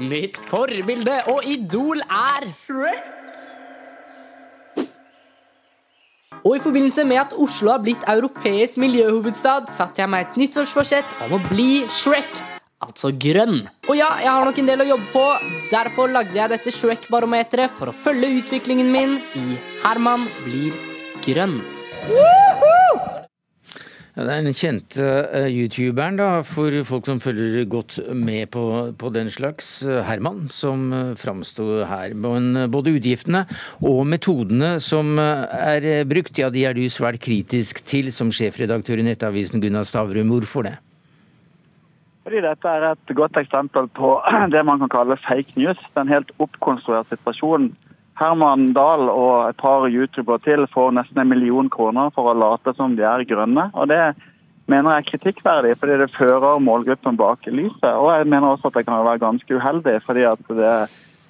Mitt 0.01 0.39
forbilde 0.49 1.19
og 1.29 1.43
idol 1.51 1.99
er 2.07 2.47
Shrek. 2.63 3.20
Og 6.45 6.57
i 6.57 6.63
forbindelse 6.63 7.05
med 7.05 7.21
at 7.21 7.35
Oslo 7.37 7.75
har 7.75 7.83
blitt 7.85 8.05
europeisk 8.09 8.79
miljøhovedstad, 8.81 9.69
satte 9.77 10.01
jeg 10.01 10.11
meg 10.11 10.25
et 10.25 10.39
nyttårsforsett 10.41 11.19
om 11.27 11.37
å 11.37 11.43
bli 11.51 11.85
Shrek. 12.01 12.31
Altså 12.81 13.11
grønn. 13.13 13.67
Og 13.91 13.99
ja, 13.99 14.09
jeg 14.23 14.31
har 14.33 14.47
nok 14.49 14.61
en 14.63 14.71
del 14.71 14.81
å 14.81 14.89
jobbe 14.95 15.11
på. 15.13 15.25
Derfor 15.69 16.09
lagde 16.15 16.39
jeg 16.39 16.53
dette 16.55 16.73
Shrek-barometeret 16.73 17.77
for 17.77 17.93
å 17.93 17.97
følge 18.07 18.33
utviklingen 18.41 18.89
min 18.95 19.19
i 19.37 19.59
Herman 19.85 20.25
blir 20.47 20.73
grønn. 21.27 21.59
Det 24.21 24.29
er 24.29 24.43
den 24.45 24.53
kjente 24.53 25.05
uh, 25.33 25.47
youtuberen, 25.49 26.19
da, 26.21 26.43
for 26.45 26.75
folk 26.85 27.07
som 27.09 27.23
følger 27.25 27.65
godt 27.73 27.97
med 28.13 28.51
på, 28.53 28.65
på 29.01 29.11
den 29.15 29.31
slags. 29.33 29.71
Uh, 29.87 30.03
Herman, 30.05 30.43
som 30.53 30.91
uh, 30.93 31.15
framsto 31.17 31.87
her. 31.89 32.13
Både 32.69 32.93
utgiftene 32.99 33.47
og 33.81 34.03
metodene 34.11 34.75
som 34.85 35.17
er 35.17 36.05
brukt, 36.11 36.37
ja, 36.37 36.51
de 36.53 36.67
er 36.69 36.77
du 36.77 36.85
svært 36.93 37.23
kritisk 37.25 37.81
til 37.89 38.13
som 38.13 38.29
sjefredaktør 38.35 39.01
i 39.01 39.09
Nettavisen 39.09 39.65
Gunnar 39.65 39.89
Stavrum. 39.89 40.35
Hvorfor 40.35 40.69
det? 40.69 40.77
Fordi 42.27 42.43
dette 42.45 42.69
er 42.69 42.91
et 42.91 43.15
godt 43.17 43.41
eksempel 43.41 43.89
på 43.97 44.19
det 44.55 44.67
man 44.69 44.85
kan 44.85 44.93
kalle 44.93 45.17
fake 45.25 45.57
news. 45.57 45.81
Det 45.81 45.97
er 45.97 46.05
en 46.05 46.13
helt 46.19 46.37
oppkonstruert 46.45 47.09
situasjon 47.09 47.73
Herman 48.21 48.73
Dahl 48.77 49.09
og 49.09 49.49
et 49.49 49.61
par 49.61 49.87
youtubere 49.89 50.43
til 50.45 50.67
får 50.75 50.93
nesten 50.99 51.23
en 51.23 51.31
million 51.31 51.71
kroner 51.73 52.13
for 52.15 52.29
å 52.29 52.37
late 52.37 52.75
som 52.77 52.97
de 52.99 53.07
er 53.09 53.25
grønne. 53.29 53.71
og 53.73 53.89
Det 53.89 54.03
mener 54.71 54.93
jeg 54.93 55.03
er 55.03 55.11
kritikkverdig, 55.11 55.77
fordi 55.81 55.97
det 56.03 56.13
fører 56.15 56.61
målgruppen 56.63 57.17
bak 57.19 57.49
lyset. 57.49 57.89
Og 57.91 58.11
jeg 58.13 58.29
mener 58.29 58.53
også 58.53 58.69
at 58.71 58.77
det 58.79 58.87
kan 58.87 59.01
være 59.03 59.23
ganske 59.25 59.57
uheldig, 59.57 59.97
fordi 60.07 60.27
at 60.29 60.53
det, 60.61 60.75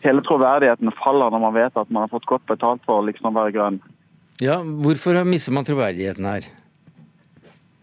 hele 0.05 0.25
troverdigheten 0.27 0.93
faller 0.99 1.33
når 1.33 1.43
man 1.45 1.57
vet 1.57 1.77
at 1.77 1.91
man 1.93 2.07
har 2.07 2.13
fått 2.13 2.29
godt 2.29 2.47
betalt 2.49 2.85
for 2.89 3.01
å 3.01 3.07
liksom 3.09 3.37
være 3.37 3.55
grønn. 3.57 3.81
Ja, 4.41 4.61
Hvorfor 4.65 5.21
mister 5.29 5.53
man 5.53 5.69
troverdigheten 5.69 6.25
her? 6.25 6.49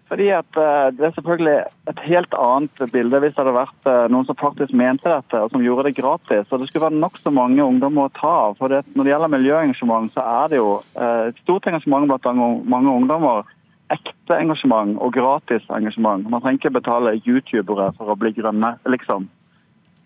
Fordi 0.07 0.29
at 0.31 0.59
uh, 0.59 0.87
Det 0.95 1.05
er 1.05 1.15
selvfølgelig 1.15 1.57
et 1.91 1.99
helt 2.07 2.33
annet 2.39 2.91
bilde 2.91 3.19
hvis 3.19 3.35
det 3.35 3.43
hadde 3.43 3.57
vært 3.57 3.89
uh, 3.89 4.07
noen 4.11 4.27
som 4.27 4.39
faktisk 4.39 4.73
mente 4.73 5.09
dette 5.11 5.41
og 5.43 5.51
som 5.51 5.63
gjorde 5.63 5.89
det 5.89 5.97
gratis. 5.99 6.47
Og 6.51 6.61
Det 6.61 6.69
skulle 6.69 6.87
være 6.87 7.01
nokså 7.01 7.33
mange 7.35 7.63
ungdommer 7.63 8.07
å 8.07 8.15
ta 8.15 8.33
av. 8.47 8.57
For 8.61 8.71
det, 8.71 8.85
Når 8.95 9.03
det 9.03 9.13
gjelder 9.13 9.35
miljøengasjement, 9.35 10.11
så 10.15 10.23
er 10.23 10.53
det 10.53 10.61
jo 10.61 10.73
uh, 10.79 11.27
et 11.27 11.43
stort 11.43 11.67
engasjement 11.67 12.07
blant 12.07 12.67
mange 12.75 12.93
ungdommer. 12.93 13.47
Ekte 13.91 14.35
engasjement 14.35 14.97
og 14.99 15.13
gratis 15.15 15.67
engasjement. 15.71 16.27
Man 16.29 16.43
trenger 16.43 16.61
ikke 16.61 16.77
betale 16.79 17.17
youtubere 17.23 17.91
for 17.99 18.11
å 18.11 18.19
bli 18.19 18.33
grønne, 18.35 18.75
liksom. 18.87 19.29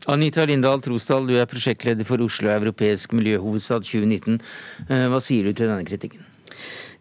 Anita 0.10 0.46
Lindahl 0.50 0.82
Trosdal, 0.82 1.28
du 1.30 1.36
er 1.38 1.50
prosjektleder 1.50 2.06
for 2.06 2.22
Oslo 2.26 2.50
europeisk 2.50 3.14
miljøhovedstad 3.14 3.86
2019. 3.86 4.40
Hva 4.90 5.22
sier 5.22 5.46
du 5.46 5.54
til 5.54 5.70
denne 5.70 5.86
kritikken? 5.86 6.26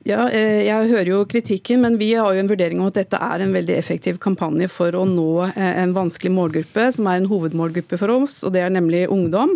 Ja, 0.09 0.23
eh, 0.33 0.63
jeg 0.65 0.89
hører 0.89 1.09
jo 1.11 1.19
kritikken, 1.29 1.83
men 1.85 1.99
vi 2.01 2.15
har 2.17 2.33
jo 2.33 2.41
en 2.41 2.49
vurdering 2.49 2.79
om 2.81 2.87
at 2.89 2.97
dette 2.97 3.19
er 3.21 3.43
en 3.45 3.51
veldig 3.53 3.75
effektiv 3.77 4.17
kampanje 4.23 4.65
for 4.73 4.97
å 4.97 5.03
nå 5.05 5.43
eh, 5.51 5.75
en 5.83 5.93
vanskelig 5.93 6.31
målgruppe, 6.33 6.87
som 6.97 7.05
er 7.11 7.19
en 7.21 7.29
hovedmålgruppe 7.29 7.99
for 8.01 8.15
oss, 8.15 8.39
og 8.41 8.55
det 8.55 8.63
er 8.65 8.73
nemlig 8.73 9.03
ungdom. 9.13 9.53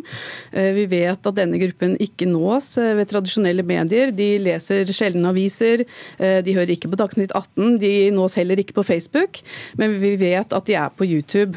Eh, 0.53 0.75
vi 0.77 0.85
vet 0.91 1.25
at 1.25 1.39
denne 1.39 1.57
gruppen 1.63 1.95
ikke 1.97 2.29
nås 2.29 2.75
ved 2.77 3.09
tradisjonelle 3.09 3.65
medier. 3.65 4.13
De 4.13 4.27
leser 4.43 4.93
sjelden 4.93 5.25
aviser, 5.31 5.87
de 6.19 6.55
hører 6.55 6.75
ikke 6.75 6.91
på 6.93 6.99
Dagsnytt 7.01 7.33
18, 7.33 7.79
de 7.81 7.95
nås 8.13 8.37
heller 8.37 8.61
ikke 8.61 8.77
på 8.77 8.85
Facebook, 8.85 9.41
men 9.81 9.97
vi 10.03 10.13
vet 10.21 10.53
at 10.53 10.69
de 10.69 10.77
er 10.77 10.93
på 10.93 11.07
YouTube. 11.09 11.57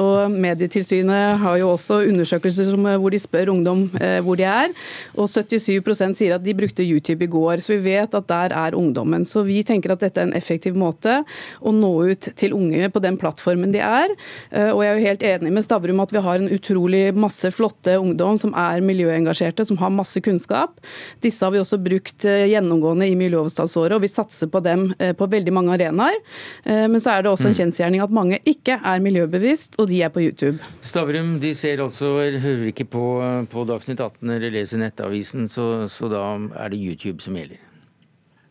Og 0.00 0.32
Medietilsynet 0.32 1.40
har 1.42 1.58
jo 1.60 1.74
også 1.74 2.00
undersøkelser 2.08 2.72
hvor 2.72 3.12
de 3.12 3.20
spør 3.20 3.52
ungdom 3.52 3.86
hvor 4.24 4.38
de 4.40 4.46
er, 4.48 4.72
og 5.14 5.28
77% 5.30 6.18
sier 6.18 6.36
at 6.36 6.44
de 6.44 6.56
brukte 6.56 6.86
YouTube 6.86 7.26
i 7.26 7.30
går. 7.30 7.60
så 7.64 7.76
vi 7.76 7.92
vet 7.92 8.13
at 8.18 8.28
der 8.30 8.54
er 8.56 8.76
ungdommen. 8.78 9.24
Så 9.28 9.44
vi 9.46 9.60
tenker 9.66 9.94
at 9.94 10.02
dette 10.04 10.20
er 10.20 10.28
en 10.28 10.36
effektiv 10.36 10.76
måte 10.78 11.20
å 11.60 11.72
nå 11.74 11.92
ut 12.10 12.30
til 12.38 12.54
unge 12.56 12.88
på 12.92 13.02
den 13.04 13.18
plattformen 13.20 13.74
de 13.74 13.82
er. 13.84 14.12
Eh, 14.50 14.70
og 14.70 14.82
jeg 14.84 14.90
er 14.90 14.98
jo 14.98 15.08
helt 15.08 15.26
enig 15.30 15.54
med 15.54 15.66
Stavrum 15.66 16.02
at 16.04 16.14
vi 16.14 16.22
har 16.24 16.40
en 16.40 16.52
utrolig 16.52 17.04
masse 17.16 17.50
flotte 17.54 17.96
ungdom 18.00 18.38
som 18.40 18.54
er 18.58 18.84
miljøengasjerte, 18.84 19.66
som 19.68 19.80
har 19.80 19.92
masse 19.94 20.20
kunnskap. 20.24 20.80
Disse 21.24 21.44
har 21.44 21.54
vi 21.54 21.62
også 21.62 21.80
brukt 21.82 22.26
eh, 22.28 22.46
gjennomgående 22.52 23.08
i 23.10 23.18
Miljøhovedstadsåret, 23.18 23.96
og 23.96 24.04
vi 24.04 24.12
satser 24.12 24.50
på 24.52 24.62
dem 24.64 24.90
eh, 24.98 25.14
på 25.16 25.28
veldig 25.30 25.54
mange 25.54 25.74
arenaer. 25.74 26.16
Men 26.64 27.00
så 27.02 27.14
er 27.14 27.24
det 27.24 27.30
også 27.30 27.48
en 27.48 27.54
mm. 27.54 27.58
kjensgjerning 27.58 28.02
at 28.04 28.12
mange 28.14 28.38
ikke 28.48 28.76
er 28.78 29.02
miljøbevisst, 29.02 29.78
og 29.80 29.88
de 29.90 30.00
er 30.04 30.12
på 30.12 30.22
YouTube. 30.24 30.58
Stavrum, 30.84 31.36
de 31.42 31.52
ser 31.56 31.82
altså, 31.82 32.16
eller 32.22 32.42
hører 32.42 32.70
ikke 32.70 32.86
på, 32.90 33.04
på 33.50 33.66
Dagsnytt 33.68 34.00
18 34.00 34.34
eller 34.36 34.54
leser 34.54 34.82
Nettavisen, 34.82 35.48
så, 35.52 35.86
så 35.90 36.10
da 36.12 36.24
er 36.64 36.72
det 36.72 36.82
YouTube 36.82 37.22
som 37.24 37.36
gjelder? 37.38 37.63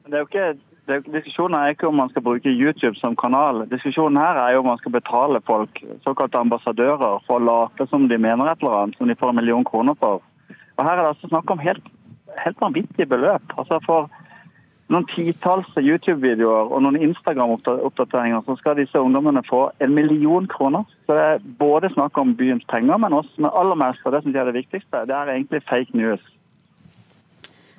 Det 0.06 0.14
er 0.14 0.24
jo 0.24 0.28
ikke, 0.28 0.48
er, 0.92 1.04
diskusjonen 1.14 1.56
er 1.56 1.72
ikke 1.72 1.88
om 1.88 1.96
man 1.96 2.10
skal 2.12 2.26
bruke 2.26 2.52
YouTube 2.52 2.98
som 3.00 3.16
kanal. 3.16 3.64
Diskusjonen 3.72 4.20
her 4.20 4.40
er 4.42 4.54
jo 4.54 4.64
om 4.64 4.68
man 4.74 4.82
skal 4.82 4.92
betale 4.92 5.42
folk, 5.48 5.80
såkalte 6.04 6.42
ambassadører, 6.42 7.22
for 7.28 7.40
å 7.40 7.46
late 7.48 7.88
som 7.88 8.10
de 8.12 8.18
mener 8.20 8.52
et 8.52 8.60
eller 8.64 8.80
annet, 8.82 8.98
som 9.00 9.08
de 9.08 9.16
får 9.16 9.32
en 9.32 9.40
million 9.40 9.64
kroner 9.64 9.96
for. 10.00 10.20
Og 10.76 10.84
Her 10.84 10.98
er 10.98 11.02
det 11.04 11.14
altså 11.14 11.32
snakk 11.32 11.52
om 11.54 11.64
helt, 11.64 11.88
helt 12.44 12.60
vanvittige 12.62 13.08
beløp. 13.08 13.56
Altså 13.58 13.80
For 13.86 14.12
noen 14.92 15.08
titalls 15.14 15.72
YouTube-videoer 15.80 16.74
og 16.74 16.84
noen 16.84 17.00
Instagram-oppdateringer 17.08 18.44
så 18.46 18.58
skal 18.60 18.78
disse 18.78 19.00
ungdommene 19.00 19.46
få 19.48 19.70
en 19.80 19.96
million 19.96 20.48
kroner. 20.52 20.84
Så 21.08 21.16
det 21.16 21.26
er 21.30 21.50
både 21.60 21.94
snakk 21.96 22.18
om 22.20 22.36
byens 22.36 22.68
penger, 22.70 23.00
men 23.00 23.16
også 23.16 23.48
med 23.48 23.56
aller 23.56 23.80
mest, 23.80 24.04
og 24.04 24.12
det 24.12 24.26
som 24.26 24.36
er 24.36 24.52
det 24.52 24.60
viktigste, 24.60 25.06
det 25.08 25.16
er 25.16 25.32
egentlig 25.32 25.64
fake 25.70 25.96
news. 25.96 26.33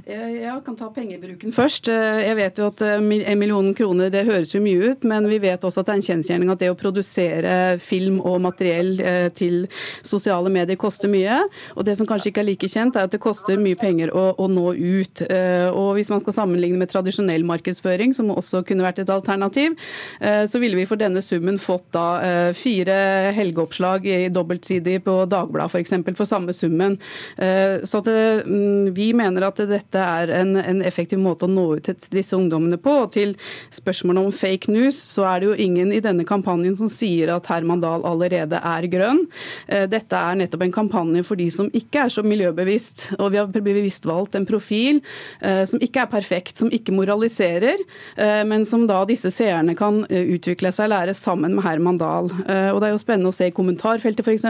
Jeg 0.04 0.58
kan 0.66 0.74
ta 0.76 0.90
pengebruken 0.92 1.52
først. 1.56 1.88
Jeg 1.88 2.36
vet 2.36 2.58
jo 2.60 2.66
at 2.68 2.82
en 2.84 3.06
million 3.40 3.70
kroner 3.76 4.10
det 4.12 4.26
høres 4.28 4.50
jo 4.52 4.60
mye 4.60 4.90
ut, 4.90 5.04
men 5.08 5.24
vi 5.30 5.38
vet 5.40 5.62
også 5.64 5.80
at 5.80 5.88
det 5.88 5.94
er 5.94 6.00
en 6.00 6.04
kjensgjerning 6.04 6.50
at 6.52 6.60
det 6.60 6.68
å 6.68 6.76
produsere 6.76 7.54
film 7.80 8.18
og 8.20 8.42
materiell 8.44 9.00
til 9.32 9.64
sosiale 10.04 10.52
medier 10.52 10.76
koster 10.80 11.08
mye. 11.08 11.38
Og 11.78 11.86
det 11.88 11.94
som 11.96 12.08
kanskje 12.08 12.30
ikke 12.30 12.42
er 12.42 12.48
like 12.50 12.68
kjent, 12.68 12.98
er 13.00 13.08
at 13.08 13.14
det 13.16 13.22
koster 13.24 13.56
mye 13.60 13.78
penger 13.80 14.12
å, 14.12 14.26
å 14.36 14.48
nå 14.52 14.74
ut. 14.76 15.24
Og 15.72 15.88
hvis 15.96 16.12
man 16.12 16.20
skal 16.20 16.36
sammenligne 16.36 16.82
med 16.82 16.92
tradisjonell 16.92 17.48
markedsføring, 17.48 18.12
som 18.12 18.34
også 18.34 18.60
kunne 18.68 18.84
vært 18.84 19.00
et 19.00 19.14
alternativ, 19.14 19.78
så 20.20 20.60
ville 20.60 20.76
vi 20.76 20.86
for 20.90 21.00
denne 21.00 21.24
summen 21.24 21.56
fått 21.56 21.88
da 21.96 22.52
fire 22.52 22.98
helgeoppslag 23.40 24.04
i 24.04 24.20
dobbeltsidig 24.28 25.00
på 25.08 25.16
Dagbladet 25.32 25.72
f.eks. 25.72 25.96
For, 25.96 26.20
for 26.20 26.28
samme 26.28 26.52
summen. 26.52 27.00
Så 27.40 28.04
at 28.04 28.12
mm, 28.44 28.92
vi 28.92 29.08
mener 29.16 29.48
at 29.48 29.64
dette 29.64 29.93
dette 29.94 30.02
er 30.02 30.32
en, 30.40 30.56
en, 30.58 30.82
effektiv 30.84 31.20
måte 31.22 31.46
å 31.46 31.50
nå 31.50 31.64
ut 31.78 31.86
til 31.86 32.14
disse 32.14 32.34
ungdommene 32.36 32.78
på. 32.82 32.92
Og 33.04 33.12
til 33.14 33.34
spørsmålet 33.74 34.26
om 34.26 34.34
fake 34.34 34.72
news, 34.74 34.98
så 34.98 35.26
er 35.30 35.42
det 35.42 35.50
jo 35.50 35.58
ingen 35.66 35.92
i 35.94 36.02
denne 36.04 36.26
kampanjen 36.26 36.74
som 36.78 36.90
sier 36.90 37.32
at 37.34 37.46
Herman 37.50 37.82
Dahl 37.82 38.04
allerede 38.08 38.58
er 38.58 38.88
grønn. 38.90 39.24
Eh, 39.68 39.86
dette 39.90 40.18
er 40.18 40.40
nettopp 40.40 40.66
en 40.66 40.74
kampanje 40.74 41.24
for 41.26 41.40
de 41.40 41.48
som 41.54 41.70
ikke 41.74 42.06
er 42.06 42.14
så 42.14 42.24
miljøbevisst. 42.26 43.06
Og 43.20 43.32
vi 43.34 43.40
har 43.40 43.50
bevisst 43.54 44.08
valgt 44.08 44.38
en 44.38 44.48
profil 44.48 45.00
eh, 45.40 45.62
som 45.68 45.82
ikke 45.84 46.04
er 46.04 46.10
perfekt, 46.10 46.58
som 46.60 46.72
ikke 46.74 46.94
moraliserer, 46.96 47.82
eh, 48.18 48.42
men 48.48 48.66
som 48.68 48.88
da 48.90 49.02
disse 49.08 49.30
seerne 49.34 49.76
kan 49.78 50.02
utvikle 50.04 50.70
seg 50.74 50.88
og 50.88 50.92
lære 50.94 51.14
sammen 51.16 51.54
med 51.56 51.64
Herman 51.64 51.98
Dahl. 52.00 52.28
Og 52.28 52.78
det 52.80 52.86
er 52.88 52.92
jo 52.92 53.00
spennende 53.00 53.30
å 53.30 53.34
se 53.34 53.46
i 53.48 53.54
kommentarfeltet 53.54 54.24
f.eks. 54.24 54.44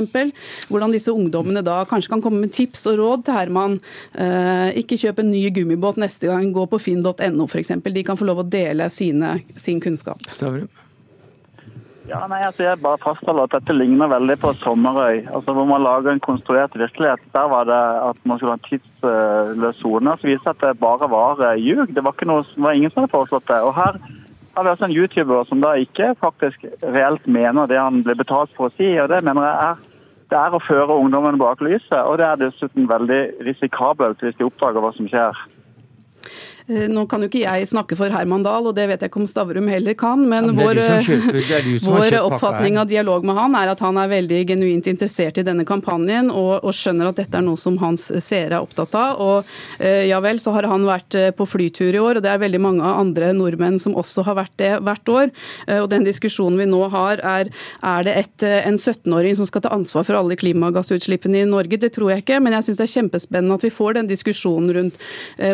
hvordan 0.71 0.93
disse 0.95 1.13
ungdommene 1.13 1.63
da 1.65 1.83
kanskje 1.89 2.13
kan 2.15 2.23
komme 2.25 2.41
med 2.43 2.53
tips 2.55 2.87
og 2.91 2.99
råd 3.01 3.25
til 3.27 3.37
Herman. 3.37 3.77
Ikke 4.79 4.99
kjøp 5.01 5.21
en 5.23 5.34
ny 5.35 5.43
gummibåt 5.55 5.99
neste 6.01 6.31
gang, 6.31 6.49
gå 6.55 6.65
på 6.71 6.81
finn.no 6.81 7.49
f.eks. 7.51 7.75
De 7.85 8.07
kan 8.07 8.19
få 8.21 8.31
lov 8.31 8.45
å 8.45 8.49
dele 8.49 8.89
sine, 8.95 9.37
sin 9.59 9.83
kunnskap. 9.85 10.23
Stavrum. 10.31 10.71
Ja, 12.05 12.19
nei, 12.29 12.43
altså 12.45 12.67
Jeg 12.67 12.83
bare 12.85 13.01
fastholder 13.01 13.47
at 13.47 13.55
dette 13.55 13.73
ligner 13.73 14.11
veldig 14.13 14.35
på 14.43 14.51
Sommerøy, 14.61 15.23
altså 15.25 15.55
hvor 15.57 15.65
man 15.69 15.85
lager 15.87 16.13
en 16.13 16.21
konstruert 16.21 16.75
virkelighet. 16.77 17.23
Der 17.33 17.49
var 17.49 17.65
det 17.65 17.81
at 18.11 18.19
man 18.29 18.39
skulle 18.39 18.53
ha 18.53 18.59
en 18.61 18.67
tidsløs 18.69 19.81
sone. 19.81 20.17
Så 20.21 20.29
viser 20.29 20.51
det 20.51 20.53
at 20.53 20.67
det 20.67 20.83
bare 20.83 21.09
var 21.09 21.41
eh, 21.49 21.63
ljug. 21.65 21.95
Det 21.97 22.05
var, 22.05 22.13
ikke 22.13 22.29
noe, 22.29 22.45
det 22.45 22.67
var 22.67 22.77
ingen 22.77 22.93
som 22.93 23.03
hadde 23.03 23.15
foreslått 23.15 23.49
det. 23.49 23.63
Og 23.65 23.73
her 23.79 23.97
har 24.55 24.67
vi 24.67 24.73
altså 24.75 24.85
en 24.85 24.97
YouTuber 24.99 25.49
som 25.49 25.65
da 25.65 25.73
ikke 25.81 26.13
faktisk 26.21 26.69
reelt 26.83 27.25
mener 27.27 27.73
det 27.73 27.81
han 27.81 28.05
blir 28.05 28.21
betalt 28.21 28.53
for 28.59 28.69
å 28.69 28.77
si. 28.77 28.93
og 29.01 29.09
Det 29.09 29.25
mener 29.25 29.49
jeg 29.49 29.71
er 29.71 29.83
det 30.35 30.41
er 30.43 30.55
å 30.57 30.63
føre 30.67 30.97
ungdommen 30.99 31.39
bak 31.39 31.61
lyset, 31.63 32.01
og 32.03 32.19
det 32.19 32.27
er 32.27 32.41
dessuten 32.41 32.89
veldig 32.91 33.21
risikabelt 33.47 34.23
hvis 34.25 34.35
de 34.41 34.49
oppdager 34.49 34.83
hva 34.83 34.91
som 34.97 35.07
skjer. 35.11 35.45
Eh, 36.65 36.87
nå 36.89 37.03
kan 37.05 37.21
jo 37.21 37.29
ikke 37.29 37.43
jeg 37.43 37.67
snakke 37.69 37.97
for 37.99 38.09
Herman 38.09 38.45
Dahl, 38.45 38.65
og 38.71 38.73
det 38.79 38.87
vet 38.89 39.03
jeg 39.05 39.11
ikke 39.11 39.21
om 39.21 39.27
Stavrum 39.29 39.67
heller 39.69 39.93
kan, 40.01 40.23
men 40.25 40.55
vår, 40.57 40.79
vår 41.85 42.15
oppfatning 42.23 42.79
av 42.81 42.89
dialog 42.89 43.27
med 43.29 43.37
han 43.37 43.57
er 43.59 43.73
at 43.75 43.83
han 43.85 43.99
er 44.01 44.09
veldig 44.09 44.39
genuint 44.49 44.89
interessert 44.89 45.37
i 45.37 45.45
denne 45.45 45.67
kampanjen 45.69 46.31
og, 46.33 46.65
og 46.65 46.73
skjønner 46.73 47.11
at 47.11 47.21
dette 47.21 47.37
er 47.37 47.45
noe 47.45 47.61
som 47.61 47.77
hans 47.83 48.07
seere 48.09 48.57
er 48.57 48.65
opptatt 48.65 48.97
av. 48.97 49.21
Og 49.21 49.53
eh, 49.77 50.07
ja 50.09 50.23
vel, 50.25 50.41
så 50.41 50.55
har 50.57 50.65
han 50.71 50.87
vært 50.89 51.19
eh, 51.21 51.29
på 51.37 51.45
flytur 51.45 51.91
i 51.91 52.01
år, 52.01 52.17
og 52.17 52.25
det 52.25 52.33
er 52.33 52.41
veldig 52.41 52.63
mange 52.65 52.95
andre 52.95 53.35
nordmenn 53.37 53.77
som 53.83 53.99
også 54.01 54.25
har 54.25 54.41
vært 54.41 54.57
det 54.63 54.73
hvert 54.81 55.13
år. 55.13 55.31
Og 55.83 55.91
den 55.93 56.07
diskusjonen 56.07 56.57
vi 56.61 56.69
nå 56.69 56.81
har, 56.93 57.21
er 57.21 57.51
er 57.85 58.05
det 58.07 58.13
et, 58.17 58.45
en 58.65 58.77
17-åring 58.79 59.37
som 59.37 59.47
skal 59.49 59.65
ta 59.65 59.73
ansvar 59.75 60.07
for 60.07 60.17
alle 60.17 60.37
klimagassutslippene 60.41 61.43
i 61.43 61.49
Norge? 61.49 61.77
Det 61.81 61.93
tror 61.97 62.15
jeg 62.15 62.25
ikke, 62.25 62.41
men 62.41 62.57
jeg 62.57 62.69
syns 62.69 62.81
det 62.81 62.87
er 62.87 62.95
kjempespennende 62.95 63.59
at 63.59 63.67
vi 63.67 63.73
får 63.75 63.99
den 63.99 64.09
diskusjonen 64.09 64.73
rundt 64.77 65.01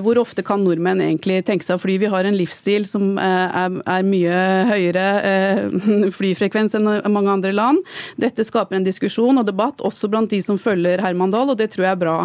hvor 0.05 0.21
ofte 0.21 0.45
kan 0.47 0.63
nordmenn 0.65 1.00
egentlig 1.05 1.41
tenke 1.49 1.67
seg 1.67 1.79
å 1.79 1.83
fly. 1.83 1.97
Vi 2.03 2.11
har 2.11 2.27
en 2.27 2.37
livsstil 2.37 2.87
som 2.89 3.19
eh, 3.21 3.59
er, 3.63 3.77
er 3.95 4.07
mye 4.07 4.41
høyere 4.71 5.05
eh, 5.27 6.11
flyfrekvens 6.19 6.77
enn 6.79 6.89
mange 7.13 7.33
andre 7.33 7.53
land. 7.55 7.83
Dette 8.21 8.45
skaper 8.47 8.79
en 8.79 8.87
diskusjon 8.87 9.41
og 9.41 9.49
debatt 9.49 9.83
også 9.87 10.11
blant 10.13 10.33
de 10.33 10.41
som 10.45 10.59
følger 10.61 11.03
Herman 11.05 11.33
Dahl, 11.33 11.53
og 11.53 11.59
det 11.61 11.71
tror 11.75 11.87
jeg 11.87 11.97
er 11.97 12.01
bra. 12.01 12.17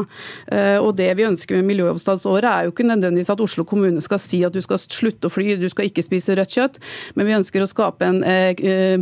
Eh, 0.51 0.78
og 0.80 0.95
det 0.99 1.09
vi 1.17 1.28
ønsker 1.28 1.59
med 1.59 1.69
Miljøhovedstadsåret 1.71 2.49
er 2.51 2.67
jo 2.67 2.76
ikke 2.76 2.88
nødvendigvis 2.88 3.34
at 3.34 3.43
Oslo 3.45 3.65
kommune 3.67 4.03
skal 4.03 4.21
si 4.21 4.41
at 4.47 4.55
du 4.55 4.61
skal 4.63 4.82
slutte 4.82 5.30
å 5.30 5.34
fly, 5.34 5.55
du 5.59 5.67
skal 5.71 5.89
ikke 5.89 6.05
spise 6.05 6.36
rødt 6.38 6.55
kjøtt, 6.55 6.80
men 7.17 7.30
vi 7.30 7.38
ønsker 7.38 7.63
å 7.63 7.69
skape 7.69 8.07
en 8.07 8.21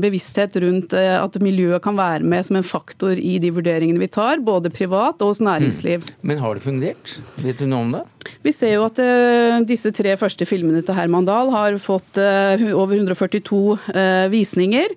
bevissthet 0.02 0.56
rundt 0.64 0.94
at 0.96 1.36
miljøet 1.44 1.84
kan 1.84 1.98
være 1.98 2.26
med 2.28 2.46
som 2.48 2.58
en 2.60 2.66
faktor 2.66 3.20
i 3.20 3.36
de 3.42 3.52
vurderingene 3.54 4.02
vi 4.02 4.10
tar, 4.12 4.42
både 4.44 4.72
privat 4.74 5.22
og 5.22 5.34
hos 5.34 5.44
næringsliv. 5.44 6.04
Mm. 6.04 6.16
Men 6.32 6.44
har 6.44 6.58
det 6.58 6.66
fungert? 6.66 7.18
Vet 7.44 7.62
du 7.62 7.68
noe 7.70 7.86
om 7.86 7.94
det? 7.96 8.04
Vi 8.44 8.52
ser 8.56 8.76
jo 8.76 8.86
at 8.88 9.00
disse 9.68 9.92
tre 9.96 10.14
første 10.20 10.46
filmene 10.48 10.82
til 10.86 10.96
Herman 10.98 11.26
Dahl 11.28 11.52
har 11.54 11.76
fått 11.82 12.20
uh, 12.20 12.64
over 12.76 12.96
142 12.98 13.60
uh, 13.60 13.90
eh, 13.94 14.26
visninger. 14.32 14.94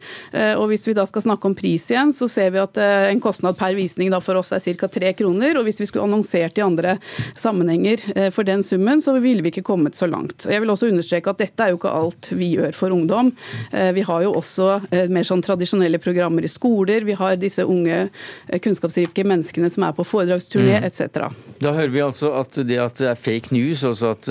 og 0.58 0.68
Hvis 0.70 0.86
vi 0.88 0.94
da 0.96 1.04
skal 1.08 1.22
snakke 1.24 1.48
om 1.48 1.54
pris 1.56 1.84
igjen, 1.90 2.12
så 2.14 2.28
ser 2.30 2.50
vi 2.54 2.60
at 2.60 2.78
en 2.78 3.20
kostnad 3.22 3.56
per 3.58 3.74
visning 3.76 4.10
da 4.12 4.18
for 4.22 4.38
oss 4.38 4.52
er 4.54 4.62
ca. 4.64 4.88
tre 4.92 5.12
kroner. 5.16 5.56
og 5.58 5.66
Hvis 5.66 5.80
vi 5.80 5.86
skulle 5.88 6.06
annonsert 6.06 6.58
i 6.58 6.64
andre 6.64 6.96
sammenhenger 7.38 8.30
for 8.34 8.46
den 8.46 8.62
summen, 8.66 9.00
så 9.02 9.16
ville 9.22 9.44
vi 9.44 9.52
ikke 9.52 9.64
kommet 9.66 9.98
så 9.98 10.08
langt. 10.10 10.46
Jeg 10.48 10.62
vil 10.62 10.72
også 10.72 10.90
understreke 10.90 11.32
at 11.32 11.40
dette 11.42 11.64
er 11.64 11.72
jo 11.72 11.80
ikke 11.80 11.92
alt 11.92 12.30
vi 12.36 12.50
gjør 12.56 12.76
for 12.76 12.94
ungdom. 12.94 13.32
vi 13.70 14.04
har 14.06 14.24
jo 14.24 14.34
også 14.38 14.68
mer 15.12 15.26
sånn 15.28 15.44
tradisjonelle 15.44 16.00
programmer 16.02 16.44
i 16.46 16.52
skoler. 16.52 17.06
Vi 17.06 17.16
har 17.18 17.38
disse 17.40 17.64
unge 17.64 18.06
kunnskapsrike 18.50 19.26
menneskene 19.26 19.70
som 19.72 19.86
er 19.86 19.96
på 19.96 20.06
foredragsturné 20.06 20.80
mm. 20.80 20.88
etc. 20.90 21.30
Da 21.62 21.74
hører 21.76 21.94
vi 21.94 22.04
altså 22.04 22.32
at 22.40 22.58
det 22.66 22.80
at 22.82 23.00
det 23.00 23.10
er 23.10 23.18
fake 23.18 23.54
news, 23.54 23.84
altså 23.86 24.14
at 24.14 24.28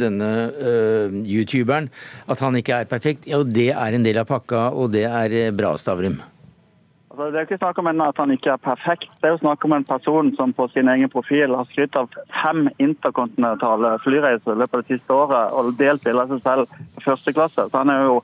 denne 0.00 0.30
uh, 0.58 1.16
youtuberen 1.24 1.90
at 2.30 2.44
han 2.44 2.56
ikke 2.58 2.82
er 2.82 2.90
perfekt, 2.90 3.28
ja, 3.30 3.42
det 3.44 3.70
er 3.72 3.96
en 3.96 4.06
del 4.06 4.20
av 4.20 4.28
pakka, 4.30 4.68
og 4.74 4.92
det 4.94 5.04
er 5.08 5.34
eh, 5.34 5.52
bra, 5.54 5.74
Stavrum. 5.80 6.20
Altså, 7.14 7.28
det 7.30 7.38
er 7.38 7.46
ikke 7.46 7.60
snakk 7.60 7.78
om 7.78 7.88
at 7.92 8.18
han 8.18 8.32
ikke 8.34 8.50
er 8.50 8.62
perfekt. 8.62 9.10
Det 9.22 9.28
er 9.28 9.36
jo 9.36 9.42
snakk 9.44 9.64
om 9.64 9.72
en 9.76 9.84
person 9.86 10.32
som 10.34 10.52
på 10.52 10.66
sin 10.72 10.88
egen 10.90 11.10
profil 11.12 11.54
har 11.54 11.68
skrytt 11.70 11.94
av 11.94 12.10
fem 12.42 12.66
interkontinentale 12.82 13.92
flyreiser 14.02 14.56
i 14.56 14.58
løpet 14.58 14.80
av 14.80 14.82
det 14.82 14.96
siste 14.96 15.14
året 15.14 15.54
og 15.54 15.76
delt 15.78 16.02
bilde 16.02 16.24
av 16.24 16.32
seg 16.32 16.42
selv 16.42 17.04
første 17.04 17.34
klasse. 17.36 17.68
Så 17.70 17.82
han 17.84 17.92
er 17.94 18.08
jo 18.08 18.16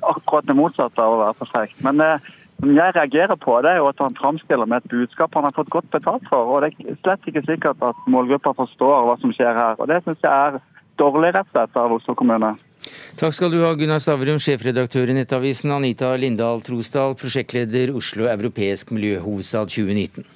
akkurat 0.00 0.48
det 0.48 0.56
motsatte 0.56 1.04
av 1.04 1.18
å 1.18 1.20
være 1.26 1.38
perfekt. 1.42 1.76
Men 1.84 2.00
det 2.00 2.10
som 2.58 2.72
jeg 2.74 2.94
reagerer 2.96 3.36
på, 3.36 3.60
det 3.62 3.74
er 3.74 3.82
jo 3.82 3.90
at 3.90 4.00
han 4.02 4.16
framstiller 4.18 4.66
med 4.66 4.80
et 4.80 4.90
budskap 4.90 5.36
han 5.36 5.44
har 5.46 5.54
fått 5.54 5.70
godt 5.70 5.90
betalt 5.92 6.24
for. 6.30 6.48
og 6.48 6.64
Det 6.64 6.72
er 6.72 6.96
slett 7.04 7.28
ikke 7.28 7.44
sikkert 7.46 7.84
at 7.84 8.08
målgruppa 8.10 8.56
forstår 8.56 9.06
hva 9.06 9.20
som 9.20 9.34
skjer 9.36 9.54
her. 9.54 9.76
og 9.78 9.92
Det 9.92 10.00
syns 10.06 10.24
jeg 10.24 10.32
er 10.32 10.58
dårlig 10.98 11.34
slett 11.50 11.76
av 11.76 11.94
Oslo 11.98 12.14
kommune. 12.18 12.54
Takk 13.18 13.34
skal 13.34 13.50
du 13.52 13.58
ha, 13.64 13.72
Gunnar 13.74 14.00
Stavrum, 14.02 14.38
sjefredaktør 14.42 15.10
i 15.10 15.16
Nettavisen, 15.16 15.72
Anita 15.74 16.12
Lindahl 16.16 16.62
Trosdal, 16.64 17.16
prosjektleder 17.18 17.94
Oslo 17.98 18.28
europeisk 18.30 18.92
miljøhovedstad 18.94 19.72
2019. 19.74 20.26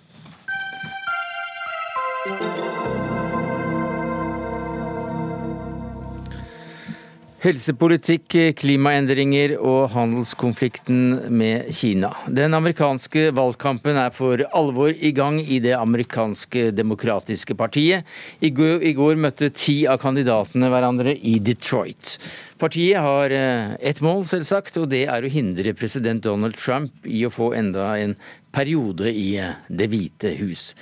Helsepolitikk, 7.43 8.37
klimaendringer 8.55 9.57
og 9.59 9.89
handelskonflikten 9.97 11.33
med 11.35 11.73
Kina. 11.75 12.13
Den 12.31 12.55
amerikanske 12.55 13.33
valgkampen 13.35 13.99
er 13.99 14.13
for 14.15 14.45
alvor 14.55 14.95
i 14.95 15.11
gang 15.11 15.41
i 15.43 15.59
det 15.65 15.73
amerikanske 15.75 16.69
demokratiske 16.71 17.57
partiet. 17.59 18.07
I 18.39 18.53
går, 18.55 18.77
i 18.87 18.93
går 18.95 19.19
møtte 19.19 19.51
ti 19.51 19.81
av 19.91 19.99
kandidatene 20.05 20.71
hverandre 20.71 21.17
i 21.19 21.41
Detroit. 21.43 22.15
Partiet 22.63 23.03
har 23.03 23.35
eh, 23.35 23.75
ett 23.91 23.99
mål, 24.07 24.23
selvsagt, 24.31 24.79
og 24.79 24.93
det 24.95 25.09
er 25.11 25.27
å 25.27 25.35
hindre 25.35 25.75
president 25.75 26.23
Donald 26.23 26.55
Trump 26.55 27.11
i 27.11 27.25
å 27.27 27.35
få 27.35 27.57
enda 27.59 27.89
en 27.99 28.15
periode 28.53 29.11
i 29.11 29.37
eh, 29.41 29.57
Det 29.69 29.89
hvite 29.91 30.35
hus. 30.41 30.73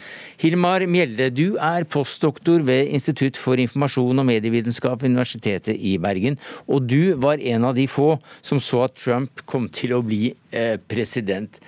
Hilmar 0.40 0.84
Mjelde, 0.90 1.30
du 1.30 1.56
er 1.60 1.86
postdoktor 1.88 2.64
ved 2.66 2.90
Institutt 2.90 3.38
for 3.38 3.60
informasjon 3.60 4.18
og 4.18 4.26
medievitenskap 4.28 5.02
ved 5.02 5.14
Universitetet 5.14 5.76
i 5.76 5.96
Bergen. 6.02 6.38
Og 6.66 6.88
du 6.90 7.14
var 7.20 7.40
en 7.40 7.68
av 7.68 7.78
de 7.78 7.86
få 7.90 8.16
som 8.42 8.60
så 8.60 8.84
at 8.88 8.98
Trump 8.98 9.44
kom 9.46 9.68
til 9.72 9.94
å 9.96 10.02
bli 10.04 10.34
eh, 10.50 10.76
president. 10.90 11.60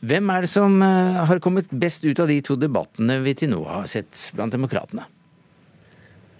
Hvem 0.00 0.32
er 0.32 0.46
det 0.46 0.48
som 0.48 0.80
har 0.80 1.42
kommet 1.44 1.68
best 1.76 2.06
ut 2.06 2.22
av 2.22 2.30
de 2.30 2.38
to 2.40 2.54
debattene 2.56 3.18
vi 3.20 3.34
til 3.36 3.50
nå 3.52 3.58
har 3.68 3.84
sett 3.90 4.30
blant 4.32 4.54
demokratene? 4.56 5.04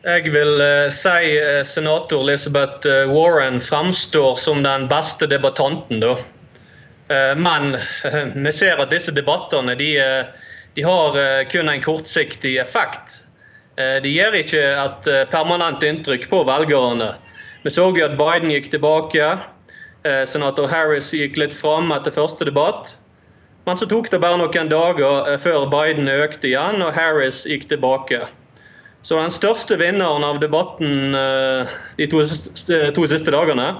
Jeg 0.01 0.33
vil 0.33 0.63
si 0.97 1.35
senator 1.69 2.25
Elizabeth 2.25 2.89
Warren 3.13 3.61
framstår 3.61 4.39
som 4.41 4.65
den 4.65 4.89
beste 4.89 5.29
debattanten. 5.29 6.01
da. 6.01 6.15
Men 7.37 7.77
vi 8.45 8.53
ser 8.55 8.79
at 8.79 8.93
disse 8.93 9.11
debattene 9.11 9.75
de, 9.75 9.89
de 10.77 10.85
har 10.87 11.17
kun 11.51 11.69
en 11.69 11.83
kortsiktig 11.83 12.53
effekt. 12.63 13.17
de 13.77 14.13
gir 14.13 14.37
ikke 14.37 14.61
et 14.61 15.09
permanent 15.33 15.83
inntrykk 15.83 16.29
på 16.31 16.45
velgerne. 16.47 17.09
Vi 17.65 17.73
så 17.75 17.89
jo 17.91 18.05
at 18.07 18.19
Biden 18.19 18.53
gikk 18.55 18.71
tilbake. 18.71 19.33
Senator 20.31 20.71
Harris 20.71 21.11
gikk 21.17 21.37
litt 21.41 21.57
fram 21.57 21.91
etter 21.97 22.15
første 22.15 22.47
debatt. 22.47 22.95
Men 23.67 23.77
så 23.77 23.89
tok 23.91 24.09
det 24.13 24.23
bare 24.23 24.39
noen 24.41 24.71
dager 24.71 25.35
før 25.43 25.67
Biden 25.73 26.09
økte 26.09 26.49
igjen 26.53 26.81
og 26.85 26.95
Harris 26.97 27.43
gikk 27.49 27.69
tilbake. 27.73 28.23
Så 29.03 29.17
den 29.17 29.33
største 29.33 29.77
vinneren 29.81 30.25
av 30.25 30.41
debatten 30.43 31.15
de 31.97 32.09
to, 32.13 32.25
to 32.25 33.07
siste 33.09 33.33
dagene, 33.33 33.73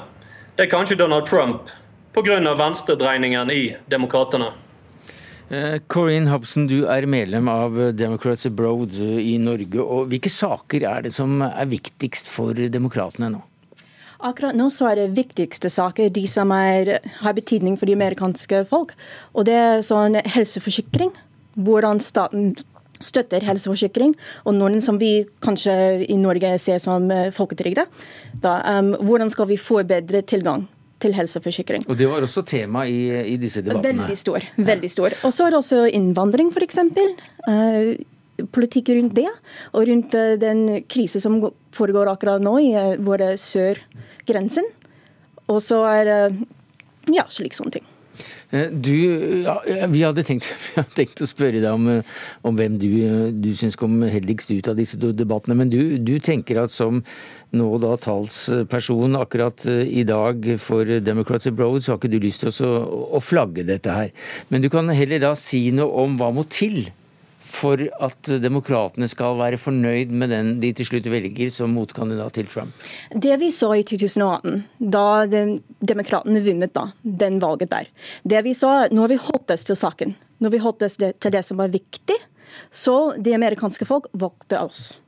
det 0.57 0.67
er 0.67 0.73
kanskje 0.73 0.99
Donald 1.01 1.29
Trump. 1.29 1.69
Pga. 2.15 2.55
venstredreiningen 2.59 3.51
i 3.51 3.77
Demokratene. 3.87 4.51
Corinne 5.91 6.31
Hobson, 6.31 6.69
du 6.71 6.85
er 6.87 7.07
medlem 7.11 7.49
av 7.51 7.75
Democrats 7.99 8.47
Abroad 8.47 8.95
i 8.95 9.37
Norge. 9.39 9.83
og 9.83 10.11
Hvilke 10.11 10.31
saker 10.31 10.87
er 10.87 11.07
det 11.07 11.13
som 11.15 11.43
er 11.43 11.67
viktigst 11.71 12.31
for 12.31 12.55
demokratene 12.55 13.33
nå? 13.35 13.41
Akkurat 14.21 14.55
nå 14.55 14.69
så 14.71 14.91
er 14.91 15.01
det 15.01 15.17
viktigste 15.17 15.71
saker 15.73 16.11
de 16.13 16.27
som 16.29 16.53
er, 16.53 16.99
har 17.23 17.37
betydning 17.37 17.79
for 17.81 17.89
de 17.89 17.97
amerikanske 17.97 18.65
folk. 18.71 18.93
Og 19.35 19.47
det 19.49 19.57
er 19.57 19.87
sånn 19.87 20.19
helseforsikring, 20.23 21.15
hvordan 21.57 22.03
staten 22.05 22.53
støtter 23.01 23.41
helseforsikring, 23.47 24.13
og 24.45 24.59
noen 24.59 24.83
som 24.85 24.99
vi 25.01 25.25
kanskje 25.41 26.05
i 26.05 26.19
Norge 26.21 26.53
ser 26.61 26.83
som 26.85 27.07
eh, 27.11 27.31
folketrygde. 27.33 27.87
Um, 28.45 28.93
hvordan 29.09 29.33
skal 29.33 29.49
vi 29.49 29.57
få 29.57 29.81
bedre 29.89 30.21
tilgang 30.21 30.67
til 31.01 31.17
helseforsikring. 31.17 31.87
Og 31.89 31.99
Det 31.99 32.09
var 32.11 32.25
også 32.25 32.45
tema 32.47 32.85
i, 32.89 33.09
i 33.35 33.37
disse 33.41 33.63
debattene? 33.65 34.05
Veldig 34.05 34.19
stor. 34.19 34.47
veldig 34.71 34.91
stor. 34.93 35.17
Og 35.27 35.35
så 35.35 35.47
er 35.47 35.55
det 35.55 35.61
også 35.61 35.83
innvandring, 35.97 36.53
f.eks. 36.53 36.81
Uh, 37.49 37.95
politikk 38.55 38.93
rundt 38.97 39.17
det, 39.19 39.29
og 39.73 39.89
rundt 39.89 40.17
uh, 40.17 40.37
den 40.41 40.67
krise 40.91 41.23
som 41.23 41.41
foregår 41.77 42.13
akkurat 42.13 42.45
nå 42.45 42.57
i 42.63 42.73
uh, 42.77 42.95
våre 43.05 43.35
sørgrensen. 43.41 44.69
Og 45.51 45.63
så 45.67 45.83
er 45.91 46.13
ja, 47.11 47.25
slik 47.33 47.57
sånne 47.57 47.81
ting. 47.81 47.90
Eh, 48.51 48.71
du, 48.71 48.95
ja, 49.45 49.57
vi, 49.89 50.03
hadde 50.03 50.25
tenkt, 50.27 50.49
vi, 50.65 50.75
hadde 50.79 50.97
tenkt, 50.97 51.23
å 51.23 51.29
spørre 51.29 51.63
deg 51.63 51.71
om, 51.71 51.89
eh, 51.93 52.21
om 52.47 52.57
hvem 52.59 52.79
du, 52.83 52.89
du 53.35 53.51
syns 53.57 53.79
kom 53.79 54.01
heldigst 54.03 54.53
ut 54.53 54.71
av 54.71 54.79
disse 54.81 54.99
debattene. 54.99 55.59
Men 55.59 55.73
du, 55.73 55.99
du, 55.99 56.17
tenker 56.23 56.63
at 56.65 56.75
som 56.75 57.03
nå 57.57 57.69
da 57.83 57.97
talsperson 58.01 59.19
akkurat 59.19 59.67
eh, 59.71 59.85
i 60.03 60.07
dag 60.09 60.47
for 60.63 60.99
Democrats 61.05 61.51
Abroad, 61.51 61.85
så 61.85 61.95
har 61.95 62.01
ikke 62.01 62.13
du 62.13 62.21
lyst 62.23 62.47
til 62.47 62.55
å, 62.67 62.73
å 63.19 63.23
flagge 63.23 63.67
dette 63.69 63.95
her. 63.95 64.15
Men 64.51 64.65
du 64.65 64.71
kan 64.73 64.91
heller 64.91 65.23
da 65.23 65.35
si 65.39 65.69
noe 65.75 66.05
om 66.05 66.19
hva 66.21 66.33
må 66.35 66.47
til 66.51 66.89
for 67.51 67.83
at 68.03 68.31
demokratene 68.43 69.09
skal 69.11 69.39
være 69.41 69.61
fornøyd 69.61 70.15
med 70.15 70.33
den 70.33 70.53
de 70.63 70.73
til 70.77 70.89
slutt 70.89 71.09
velger 71.11 71.53
som 71.53 71.75
motkandidat 71.77 72.39
til 72.39 72.49
Trump? 72.51 72.89
Det 73.11 73.37
vi 73.43 73.51
så 73.55 73.73
i 73.79 73.85
2018, 73.87 74.63
da 74.79 75.07
demokratene 75.27 76.43
vunnet 76.47 76.75
da, 76.77 76.89
den 77.03 77.41
valget 77.43 77.73
der, 77.75 77.91
det 78.25 78.45
vi 78.47 78.55
så, 78.57 78.89
når 78.95 79.15
vi 79.15 79.23
holdt 79.29 79.55
oss 79.57 79.67
til 79.69 79.79
saken. 79.79 80.17
Når 80.41 80.55
vi 80.55 80.63
holdt 80.63 80.87
oss 80.87 80.97
til 81.01 81.35
det 81.35 81.45
som 81.45 81.61
var 81.61 81.73
viktig, 81.73 82.17
så 82.73 83.13
de 83.19 83.35
amerikanske 83.37 83.87
folk 83.89 84.09
valgte 84.17 84.61
oss. 84.61 85.01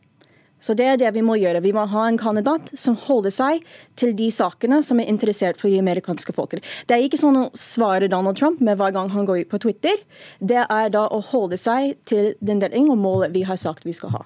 Så 0.63 0.77
det 0.79 0.87
er 0.87 0.99
det 1.01 1.11
vi 1.17 1.25
må 1.27 1.35
gjøre. 1.41 1.63
Vi 1.65 1.73
må 1.75 1.85
ha 1.91 2.05
en 2.07 2.19
kandidat 2.21 2.71
som 2.79 2.95
holder 3.09 3.35
seg 3.35 3.65
til 3.99 4.15
de 4.19 4.29
sakene 4.31 4.79
som 4.87 5.01
er 5.03 5.11
interessert 5.11 5.59
for 5.59 5.73
de 5.73 5.81
amerikanske 5.83 6.35
folket. 6.37 6.63
Det 6.87 6.95
er 6.95 7.07
ikke 7.07 7.19
sånn 7.21 7.41
å 7.41 7.49
svare 7.59 8.11
Donald 8.13 8.39
Trump 8.39 8.63
med 8.63 8.79
hver 8.79 8.95
gang 8.95 9.11
han 9.11 9.27
går 9.27 9.43
ut 9.43 9.51
på 9.51 9.63
Twitter. 9.67 9.99
Det 10.39 10.63
er 10.63 10.93
da 10.95 11.09
å 11.11 11.19
holde 11.33 11.59
seg 11.59 11.97
til 12.07 12.37
den 12.41 12.63
delen 12.63 12.93
og 12.95 13.01
målet 13.03 13.35
vi 13.35 13.43
har 13.49 13.59
sagt 13.59 13.87
vi 13.89 13.97
skal 13.97 14.15
ha. 14.15 14.23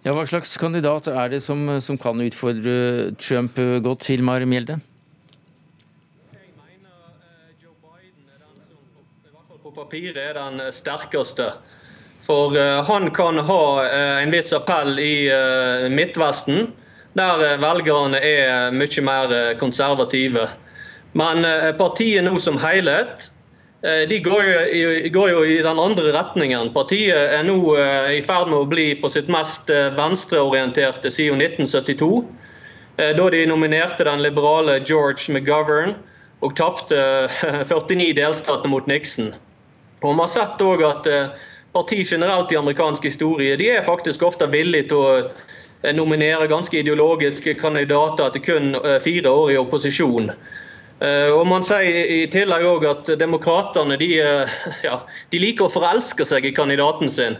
Ja, 0.00 0.14
hva 0.16 0.24
slags 0.24 0.54
kandidat 0.56 1.10
er 1.12 1.28
det 1.28 1.42
som, 1.44 1.66
som 1.84 1.98
kan 2.00 2.20
utfordre 2.24 3.12
Trump 3.20 3.58
godt, 3.84 4.08
Hilmar 4.08 4.46
Mjelde? 4.48 4.78
Jeg 6.32 6.54
mener 6.56 7.52
Joe 7.60 7.76
Biden 7.84 8.32
er 8.32 8.40
den 8.40 8.56
som 8.64 8.80
i 9.28 9.34
hvert 9.34 9.44
fall 9.44 9.60
på 9.66 9.74
papiret 9.76 10.22
er 10.24 10.40
den 10.40 10.64
sterkeste. 10.72 11.50
For 12.30 12.58
eh, 12.58 12.82
han 12.82 13.10
kan 13.10 13.38
ha 13.38 13.86
eh, 13.86 14.22
en 14.22 14.30
viss 14.30 14.52
appell 14.52 14.98
i 14.98 15.26
eh, 15.26 15.88
Midtvesten, 15.90 16.68
der 17.18 17.40
velgerne 17.58 18.20
er 18.22 18.70
mye 18.70 19.02
mer 19.02 19.32
konservative. 19.58 20.44
Men 21.18 21.42
partiet 21.74 22.22
nå 22.22 22.36
som 22.38 22.54
helhet 22.62 23.32
de 23.82 24.18
går 24.22 24.44
jo, 24.46 24.92
går 25.10 25.30
jo, 25.32 25.40
i 25.42 25.56
den 25.64 25.80
andre 25.82 26.12
retningen. 26.14 26.70
Partiet 26.70 27.34
er 27.34 27.42
nå 27.48 27.56
i 28.14 28.20
ferd 28.22 28.52
med 28.52 28.60
å 28.60 28.68
bli 28.70 28.92
på 29.02 29.10
sitt 29.10 29.26
mest 29.32 29.72
venstreorienterte 29.98 31.10
siden 31.10 31.42
1972. 31.42 32.22
Da 33.18 33.26
de 33.34 33.42
nominerte 33.50 34.06
den 34.06 34.22
liberale 34.22 34.78
George 34.86 35.34
McGovern 35.34 35.96
og 36.46 36.54
tapte 36.60 37.26
49 37.72 38.12
delstater 38.20 38.70
mot 38.70 38.86
Nixon. 38.86 39.32
Og 40.04 40.12
Man 40.12 40.28
har 40.28 40.34
sett 40.36 40.62
også 40.62 40.92
at 40.94 41.10
parti 41.72 42.04
generelt 42.04 42.52
i 42.52 42.56
amerikansk 42.56 43.04
historie 43.04 43.56
de 43.56 43.70
er 43.70 43.86
faktisk 43.86 44.22
ofte 44.22 44.48
villige 44.50 44.90
til 44.90 44.98
å 45.02 45.12
eh, 45.20 45.92
nominere 45.94 46.48
ganske 46.50 46.80
ideologiske 46.80 47.54
kandidater 47.60 48.32
til 48.34 48.44
kun 48.46 48.74
eh, 48.80 48.98
fire 49.02 49.30
år 49.30 49.52
i 49.54 49.60
opposisjon. 49.60 50.32
Eh, 51.00 51.30
og 51.30 51.46
man 51.48 51.64
sier 51.66 52.10
i 52.10 52.24
tillegg 52.32 52.66
også 52.66 52.90
at 52.94 53.12
Demokratene 53.20 53.98
de, 54.00 54.10
ja, 54.88 54.98
de 55.30 55.42
liker 55.42 55.68
å 55.68 55.72
forelske 55.72 56.26
seg 56.26 56.48
i 56.48 56.54
kandidaten 56.56 57.10
sin. 57.10 57.38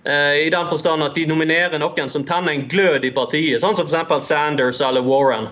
I 0.00 0.46
den 0.48 0.64
forstand 0.64 1.04
at 1.04 1.12
de 1.12 1.26
nominerer 1.28 1.76
noen 1.76 2.08
som 2.08 2.22
tenner 2.24 2.54
en 2.54 2.62
glød 2.72 3.04
i 3.04 3.10
partiet, 3.12 3.60
sånn 3.60 3.74
som 3.76 3.84
f.eks. 3.84 4.30
Sanders 4.30 4.78
eller 4.80 5.04
Warren. 5.04 5.50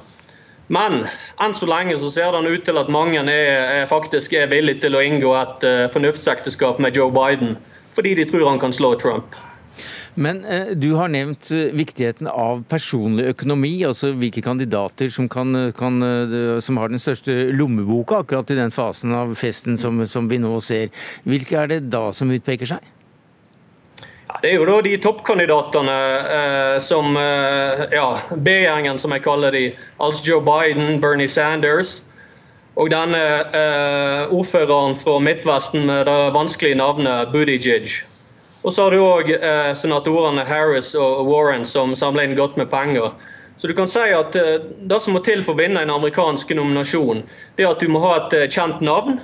Men 0.72 1.02
enn 1.44 1.52
så 1.52 1.68
lenge 1.68 1.98
så 2.00 2.08
ser 2.14 2.32
det 2.32 2.54
ut 2.54 2.64
til 2.64 2.80
at 2.80 2.88
mange 2.88 3.20
er, 3.28 3.82
er 3.82 3.90
faktisk 3.90 4.32
er 4.32 4.48
villige 4.48 4.86
til 4.86 4.96
å 4.96 5.04
inngå 5.04 5.34
et 5.36 5.66
uh, 5.68 5.84
fornuftsekteskap 5.92 6.80
med 6.80 6.96
Joe 6.96 7.12
Biden 7.12 7.58
fordi 7.98 8.14
de 8.14 8.26
tror 8.30 8.46
han 8.48 8.62
kan 8.62 8.72
slå 8.72 8.94
Trump. 8.94 9.34
Men 10.18 10.44
eh, 10.44 10.72
du 10.74 10.92
har 10.98 11.10
nevnt 11.12 11.50
eh, 11.54 11.70
viktigheten 11.78 12.26
av 12.26 12.64
personlig 12.70 13.28
økonomi, 13.30 13.70
altså 13.86 14.10
hvilke 14.18 14.42
kandidater 14.42 15.12
som, 15.14 15.28
kan, 15.30 15.54
eh, 15.54 15.72
kan, 15.78 16.02
eh, 16.02 16.58
som 16.64 16.80
har 16.80 16.90
den 16.90 16.98
største 16.98 17.36
lommeboka 17.54 18.24
akkurat 18.24 18.50
i 18.50 18.58
den 18.58 18.74
fasen 18.74 19.14
av 19.14 19.36
festen 19.38 19.78
som, 19.78 20.02
som, 20.06 20.26
vi 20.30 20.40
nå 20.42 20.56
ser. 20.64 20.90
Hvilke 21.22 21.60
er 21.62 21.70
det 21.70 21.80
da 21.94 22.08
som 22.10 22.34
utpeker 22.34 22.66
seg? 22.66 22.90
Ja, 24.28 24.40
det 24.42 24.50
er 24.50 24.58
jo 24.58 24.66
da 24.68 24.80
de 24.84 24.96
toppkandidatene 25.06 25.96
eh, 26.34 26.74
som 26.82 27.14
eh, 27.16 27.86
ja, 27.94 28.10
B-gjengen, 28.34 28.98
som 28.98 29.14
jeg 29.14 29.22
kaller 29.24 29.54
de. 29.54 29.64
Altså 30.02 30.32
Joe 30.32 30.42
Biden, 30.42 30.98
Bernie 31.00 31.30
Sanders. 31.30 32.00
Og 32.78 32.92
denne 32.92 33.22
eh, 33.58 34.30
ordføreren 34.30 34.94
fra 34.98 35.16
Midtvesten 35.18 35.88
med 35.88 36.06
det 36.06 36.18
vanskelige 36.36 36.78
navnet 36.78 37.32
Buttigieg. 37.32 37.90
Og 38.62 38.74
så 38.74 38.84
har 38.84 38.94
du 38.94 39.02
òg 39.02 39.32
eh, 39.34 39.72
senatorene 39.74 40.44
Harris 40.46 40.92
og 40.98 41.26
Warren 41.26 41.66
som 41.66 41.96
samler 41.98 42.28
inn 42.28 42.38
godt 42.38 42.58
med 42.60 42.70
penger. 42.70 43.10
Så 43.58 43.66
du 43.66 43.74
kan 43.74 43.90
si 43.90 44.04
at 44.14 44.36
eh, 44.38 44.62
Det 44.90 45.00
som 45.02 45.16
må 45.18 45.22
til 45.26 45.42
for 45.42 45.56
å 45.56 45.58
vinne 45.58 45.82
en 45.82 45.94
amerikansk 45.94 46.54
nominasjon, 46.54 47.24
det 47.56 47.66
er 47.66 47.72
at 47.72 47.82
du 47.82 47.90
må 47.90 48.02
ha 48.06 48.14
et 48.20 48.38
eh, 48.38 48.46
kjent 48.46 48.82
navn. 48.84 49.18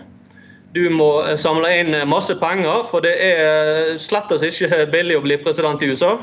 Du 0.75 0.89
må 0.91 1.11
eh, 1.23 1.37
samle 1.39 1.71
inn 1.79 1.95
eh, 1.95 2.07
masse 2.11 2.35
penger, 2.43 2.83
for 2.91 3.07
det 3.07 3.15
er 3.23 3.95
slett 4.03 4.35
ikke 4.35 4.87
billig 4.91 5.21
å 5.21 5.27
bli 5.27 5.39
president 5.47 5.83
i 5.83 5.93
USA. 5.95 6.17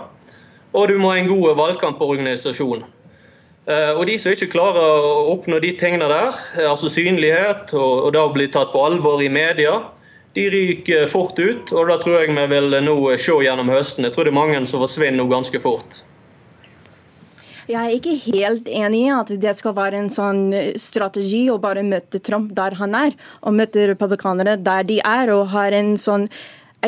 Og 0.75 0.91
du 0.91 0.97
må 0.99 1.13
ha 1.13 1.19
en 1.19 1.32
god 1.32 1.55
valgkamporganisasjon. 1.59 2.84
Eh, 3.70 3.91
og 3.93 4.07
de 4.09 4.18
som 4.18 4.34
ikke 4.34 4.49
klarer 4.55 4.82
å 4.82 5.34
oppnå 5.36 5.59
de 5.62 5.76
tingene 5.78 6.07
der, 6.09 6.38
eh, 6.57 6.66
altså 6.66 6.89
synlighet 6.89 7.74
og, 7.78 8.07
og 8.07 8.14
da 8.16 8.24
bli 8.34 8.47
tatt 8.49 8.72
på 8.74 8.82
alvor 8.82 9.22
i 9.22 9.30
media, 9.30 9.76
de 10.34 10.47
ryker 10.49 11.09
fort 11.12 11.38
ut. 11.38 11.74
Og 11.76 11.91
da 11.91 11.99
tror 12.01 12.22
jeg 12.22 12.34
vi 12.34 12.47
vil 12.55 12.78
nå 12.82 12.95
se 13.22 13.36
gjennom 13.45 13.70
høsten. 13.70 14.07
Jeg 14.07 14.16
tror 14.16 14.26
det 14.26 14.34
er 14.34 14.39
mange 14.39 14.64
som 14.66 14.82
forsvinner 14.82 15.30
ganske 15.30 15.62
fort. 15.62 16.01
Jeg 17.70 17.78
er 17.78 17.93
ikke 17.95 18.16
helt 18.34 18.66
enig 18.68 19.03
i 19.05 19.12
at 19.14 19.30
det 19.39 19.51
skal 19.55 19.76
være 19.78 19.99
en 20.01 20.09
sånn 20.12 20.41
strategi 20.82 21.45
å 21.53 21.59
bare 21.62 21.86
møte 21.86 22.20
Trump 22.20 22.49
der 22.57 22.74
han 22.80 22.97
er, 22.97 23.14
og 23.45 23.55
møte 23.55 23.86
republikanere 23.91 24.57
der 24.59 24.88
de 24.89 24.97
er, 25.05 25.32
og 25.32 25.51
har 25.53 25.76
en 25.78 25.93
sånn 26.01 26.26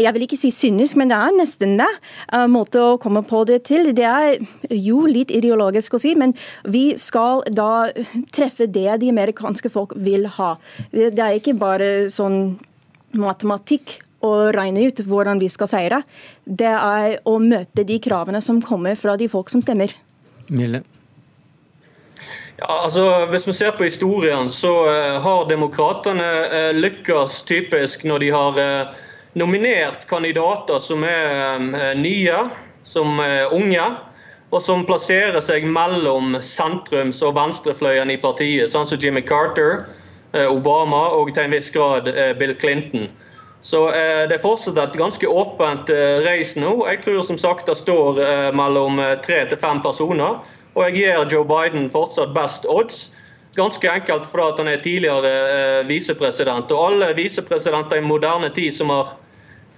jeg 0.01 0.13
vil 0.15 0.25
ikke 0.25 0.39
si 0.39 0.49
kynisk, 0.53 0.97
men 0.99 1.11
det 1.11 1.17
er 1.19 1.35
nesten 1.37 1.75
det. 1.81 1.89
Uh, 2.33 2.45
måte 2.51 2.81
å 2.81 2.99
komme 3.01 3.23
på 3.27 3.43
det 3.49 3.63
til. 3.69 3.91
Det 3.95 4.07
er 4.09 4.39
jo 4.73 5.03
litt 5.09 5.33
ideologisk 5.33 5.97
å 5.97 6.01
si, 6.01 6.15
men 6.19 6.35
vi 6.65 6.93
skal 6.99 7.43
da 7.51 7.89
treffe 8.33 8.69
det 8.69 8.99
de 9.03 9.11
amerikanske 9.13 9.69
folk 9.73 9.93
vil 10.05 10.25
ha. 10.39 10.55
Det 10.91 11.19
er 11.19 11.37
ikke 11.37 11.57
bare 11.59 11.91
sånn 12.13 12.57
matematikk 13.19 13.99
å 14.23 14.31
regne 14.55 14.87
ut 14.87 15.03
hvordan 15.05 15.41
vi 15.41 15.51
skal 15.51 15.69
seire. 15.69 16.01
Det 16.45 16.71
er 16.71 17.19
å 17.27 17.37
møte 17.43 17.85
de 17.87 17.99
kravene 18.03 18.41
som 18.41 18.61
kommer 18.63 18.97
fra 18.99 19.17
de 19.19 19.29
folk 19.31 19.51
som 19.51 19.63
stemmer. 19.63 19.93
Mille. 20.49 20.83
Ja, 22.59 22.83
altså, 22.85 23.25
hvis 23.31 23.47
vi 23.47 23.55
ser 23.57 23.73
på 23.75 23.87
historien, 23.87 24.49
så 24.49 24.71
uh, 24.87 25.17
har 25.23 25.47
demokratene 25.49 26.29
uh, 26.47 26.69
lykkes 26.77 27.41
typisk 27.49 28.05
når 28.07 28.23
de 28.23 28.29
har 28.31 28.59
uh, 28.61 29.01
nominert 29.33 30.07
kandidater 30.07 30.79
som 30.79 31.03
er 31.03 31.61
eh, 31.73 31.93
nye, 31.97 32.37
som 32.83 33.19
er 33.23 33.53
unge, 33.53 33.83
og 34.53 34.61
som 34.61 34.85
plasserer 34.85 35.41
seg 35.41 35.65
mellom 35.65 36.37
sentrums- 36.45 37.23
og 37.25 37.35
venstrefløyen 37.39 38.11
i 38.13 38.19
partiet, 38.21 38.69
sånn 38.69 38.85
som 38.89 39.01
Jimmy 39.01 39.23
Carter, 39.25 39.87
eh, 40.37 40.45
Obama 40.45 41.07
og 41.17 41.33
til 41.33 41.47
en 41.47 41.55
viss 41.55 41.71
grad 41.73 42.09
eh, 42.11 42.33
Bill 42.37 42.53
Clinton. 42.61 43.09
Så 43.63 43.85
det 43.95 44.35
er 44.35 44.41
fortsatt 44.43 44.75
et 44.75 44.97
ganske 44.99 45.23
åpent 45.23 45.87
race 46.25 46.59
nå. 46.59 46.73
Jeg 46.83 46.97
tror 47.05 47.21
som 47.23 47.37
sagt 47.39 47.69
det 47.71 47.77
står 47.79 48.17
mellom 48.51 48.99
tre 49.23 49.37
til 49.47 49.55
fem 49.61 49.79
personer. 49.79 50.41
Og 50.75 50.81
jeg 50.83 50.97
gir 50.97 51.31
Joe 51.31 51.47
Biden 51.47 51.87
fortsatt 51.93 52.33
best 52.35 52.67
odds. 52.67 53.05
Ganske 53.55 53.87
enkelt 53.87 54.27
fordi 54.27 54.65
han 54.65 54.67
er 54.67 54.83
tidligere 54.83 55.87
visepresident. 55.87 56.75
Og 56.75 56.89
alle 56.89 57.13
visepresidenter 57.15 58.01
i 58.01 58.03
moderne 58.03 58.51
tid 58.51 58.75
som 58.75 58.91
har 58.91 59.15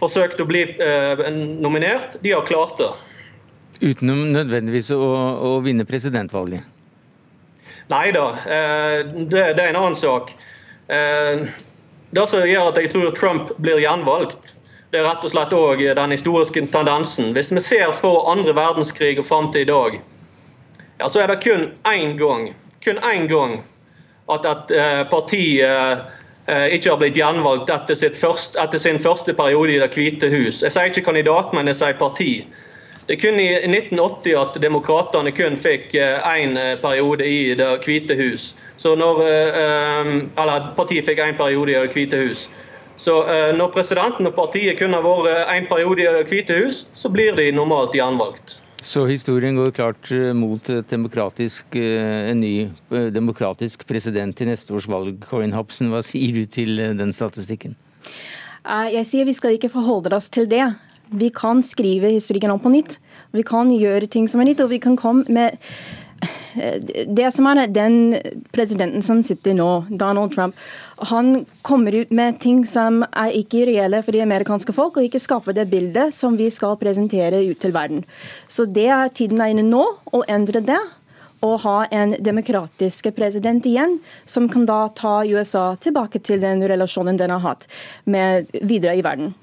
forsøkt 0.02 0.42
å 0.42 0.48
bli 0.50 0.64
eh, 0.82 1.26
nominert, 1.62 2.18
de 2.24 2.34
har 2.36 2.46
klart 2.48 2.80
det. 2.82 2.92
Uten 3.84 4.12
nødvendigvis 4.34 4.92
å, 4.96 5.02
å 5.02 5.52
vinne 5.66 5.86
presidentvalget? 5.88 6.64
Nei 7.92 8.10
da, 8.16 8.30
eh, 8.50 9.00
det, 9.06 9.46
det, 9.58 9.62
er 9.62 9.72
en 9.72 9.82
annen 9.84 9.98
sak. 9.98 10.34
Eh, 10.88 11.46
det 12.16 12.28
som 12.32 12.46
gjør 12.48 12.72
at 12.72 12.82
jeg 12.82 12.92
tror 12.94 13.16
Trump 13.18 13.52
blir 13.62 13.82
gjenvalgt, 13.84 14.54
det 14.94 15.02
er 15.02 15.10
rett 15.10 15.26
og 15.28 15.34
slett 15.34 15.54
òg 15.56 15.82
den 15.98 16.14
historiske 16.14 16.62
tendensen. 16.72 17.34
Hvis 17.36 17.52
vi 17.52 17.64
ser 17.64 17.92
fra 17.96 18.14
andre 18.32 18.56
verdenskrig 18.56 19.18
og 19.20 19.28
fram 19.28 19.52
til 19.52 19.66
i 19.66 19.72
dag, 19.72 19.98
ja, 21.02 21.10
så 21.12 21.26
er 21.26 21.34
det 21.34 21.42
kun 21.44 21.68
én 21.92 22.16
gang 22.20 22.54
kun 22.86 22.98
én 22.98 23.28
gang 23.28 23.64
at 24.30 24.46
et 24.46 24.72
eh, 24.78 25.04
parti 25.10 25.44
eh, 25.62 25.98
ikke 26.48 26.92
har 26.92 27.00
blitt 27.02 27.18
gjenvalgt 27.18 27.72
etter, 27.74 27.98
første, 28.14 28.60
etter, 28.62 28.82
sin 28.82 29.00
første 29.02 29.34
periode 29.34 29.74
i 29.74 29.80
Det 29.82 29.90
hvite 29.96 30.30
hus. 30.30 30.62
Jeg 30.62 30.74
sier 30.76 30.92
ikke 30.92 31.08
kandidat, 31.10 31.54
men 31.54 31.68
jeg 31.72 31.80
sier 31.80 31.98
parti. 31.98 32.46
Det 33.08 33.16
er 33.16 33.22
kun 33.22 33.40
i 33.40 33.50
1980 33.54 34.34
at 34.38 34.60
demokratene 34.62 35.32
kun 35.34 35.58
fikk 35.58 35.94
én 35.98 36.58
periode 36.82 37.26
i 37.26 37.54
Det 37.58 37.72
hvite 37.86 38.18
hus. 38.18 38.56
Så 38.78 38.96
når, 38.98 39.22
eller 40.42 40.70
partiet 40.78 41.06
fikk 41.06 41.22
én 41.22 41.38
periode 41.38 41.74
i 41.74 41.80
Det 41.82 41.94
hvite 41.94 42.22
hus. 42.28 42.48
Så 42.96 43.20
når 43.58 43.74
presidenten 43.74 44.30
og 44.30 44.38
partiet 44.38 44.80
kun 44.80 44.94
har 44.94 45.06
vært 45.06 45.50
én 45.54 45.70
periode 45.70 46.02
i 46.02 46.14
Det 46.20 46.30
hvite 46.30 46.62
hus, 46.62 46.86
så 46.94 47.10
blir 47.10 47.34
de 47.38 47.52
normalt 47.52 47.94
gjenvalgt. 47.94 48.60
Så 48.86 49.08
historien 49.10 49.56
går 49.58 49.72
klart 49.74 50.12
eh, 50.14 50.30
mot 50.38 50.70
eh, 50.70 50.84
en 50.86 52.40
ny 52.40 52.54
eh, 52.94 53.08
demokratisk 53.10 53.88
president 53.90 54.42
i 54.42 54.46
neste 54.46 54.76
års 54.78 54.86
valg. 54.86 55.24
Corinne 55.26 55.58
Hobson, 55.58 55.90
hva 55.90 56.04
sier 56.06 56.36
du 56.36 56.46
til 56.46 56.78
den 56.78 57.14
statistikken? 57.14 57.74
Jeg 58.66 59.06
sier 59.10 59.26
vi 59.26 59.34
skal 59.34 59.58
ikke 59.58 59.74
forholde 59.74 60.14
oss 60.14 60.30
til 60.30 60.46
det. 60.50 60.68
Vi 61.10 61.32
kan 61.34 61.64
skrive 61.66 62.14
historien 62.14 62.54
om 62.54 62.62
på 62.62 62.74
nytt. 62.74 63.00
Vi 63.34 63.42
kan 63.46 63.74
gjøre 63.74 64.10
ting 64.10 64.30
som 64.30 64.42
er 64.42 64.52
nytt, 64.52 64.62
og 64.62 64.70
vi 64.70 64.82
kan 64.82 64.98
komme 64.98 65.26
med 65.34 65.58
det 66.56 67.28
som 67.36 67.48
er 67.50 67.68
Den 67.68 68.16
presidenten 68.56 69.04
som 69.04 69.22
sitter 69.24 69.56
nå, 69.58 69.86
Donald 69.90 70.34
Trump, 70.34 70.56
han 70.98 71.46
kommer 71.62 71.92
ut 71.92 72.12
med 72.12 72.40
ting 72.40 72.64
som 72.66 73.04
er 73.12 73.36
ikke 73.36 73.66
reelle 73.68 74.02
for 74.04 74.16
de 74.16 74.24
amerikanske 74.24 74.74
folk, 74.76 74.98
og 74.98 75.08
ikke 75.08 75.22
skaper 75.22 75.56
det 75.56 75.68
bildet 75.72 76.16
som 76.16 76.38
vi 76.40 76.50
skal 76.54 76.78
presentere 76.80 77.44
ut 77.50 77.60
til 77.60 77.76
verden. 77.76 78.06
Så 78.48 78.66
det 78.66 78.88
er 78.88 79.12
tiden 79.12 79.42
er 79.42 79.54
inne 79.54 79.68
nå 79.68 79.84
å 80.14 80.24
endre 80.28 80.64
det. 80.64 80.80
Og 81.44 81.60
ha 81.62 81.84
en 81.94 82.16
demokratisk 82.24 83.12
president 83.14 83.66
igjen, 83.70 84.00
som 84.26 84.48
kan 84.50 84.64
da 84.66 84.88
ta 84.96 85.20
USA 85.28 85.76
tilbake 85.78 86.24
til 86.24 86.40
den 86.42 86.64
relasjonen 86.66 87.20
den 87.20 87.34
har 87.36 87.44
hatt 87.44 87.68
med 88.10 88.48
videre 88.64 88.96
i 88.98 89.04
verden. 89.06 89.36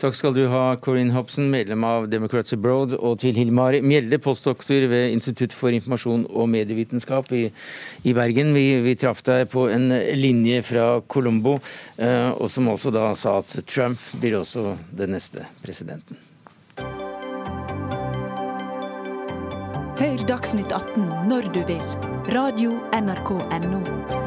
Takk 0.00 0.14
skal 0.16 0.32
du 0.32 0.46
ha, 0.48 0.78
Corinne 0.80 1.12
Hobson, 1.12 1.50
medlem 1.52 1.84
av 1.84 2.06
Democrats 2.08 2.54
Abroad, 2.56 2.94
og 2.96 3.18
til 3.20 3.36
Hilmar 3.36 3.76
Mjelde, 3.84 4.16
postdoktor 4.22 4.86
ved 4.88 5.12
Institutt 5.12 5.52
for 5.52 5.76
informasjon 5.76 6.22
og 6.30 6.48
medievitenskap 6.48 7.28
i, 7.36 7.42
i 8.08 8.14
Bergen. 8.16 8.54
Vi, 8.56 8.64
vi 8.80 8.96
traff 8.96 9.20
deg 9.28 9.50
på 9.52 9.66
en 9.68 9.90
linje 10.16 10.62
fra 10.64 10.86
Colombo, 11.04 11.58
eh, 12.00 12.30
og 12.32 12.48
som 12.48 12.72
også 12.72 12.94
da 12.96 13.10
sa 13.12 13.36
at 13.42 13.58
Trump 13.68 14.00
blir 14.22 14.38
også 14.40 14.78
den 14.96 15.12
neste 15.18 15.44
presidenten. 15.60 16.16
Hør 20.00 20.24
Dagsnytt 20.24 20.72
18 20.72 21.28
når 21.28 21.52
du 21.52 21.60
vil. 21.68 21.84
Radio 22.32 22.72
NRK 22.96 23.36
Radio.nrk.no. 23.36 24.19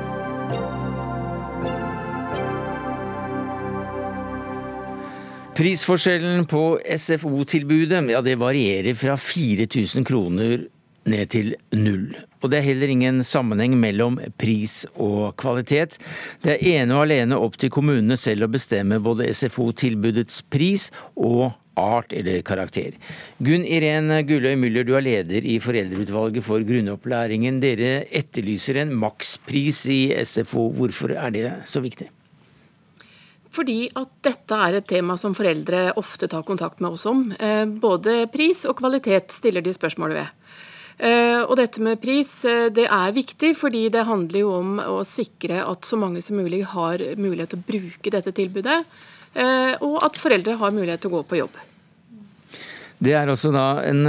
Prisforskjellen 5.54 6.48
på 6.50 6.80
SFO-tilbudet 6.98 8.00
ja, 8.10 8.22
varierer 8.42 8.96
fra 8.98 9.14
4000 9.22 10.06
kroner 10.08 10.64
ned 11.06 11.30
til 11.30 11.52
null. 11.78 12.08
Og 12.42 12.50
det 12.50 12.58
er 12.58 12.66
heller 12.72 12.90
ingen 12.90 13.20
sammenheng 13.28 13.76
mellom 13.78 14.18
pris 14.42 14.80
og 14.98 15.36
kvalitet. 15.38 16.00
Det 16.42 16.56
er 16.56 16.80
ene 16.80 16.98
og 16.98 17.06
alene 17.06 17.38
opp 17.38 17.60
til 17.62 17.70
kommunene 17.76 18.18
selv 18.18 18.48
å 18.48 18.54
bestemme 18.56 18.98
både 19.04 19.30
SFO-tilbudets 19.30 20.42
pris 20.50 20.88
og 21.14 21.52
art 21.78 22.18
eller 22.18 22.42
karakter. 22.46 22.98
Gunn 23.38 23.62
Irén 23.62 24.10
Gulløy 24.26 24.58
Müller, 24.58 24.90
du 24.90 24.96
er 24.98 25.06
leder 25.06 25.46
i 25.46 25.60
Foreldreutvalget 25.62 26.50
for 26.50 26.66
grunnopplæringen. 26.66 27.62
Dere 27.62 28.08
etterlyser 28.10 28.82
en 28.82 28.98
makspris 29.06 29.86
i 29.94 30.02
SFO. 30.26 30.72
Hvorfor 30.82 31.14
er 31.14 31.38
det 31.38 31.48
så 31.70 31.86
viktig? 31.86 32.10
Fordi 33.54 33.86
at 34.00 34.10
dette 34.26 34.58
er 34.66 34.80
et 34.80 34.88
tema 34.90 35.16
som 35.20 35.36
foreldre 35.38 35.92
ofte 36.00 36.30
tar 36.30 36.46
kontakt 36.48 36.82
med 36.82 36.96
oss 36.96 37.06
om. 37.10 37.28
Eh, 37.38 37.66
både 37.66 38.24
pris 38.34 38.64
og 38.70 38.80
kvalitet 38.80 39.34
stiller 39.36 39.62
de 39.62 39.74
spørsmål 39.76 40.16
ved. 40.18 40.32
Eh, 40.98 41.42
og 41.44 41.56
dette 41.60 41.82
med 41.84 42.02
pris 42.02 42.32
eh, 42.50 42.70
det 42.74 42.88
er 42.88 43.14
viktig, 43.14 43.54
fordi 43.58 43.88
det 43.94 44.08
handler 44.10 44.42
jo 44.42 44.54
om 44.58 44.80
å 44.82 45.00
sikre 45.06 45.62
at 45.66 45.86
så 45.86 46.00
mange 46.02 46.24
som 46.26 46.40
mulig 46.42 46.64
har 46.74 47.04
mulighet 47.18 47.54
til 47.54 47.62
å 47.62 47.68
bruke 47.70 48.14
dette 48.14 48.34
tilbudet. 48.34 48.82
Og 49.34 49.96
at 50.06 50.18
foreldre 50.22 50.54
har 50.60 50.74
mulighet 50.76 51.02
til 51.02 51.10
å 51.10 51.16
gå 51.16 51.22
på 51.26 51.38
jobb. 51.40 51.56
Det 53.02 53.16
er 53.18 53.32
også 53.34 53.50
da 53.50 53.82
en 53.82 54.06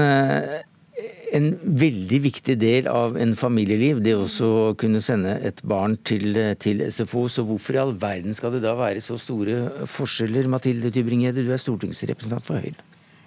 en 1.35 1.51
veldig 1.82 2.20
viktig 2.28 2.57
del 2.61 2.89
av 2.91 3.18
en 3.20 3.35
familieliv, 3.39 4.01
det 4.05 4.14
å 4.14 4.57
kunne 4.78 5.03
sende 5.05 5.35
et 5.47 5.61
barn 5.66 5.97
til, 6.07 6.39
til, 6.62 6.85
SFO. 6.87 7.26
Så 7.32 7.45
hvorfor 7.49 7.76
i 7.76 7.82
all 7.82 7.95
verden 7.99 8.37
skal 8.37 8.55
det 8.55 8.62
da 8.64 8.76
være 8.78 9.03
så 9.05 9.18
store 9.20 9.87
forskjeller? 9.91 10.51
Mathilde 10.51 10.93
Tybring-Gjedde, 10.95 11.47
du 11.47 11.53
er 11.55 11.62
stortingsrepresentant 11.62 12.47
for 12.47 12.62
Høyre. 12.62 12.78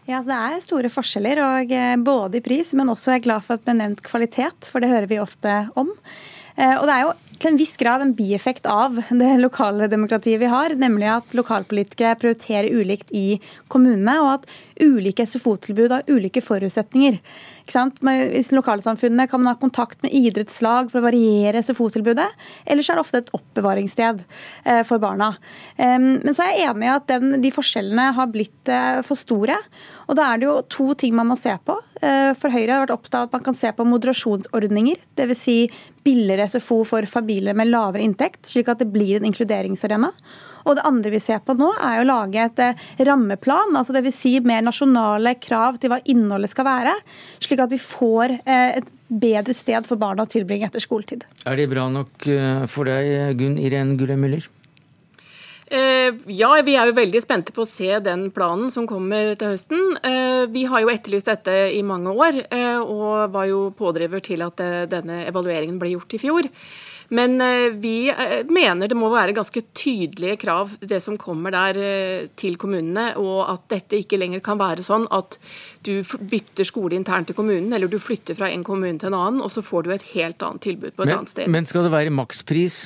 Ja, 0.08 0.22
Det 0.24 0.36
er 0.40 0.62
store 0.64 0.90
forskjeller, 0.92 1.42
og 1.44 1.72
eh, 1.76 1.98
både 2.00 2.40
i 2.40 2.46
pris, 2.46 2.72
men 2.80 2.88
også 2.94 3.12
er 3.12 3.18
jeg 3.18 3.28
glad 3.28 3.44
for 3.44 3.58
at 3.58 3.66
det 3.66 3.68
ble 3.68 3.80
nevnt 3.82 4.04
kvalitet, 4.06 4.70
for 4.72 4.80
det 4.80 4.94
hører 4.94 5.10
vi 5.12 5.20
ofte 5.20 5.58
om. 5.76 5.92
Eh, 6.58 6.76
og 6.78 6.88
det 6.90 6.96
er 6.96 7.06
jo 7.06 7.16
til 7.38 7.52
en 7.52 7.60
viss 7.60 7.76
grad 7.78 8.02
en 8.02 8.16
bieffekt 8.18 8.66
av 8.70 8.96
det 9.10 9.34
lokale 9.42 9.90
demokratiet 9.92 10.42
vi 10.42 10.50
har, 10.50 10.74
nemlig 10.74 11.10
at 11.12 11.36
lokalpolitikere 11.38 12.18
prioriterer 12.18 12.74
ulikt 12.74 13.14
i 13.16 13.38
kommunene, 13.70 14.16
og 14.24 14.32
at 14.40 14.48
ulike 14.82 15.26
SFO-tilbud 15.26 15.94
har 15.94 16.10
ulike 16.10 16.42
forutsetninger. 16.42 17.20
I 17.68 18.42
lokalsamfunnene 18.56 19.28
kan 19.28 19.42
man 19.42 19.52
ha 19.52 19.60
kontakt 19.60 20.02
med 20.06 20.14
idrettslag 20.16 20.92
for 20.92 21.02
å 21.02 21.08
variere 21.08 21.62
SFO-tilbudet. 21.66 22.28
Ellers 22.66 22.90
er 22.90 22.98
det 22.98 23.04
ofte 23.04 23.22
et 23.24 23.34
oppbevaringssted 23.36 24.22
eh, 24.24 24.84
for 24.88 25.04
barna. 25.04 25.34
Men 25.78 26.32
så 26.32 26.46
er 26.46 26.54
jeg 26.54 26.70
enig 26.72 26.88
i 26.88 26.94
at 26.94 27.10
den, 27.12 27.42
de 27.44 27.52
forskjellene 27.52 28.14
har 28.16 28.32
blitt 28.32 28.72
eh, 28.72 29.02
for 29.06 29.20
store. 29.20 29.58
Og 30.08 30.16
da 30.16 30.30
er 30.30 30.40
det 30.40 30.48
jo 30.48 30.56
to 30.72 30.94
ting 30.96 31.18
man 31.18 31.28
må 31.28 31.36
se 31.36 31.52
på. 31.68 31.76
For 32.00 32.54
Høyre 32.54 32.78
har 32.78 32.86
vært 32.86 32.94
opptatt 32.94 33.18
av 33.18 33.26
at 33.28 33.34
man 33.36 33.44
kan 33.50 33.58
se 33.60 33.74
på 33.76 33.84
moderasjonsordninger. 33.84 35.02
Dvs. 35.20 35.42
Si 35.42 35.58
billigere 36.08 36.48
SFO 36.50 36.82
for 36.88 37.08
familier 37.10 37.58
med 37.58 37.72
lavere 37.72 38.06
inntekt, 38.06 38.48
slik 38.48 38.72
at 38.72 38.80
det 38.82 38.92
blir 38.94 39.20
en 39.20 39.28
inkluderingsarena. 39.28 40.14
Og 40.68 40.76
det 40.76 40.84
andre 40.88 41.14
vi 41.14 41.22
ser 41.24 41.40
på 41.46 41.56
nå, 41.56 41.70
er 41.80 42.02
å 42.02 42.08
lage 42.08 42.44
et 42.44 42.60
eh, 42.64 42.86
rammeplan, 43.08 43.76
altså 43.78 43.96
dvs. 43.96 44.18
Si 44.18 44.34
mer 44.44 44.66
nasjonale 44.66 45.38
krav 45.40 45.80
til 45.80 45.94
hva 45.94 46.02
innholdet 46.12 46.52
skal 46.52 46.68
være, 46.68 46.98
slik 47.44 47.64
at 47.64 47.72
vi 47.72 47.80
får 47.82 48.36
eh, 48.40 48.82
et 48.82 48.92
bedre 49.08 49.56
sted 49.56 49.88
for 49.88 50.00
barna 50.00 50.26
å 50.26 50.32
tilbringe 50.32 50.68
etter 50.68 50.84
skoletid. 50.84 51.24
Er 51.48 51.56
det 51.60 51.70
bra 51.72 51.88
nok 51.92 52.28
eh, 52.28 52.68
for 52.72 52.90
deg, 52.90 53.40
Gunn 53.40 53.56
Irén 53.62 53.96
Gurre 54.00 54.20
Müller? 54.20 54.50
Ja, 55.68 56.50
vi 56.64 56.78
er 56.80 56.88
jo 56.88 56.96
veldig 56.96 57.20
spente 57.20 57.52
på 57.52 57.66
å 57.66 57.68
se 57.68 57.98
den 58.00 58.30
planen 58.32 58.70
som 58.72 58.86
kommer 58.88 59.34
til 59.36 59.52
høsten. 59.52 59.98
Vi 60.54 60.64
har 60.72 60.84
jo 60.84 60.92
etterlyst 60.94 61.28
dette 61.28 61.56
i 61.76 61.82
mange 61.84 62.14
år, 62.16 62.40
og 62.86 63.34
var 63.34 63.50
jo 63.50 63.66
pådriver 63.76 64.24
til 64.24 64.46
at 64.46 64.64
denne 64.94 65.26
evalueringen 65.28 65.76
ble 65.82 65.92
gjort 65.98 66.16
i 66.16 66.22
fjor. 66.24 66.48
Men 67.10 67.42
eh, 67.42 67.72
vi 67.72 68.10
eh, 68.10 68.44
mener 68.52 68.90
det 68.90 68.98
må 68.98 69.10
være 69.12 69.36
ganske 69.36 69.62
tydelige 69.78 70.36
krav, 70.42 70.74
det 70.80 71.00
som 71.04 71.16
kommer 71.20 71.54
der 71.56 71.80
eh, 71.80 72.28
til 72.40 72.58
kommunene. 72.60 73.10
Og 73.22 73.46
at 73.48 73.64
dette 73.72 74.02
ikke 74.02 74.20
lenger 74.20 74.44
kan 74.44 74.60
være 74.60 74.84
sånn 74.86 75.08
at 75.16 75.40
du 75.88 76.02
bytter 76.04 76.68
skole 76.68 76.98
internt 76.98 77.32
i 77.32 77.38
kommunen, 77.38 77.72
eller 77.74 77.88
du 77.92 78.00
flytter 78.02 78.36
fra 78.36 78.52
en 78.52 78.66
kommune 78.68 79.00
til 79.00 79.12
en 79.12 79.20
annen, 79.20 79.42
og 79.44 79.54
så 79.54 79.64
får 79.64 79.86
du 79.86 79.94
et 79.96 80.08
helt 80.12 80.44
annet 80.44 80.66
tilbud 80.68 80.92
på 80.98 81.06
et 81.06 81.08
men, 81.08 81.16
annet 81.22 81.32
sted. 81.32 81.52
Men 81.54 81.70
skal 81.70 81.88
det 81.88 81.94
være 81.94 82.12
makspris 82.12 82.78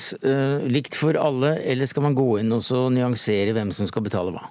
likt 0.70 0.94
for 0.98 1.18
alle, 1.18 1.56
eller 1.66 1.90
skal 1.90 2.06
man 2.06 2.14
gå 2.14 2.28
inn 2.38 2.54
og 2.54 2.68
nyansere 2.94 3.56
hvem 3.56 3.72
som 3.74 3.90
skal 3.90 4.06
betale 4.06 4.36
hva? 4.36 4.46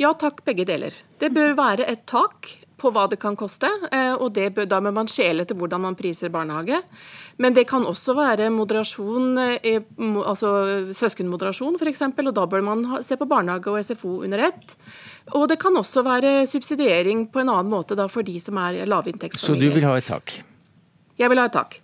Ja 0.00 0.14
takk, 0.16 0.40
begge 0.46 0.64
deler. 0.64 0.94
Det 1.20 1.28
bør 1.34 1.52
være 1.58 1.84
et 1.90 2.06
tak 2.08 2.54
på 2.80 2.90
hva 2.94 3.06
det 3.10 3.18
kan 3.20 3.36
koste. 3.38 3.68
Eh, 3.92 4.14
og 4.14 4.32
det, 4.36 4.54
Da 4.70 4.80
må 4.80 4.92
man 4.94 5.08
skjele 5.10 5.44
til 5.44 5.56
hvordan 5.56 5.84
man 5.84 5.96
priser 5.98 6.32
barnehage. 6.32 6.80
Men 7.38 7.54
det 7.54 7.66
kan 7.68 7.84
også 7.86 8.14
være 8.16 8.50
moderasjon, 8.50 9.38
eh, 9.38 9.80
altså 10.24 10.92
søskenmoderasjon 10.96 11.78
f.eks. 11.78 12.02
Og 12.02 12.34
da 12.34 12.46
bør 12.46 12.64
man 12.64 12.86
se 13.02 13.16
på 13.16 13.28
barnehage 13.28 13.70
og 13.70 13.84
SFO 13.84 14.22
under 14.24 14.38
ett. 14.48 14.76
Og 15.32 15.48
det 15.48 15.58
kan 15.60 15.76
også 15.76 16.02
være 16.02 16.46
subsidiering 16.46 17.28
på 17.30 17.40
en 17.40 17.52
annen 17.52 17.70
måte 17.70 17.96
da 17.96 18.08
for 18.08 18.22
de 18.22 18.40
som 18.40 18.58
er 18.58 18.84
lavinntektsfamilier. 18.86 19.70
Så 19.70 19.70
du 19.70 19.74
vil 19.74 19.88
ha 19.88 19.96
et 19.96 20.08
tak? 20.08 20.40
Jeg 21.20 21.28
vil 21.28 21.38
ha 21.38 21.46
et 21.46 21.52
tak. 21.52 21.80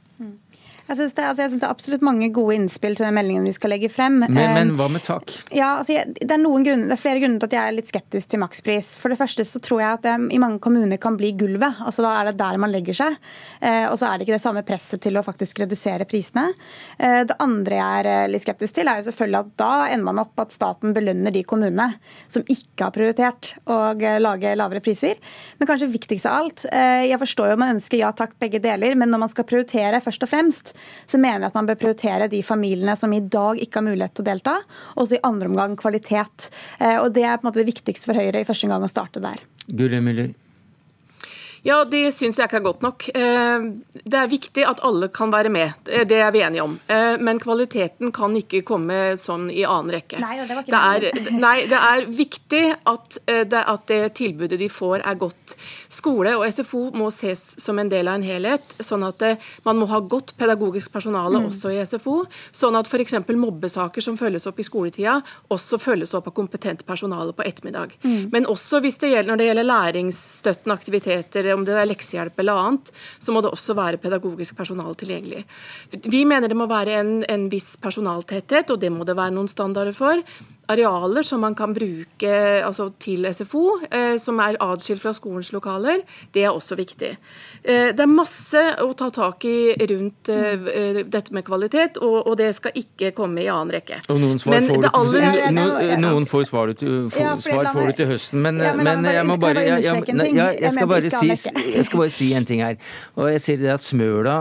Jeg 0.87 1.01
syns 1.01 1.17
det, 1.17 1.25
altså 1.27 1.47
det, 1.51 1.65
er 1.65 1.73
absolutt 1.73 2.05
mange 2.07 2.29
gode 2.35 2.55
innspill 2.55 2.95
til 2.95 3.09
den 3.09 3.17
meldingen 3.17 3.47
vi 3.49 3.55
skal 3.57 3.73
legge 3.75 3.91
frem. 3.91 4.21
Men, 4.23 4.37
men 4.55 4.75
hva 4.79 4.87
med 4.93 5.03
tak? 5.07 5.33
Ja, 5.51 5.81
altså 5.81 5.97
det, 6.07 6.31
er 6.31 6.45
grunner, 6.45 6.85
det, 6.87 6.95
er 6.95 7.01
flere 7.01 7.23
grunner 7.23 7.43
til 7.43 7.49
at 7.49 7.57
jeg 7.57 7.73
er 7.73 7.75
litt 7.75 7.91
skeptisk 7.91 8.31
til 8.31 8.43
makspris. 8.43 8.93
For 9.03 9.11
det 9.11 9.19
første 9.19 9.47
så 9.49 9.63
tror 9.63 9.83
jeg 9.83 9.99
at 9.99 10.05
det 10.07 10.15
i 10.37 10.41
mange 10.43 10.61
kommuner 10.63 11.01
kan 11.03 11.19
bli 11.19 11.33
gulvet. 11.39 11.83
altså 11.83 12.07
Da 12.07 12.13
er 12.21 12.31
det 12.31 12.37
der 12.39 12.61
man 12.63 12.71
legger 12.71 12.99
seg. 13.01 13.17
Eh, 13.59 13.89
og 13.91 13.99
så 13.99 14.09
er 14.09 14.17
det 14.17 14.29
ikke 14.29 14.37
det 14.37 14.45
samme 14.45 14.63
presset 14.67 15.03
til 15.03 15.19
å 15.19 15.25
faktisk 15.27 15.65
redusere 15.65 16.07
prisene. 16.07 16.53
Eh, 16.99 17.25
det 17.27 17.39
andre 17.43 17.81
jeg 17.81 18.05
er 18.05 18.11
eh, 18.13 18.29
litt 18.31 18.47
skeptisk 18.47 18.79
til, 18.79 18.87
er 18.87 19.03
jo 19.03 19.09
selvfølgelig 19.09 19.43
at 19.43 19.53
da 19.59 19.73
ender 19.91 20.09
man 20.13 20.23
opp 20.23 20.45
at 20.45 20.55
staten 20.55 20.95
belønner 20.95 21.35
de 21.35 21.43
kommunene 21.49 21.89
som 22.31 22.47
ikke 22.47 22.87
har 22.87 22.95
prioritert 22.95 23.57
å 23.67 23.81
eh, 23.97 24.21
lage 24.23 24.55
lavere 24.55 24.85
priser. 24.87 25.19
Men 25.59 25.73
kanskje 25.73 25.91
viktigst 25.91 26.31
av 26.31 26.45
alt, 26.45 26.67
eh, 26.71 27.09
jeg 27.11 27.21
forstår 27.27 27.53
jo 27.53 27.61
man 27.65 27.75
ønsker 27.75 28.05
ja 28.05 28.15
takk 28.15 28.39
begge 28.39 28.63
deler, 28.63 28.95
men 28.95 29.11
når 29.11 29.27
man 29.27 29.35
skal 29.35 29.51
prioritere 29.51 30.05
først 30.05 30.23
og 30.23 30.31
fremst, 30.31 30.76
så 31.07 31.21
mener 31.21 31.47
jeg 31.47 31.53
at 31.53 31.59
man 31.59 31.69
bør 31.71 31.81
prioritere 31.81 32.31
de 32.33 32.43
familiene 32.47 32.97
som 32.99 33.13
i 33.13 33.21
dag 33.21 33.61
ikke 33.63 33.81
har 33.81 33.89
mulighet 33.89 34.17
til 34.17 34.27
å 34.27 34.31
delta, 34.31 34.57
og 34.97 35.09
så 35.09 35.19
i 35.19 35.25
andre 35.27 35.51
omgang 35.53 35.77
kvalitet. 35.79 36.51
Eh, 36.79 36.99
og 37.01 37.13
Det 37.17 37.25
er 37.25 37.39
på 37.39 37.47
en 37.47 37.51
måte 37.51 37.63
det 37.63 37.71
viktigste 37.73 38.11
for 38.11 38.19
Høyre 38.19 38.43
i 38.43 38.49
første 38.49 38.71
gang 38.71 38.85
å 38.85 38.91
starte 38.91 39.23
der. 39.25 39.41
Gule 39.67 40.03
Müller. 40.05 40.35
Ja, 41.67 41.81
det 41.89 42.13
syns 42.15 42.39
jeg 42.39 42.47
ikke 42.47 42.61
er 42.61 42.65
godt 42.65 42.85
nok. 42.85 43.05
Eh, 43.11 43.65
det 44.07 44.19
er 44.21 44.31
viktig 44.31 44.63
at 44.69 44.83
alle 44.87 45.09
kan 45.11 45.33
være 45.35 45.51
med, 45.51 45.89
det 46.07 46.21
er 46.23 46.31
vi 46.35 46.45
enige 46.47 46.63
om. 46.63 46.77
Eh, 46.87 47.17
men 47.19 47.41
kvaliteten 47.43 48.13
kan 48.15 48.37
ikke 48.39 48.63
komme 48.67 49.17
sånn 49.19 49.49
i 49.51 49.65
annen 49.67 49.97
rekke. 49.97 50.21
Nei, 50.23 50.37
det, 50.39 50.55
var 50.55 50.63
ikke 50.63 50.75
det, 50.75 50.83
er, 51.11 51.33
nei, 51.43 51.57
det 51.67 51.81
er 51.81 52.05
viktig 52.21 52.63
at 52.93 53.19
eh, 53.27 53.43
det, 53.51 53.63
at 53.75 53.87
det 53.91 54.01
tilbudet 54.21 54.61
de 54.61 54.69
får 54.71 55.03
er 55.03 55.19
godt. 55.19 55.57
Skole 55.91 56.37
og 56.39 56.47
SFO 56.55 56.85
må 56.95 57.11
ses 57.15 57.43
som 57.63 57.83
en 57.83 57.91
del 57.91 58.07
av 58.13 58.21
en 58.21 58.27
helhet, 58.27 58.77
sånn 58.79 59.03
at 59.07 59.27
man 59.67 59.81
må 59.81 59.91
ha 59.91 59.99
godt 59.99 60.37
pedagogisk 60.39 60.95
personale 60.95 61.41
mm. 61.43 61.51
også 61.51 61.75
i 61.75 61.83
SFO. 61.83 62.21
Sånn 62.55 62.79
at 62.79 62.87
f.eks. 62.87 63.19
mobbesaker 63.35 64.05
som 64.05 64.19
følges 64.21 64.47
opp 64.47 64.63
i 64.63 64.67
skoletida, 64.67 65.19
også 65.51 65.81
følges 65.83 66.15
opp 66.15 66.31
av 66.31 66.37
kompetent 66.39 66.87
personale 66.87 67.35
på 67.35 67.47
ettermiddag. 67.47 67.99
Mm. 68.07 68.31
Men 68.31 68.47
også 68.51 68.81
hvis 68.85 69.01
det 69.03 69.11
gjelder, 69.11 69.33
når 69.33 69.43
det 69.43 69.51
gjelder 69.51 69.71
læringsstøttende 69.73 70.79
aktiviteter 70.79 71.56
om 71.57 71.65
det 71.67 71.77
er 71.77 71.89
leksehjelp 71.89 72.43
eller 72.43 72.61
annet, 72.63 72.93
så 73.19 73.35
må 73.35 73.43
det 73.45 73.53
også 73.53 73.77
være 73.79 74.01
pedagogisk 74.03 74.59
personal 74.59 74.97
tilgjengelig. 74.99 75.45
Vi 76.07 76.25
mener 76.29 76.53
det 76.53 76.59
må 76.59 76.69
være 76.71 77.01
en, 77.01 77.17
en 77.29 77.49
viss 77.53 77.75
personaltetthet, 77.83 78.71
og 78.75 78.83
det 78.83 78.93
må 78.93 79.09
det 79.09 79.19
være 79.19 79.35
noen 79.37 79.51
standarder 79.51 79.97
for 79.97 80.23
arealer 80.67 81.23
som 81.23 81.41
man 81.41 81.55
kan 81.55 81.75
bruke 81.75 82.33
altså 82.67 82.89
til 83.03 83.27
SFO, 83.35 83.65
eh, 83.91 84.17
som 84.19 84.41
er 84.43 84.59
atskilt 84.63 85.03
fra 85.03 85.13
skolens 85.15 85.53
lokaler, 85.55 86.03
det 86.35 86.47
er 86.47 86.55
også 86.55 86.77
viktig. 86.79 87.13
Eh, 87.63 87.93
det 87.95 88.03
er 88.03 88.11
masse 88.11 88.63
å 88.83 88.89
ta 88.99 89.11
tak 89.15 89.47
i 89.47 89.75
rundt 89.91 90.31
eh, 90.33 90.67
eh 90.73 91.03
dette 91.07 91.35
med 91.35 91.47
kvalitet, 91.47 92.01
og, 92.03 92.27
og, 92.27 92.35
det 92.39 92.51
skal 92.57 92.75
ikke 92.77 93.13
komme 93.17 93.45
i 93.45 93.49
annen 93.53 93.77
rekke. 93.77 94.01
Og 94.13 94.19
noen 94.21 94.41
svar 94.43 94.59
får, 94.67 94.83
du, 94.83 94.89
aller... 94.91 95.27
ja, 95.27 95.67
ja, 95.87 95.99
noen 96.03 96.27
får 96.29 96.49
svar, 96.51 96.73
du, 96.73 97.09
for, 97.13 97.23
ja, 97.23 97.37
svar 97.43 97.71
får 97.73 97.91
du 97.91 98.01
til 98.01 98.11
høsten, 98.11 98.43
men, 98.43 98.61
ja, 98.63 98.75
men, 98.77 99.03
men 99.05 99.11
jeg 99.15 99.29
må 99.29 99.39
bare 99.41 99.65
jeg, 99.67 99.85
jeg, 99.87 100.03
jeg, 100.11 100.59
jeg, 100.63 100.73
skal 100.75 100.91
bare 100.91 101.13
si, 101.15 101.31
jeg 101.77 101.87
skal 101.87 102.03
bare 102.03 102.15
si 102.15 102.31
en 102.37 102.49
ting 102.49 102.65
her. 102.65 102.79
Og 103.17 103.31
jeg 103.33 103.43
ser 103.45 103.63
det 103.63 103.73
at 103.77 103.85
Smøla, 103.87 104.37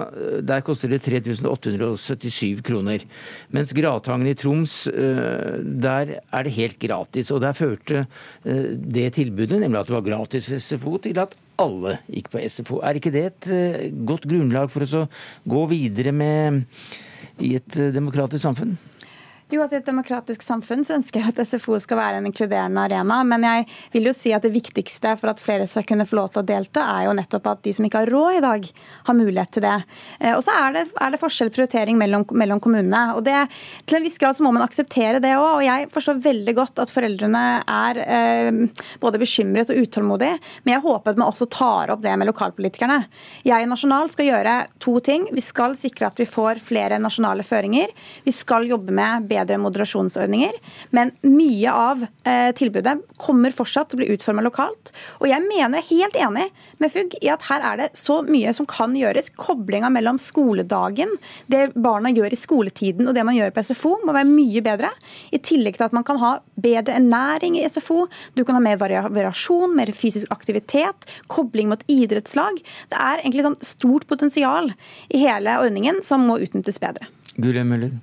der 0.45 0.63
koster 0.65 0.91
det 0.91 1.03
3877 1.05 2.63
kroner. 2.65 3.05
Mens 3.53 3.73
Gratangen 3.77 4.29
i 4.31 4.35
Troms, 4.37 4.77
der 4.89 6.14
er 6.15 6.45
det 6.47 6.55
helt 6.55 6.77
gratis. 6.81 7.31
Og 7.33 7.41
der 7.43 7.57
førte 7.57 8.05
eh, 8.45 8.71
det 8.75 9.11
tilbudet, 9.17 9.59
nemlig 9.61 9.81
at 9.81 9.89
det 9.89 9.97
var 9.97 10.07
gratis 10.07 10.51
SFO, 10.63 10.97
til 11.03 11.19
at 11.21 11.35
alle 11.61 11.97
gikk 12.11 12.31
på 12.33 12.43
SFO. 12.51 12.81
Er 12.83 12.99
ikke 12.99 13.13
det 13.15 13.25
et 13.29 13.51
eh, 13.53 13.87
godt 14.07 14.27
grunnlag 14.29 14.71
for 14.73 14.85
å 14.85 15.05
gå 15.49 15.63
videre 15.71 16.15
med 16.15 16.65
i 17.43 17.55
et 17.59 17.79
eh, 17.79 17.93
demokratisk 17.95 18.43
samfunn? 18.43 18.75
Jo, 19.53 19.59
altså 19.61 19.77
I 19.77 19.81
et 19.83 19.85
demokratisk 19.85 20.41
samfunn 20.41 20.81
så 20.81 20.95
ønsker 20.95 21.21
jeg 21.21 21.29
at 21.29 21.39
SFO 21.45 21.75
skal 21.77 21.99
være 21.99 22.17
en 22.17 22.25
inkluderende 22.25 22.81
arena. 22.81 23.19
Men 23.29 23.43
jeg 23.45 23.67
vil 23.93 24.07
jo 24.09 24.13
si 24.17 24.31
at 24.33 24.41
det 24.41 24.49
viktigste 24.55 25.11
for 25.21 25.29
at 25.29 25.41
flere 25.43 25.67
skal 25.69 25.83
kunne 25.85 26.07
få 26.09 26.17
lov 26.17 26.31
til 26.33 26.41
å 26.41 26.47
delta, 26.47 26.81
er 26.95 27.05
jo 27.05 27.13
nettopp 27.13 27.51
at 27.51 27.61
de 27.67 27.73
som 27.77 27.85
ikke 27.85 28.01
har 28.01 28.09
råd 28.09 28.39
i 28.39 28.41
dag, 28.41 28.65
har 29.05 29.17
mulighet 29.17 29.51
til 29.53 29.65
det. 29.67 29.75
Eh, 30.17 30.31
og 30.33 30.41
så 30.47 30.55
er 30.57 30.73
det, 30.73 30.83
er 30.97 31.13
det 31.13 31.19
forskjell 31.21 31.51
prioritering 31.53 31.99
mellom, 32.01 32.25
mellom, 32.33 32.61
kommunene. 32.63 33.03
og 33.13 33.21
det, 33.27 33.43
Til 33.85 33.99
en 33.99 34.07
viss 34.07 34.17
grad 34.17 34.39
så 34.39 34.47
må 34.47 34.53
man 34.55 34.65
akseptere 34.65 35.21
det 35.21 35.35
òg. 35.37 35.59
Og 35.59 35.63
jeg 35.67 35.91
forstår 35.93 36.25
veldig 36.25 36.57
godt 36.57 36.81
at 36.81 36.95
foreldrene 36.95 37.43
er 37.61 38.01
eh, 38.01 38.81
både 39.03 39.21
bekymret 39.21 39.69
og 39.69 39.77
utålmodige, 39.85 40.41
men 40.65 40.73
jeg 40.73 40.85
håper 40.87 41.13
at 41.13 41.21
man 41.21 41.29
også 41.29 41.49
tar 41.53 41.93
opp 41.93 42.01
det 42.01 42.15
med 42.17 42.31
lokalpolitikerne. 42.31 42.97
Jeg 43.45 43.69
nasjonal 43.69 44.09
skal 44.09 44.31
gjøre 44.31 44.57
to 44.81 44.97
ting. 45.05 45.29
Vi 45.37 45.45
skal 45.45 45.77
sikre 45.77 46.09
at 46.09 46.17
vi 46.17 46.25
får 46.33 46.65
flere 46.65 46.97
nasjonale 46.97 47.45
føringer. 47.45 47.93
Vi 48.25 48.33
skal 48.33 48.65
jobbe 48.73 48.89
med 48.95 49.29
bedre 49.29 49.34
moderasjonsordninger. 49.43 50.55
Men 50.95 51.11
mye 51.21 51.71
av 51.71 52.05
eh, 52.23 52.51
tilbudet 52.55 52.97
kommer 53.21 53.53
fortsatt 53.55 53.91
til 53.91 53.99
å 53.99 54.01
bli 54.03 54.09
utforma 54.15 54.43
lokalt. 54.45 54.93
Og 55.19 55.27
jeg 55.29 55.43
mener 55.45 55.81
er 55.81 55.89
helt 55.89 56.15
enig 56.19 56.47
med 56.81 56.93
FUG 56.93 57.17
i 57.21 57.31
at 57.33 57.45
her 57.49 57.65
er 57.71 57.79
det 57.81 57.89
så 57.99 58.21
mye 58.25 58.53
som 58.55 58.67
kan 58.69 58.95
gjøres. 58.97 59.31
Koblinga 59.39 59.89
mellom 59.93 60.19
skoledagen, 60.21 61.11
det 61.51 61.73
barna 61.75 62.11
gjør 62.13 62.35
i 62.35 62.39
skoletiden 62.39 63.09
og 63.09 63.15
det 63.17 63.25
man 63.27 63.37
gjør 63.37 63.53
på 63.55 63.65
SFO, 63.67 63.95
må 64.05 64.15
være 64.15 64.29
mye 64.29 64.63
bedre. 64.65 64.91
I 65.35 65.41
tillegg 65.43 65.79
til 65.79 65.87
at 65.87 65.95
man 65.95 66.07
kan 66.07 66.19
ha 66.21 66.37
bedre 66.61 66.97
ernæring 66.99 67.59
i 67.59 67.65
SFO. 67.69 68.05
Du 68.35 68.43
kan 68.45 68.57
ha 68.57 68.63
mer 68.63 68.79
variasjon, 68.81 69.75
mer 69.75 69.91
fysisk 69.95 70.31
aktivitet, 70.33 71.07
kobling 71.31 71.71
mot 71.71 71.83
idrettslag. 71.91 72.61
Det 72.91 72.99
er 72.99 73.21
egentlig 73.21 73.47
sånn 73.47 73.61
stort 73.65 74.07
potensial 74.09 74.71
i 75.09 75.23
hele 75.25 75.59
ordningen 75.61 76.01
som 76.05 76.25
må 76.27 76.39
utnyttes 76.43 76.81
bedre. 76.81 77.09
Gule 77.35 77.65
Møller. 77.67 77.95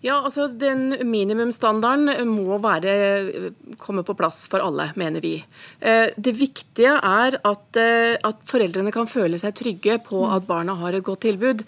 Ja, 0.00 0.14
altså 0.24 0.46
Den 0.48 0.94
minimumsstandarden 1.04 2.08
må 2.24 2.56
være, 2.64 3.52
komme 3.80 4.00
på 4.06 4.14
plass 4.16 4.46
for 4.48 4.64
alle, 4.64 4.86
mener 4.96 5.20
vi. 5.20 5.34
Eh, 5.76 6.08
det 6.16 6.32
viktige 6.38 6.94
er 6.96 7.36
at, 7.36 7.76
eh, 7.76 8.16
at, 8.16 8.38
foreldrene 8.48 8.94
kan 8.94 9.10
føle 9.10 9.36
seg 9.40 9.52
trygge 9.58 9.98
på 10.06 10.22
at 10.32 10.46
barna 10.48 10.78
har 10.80 10.96
et 10.96 11.04
godt 11.04 11.20
tilbud. 11.26 11.66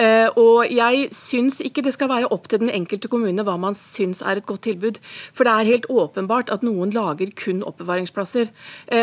Eh, 0.00 0.28
og 0.32 0.64
Jeg 0.72 1.10
syns 1.12 1.60
ikke 1.60 1.84
det 1.84 1.92
skal 1.92 2.08
være 2.08 2.32
opp 2.32 2.48
til 2.48 2.64
den 2.64 2.72
enkelte 2.72 3.08
kommune 3.12 3.44
hva 3.44 3.58
man 3.60 3.76
syns 3.76 4.22
er 4.22 4.40
et 4.40 4.46
godt 4.46 4.64
tilbud. 4.64 4.98
For 5.34 5.44
det 5.44 5.52
er 5.52 5.72
helt 5.72 5.90
åpenbart 5.92 6.48
at 6.50 6.64
noen 6.64 6.90
lager 6.90 7.36
kun 7.36 7.62
oppbevaringsplasser. 7.62 8.48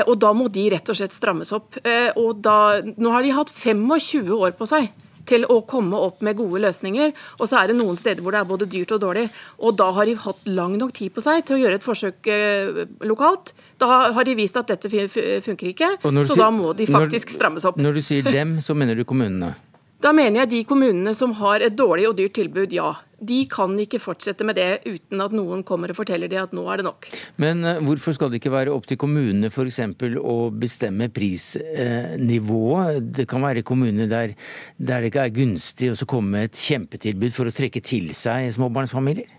Og 0.07 0.17
da 0.19 0.34
må 0.34 0.49
de 0.49 0.69
rett 0.73 0.89
og 0.89 0.97
slett 0.97 1.13
strammes 1.13 1.53
opp. 1.53 1.77
Og 2.17 2.41
da, 2.41 2.82
nå 2.82 3.13
har 3.13 3.21
de 3.21 3.38
hatt 3.38 3.53
25 3.53 4.34
år 4.34 4.57
på 4.57 4.65
seg 4.65 4.89
til 5.32 5.47
å 5.47 5.61
komme 5.67 5.97
opp 5.97 6.21
med 6.25 6.38
gode 6.39 6.61
løsninger. 6.65 7.15
Og 7.39 7.49
så 7.49 7.61
er 7.61 7.71
det 7.71 7.79
noen 7.79 7.97
steder 7.99 8.23
hvor 8.23 8.36
det 8.36 8.43
er 8.43 8.51
både 8.51 8.69
dyrt 8.71 8.93
og 8.97 9.01
dårlig. 9.05 9.25
Og 9.63 9.75
da 9.79 9.89
har 9.95 10.09
de 10.09 10.17
hatt 10.25 10.51
lang 10.51 10.77
nok 10.82 10.93
tid 10.97 11.15
på 11.15 11.23
seg 11.23 11.45
til 11.47 11.57
å 11.57 11.61
gjøre 11.63 11.79
et 11.79 11.88
forsøk 11.88 12.32
eh, 12.32 12.84
lokalt. 13.07 13.53
Da 13.82 14.03
har 14.13 14.27
de 14.27 14.38
vist 14.38 14.57
at 14.59 14.69
dette 14.69 14.91
funker 14.91 15.71
ikke, 15.71 15.95
så 16.27 16.38
da 16.38 16.51
må 16.53 16.75
de 16.77 16.86
faktisk 16.89 17.32
strammes 17.34 17.65
opp. 17.65 17.79
Når 17.82 17.97
du 17.97 18.01
sier 18.05 18.27
dem, 18.27 18.59
så 18.61 18.75
mener 18.77 18.99
du 18.99 19.07
kommunene? 19.07 19.55
Da 20.01 20.11
mener 20.17 20.43
jeg 20.43 20.51
de 20.51 20.59
kommunene 20.69 21.13
som 21.17 21.34
har 21.38 21.61
et 21.61 21.73
dårlig 21.77 22.07
og 22.09 22.17
dyrt 22.17 22.34
tilbud, 22.38 22.73
ja. 22.73 22.93
De 23.22 23.43
kan 23.51 23.76
ikke 23.80 23.99
fortsette 24.01 24.45
med 24.47 24.57
det 24.57 24.82
uten 24.88 25.22
at 25.22 25.34
noen 25.36 25.61
kommer 25.67 25.93
og 25.93 25.99
forteller 25.99 26.32
dem 26.32 26.41
at 26.41 26.55
nå 26.57 26.63
er 26.74 26.82
det 26.82 26.88
nok. 26.88 27.09
Men 27.41 27.61
uh, 27.65 27.78
hvorfor 27.86 28.15
skal 28.17 28.32
det 28.32 28.41
ikke 28.41 28.53
være 28.53 28.74
opp 28.74 28.88
til 28.89 28.97
kommunene 29.01 29.51
f.eks. 29.51 29.80
å 30.17 30.38
bestemme 30.49 31.11
prisnivået? 31.13 33.11
Det 33.22 33.28
kan 33.30 33.45
være 33.45 33.65
kommuner 33.67 34.09
der, 34.09 34.34
der 34.78 35.01
det 35.01 35.11
ikke 35.11 35.28
er 35.28 35.38
gunstig 35.38 35.93
å 35.93 36.09
komme 36.09 36.36
med 36.38 36.49
et 36.49 36.63
kjempetilbud 36.65 37.36
for 37.36 37.49
å 37.49 37.53
trekke 37.55 37.84
til 37.86 38.09
seg 38.17 38.49
småbarnsfamilier? 38.57 39.38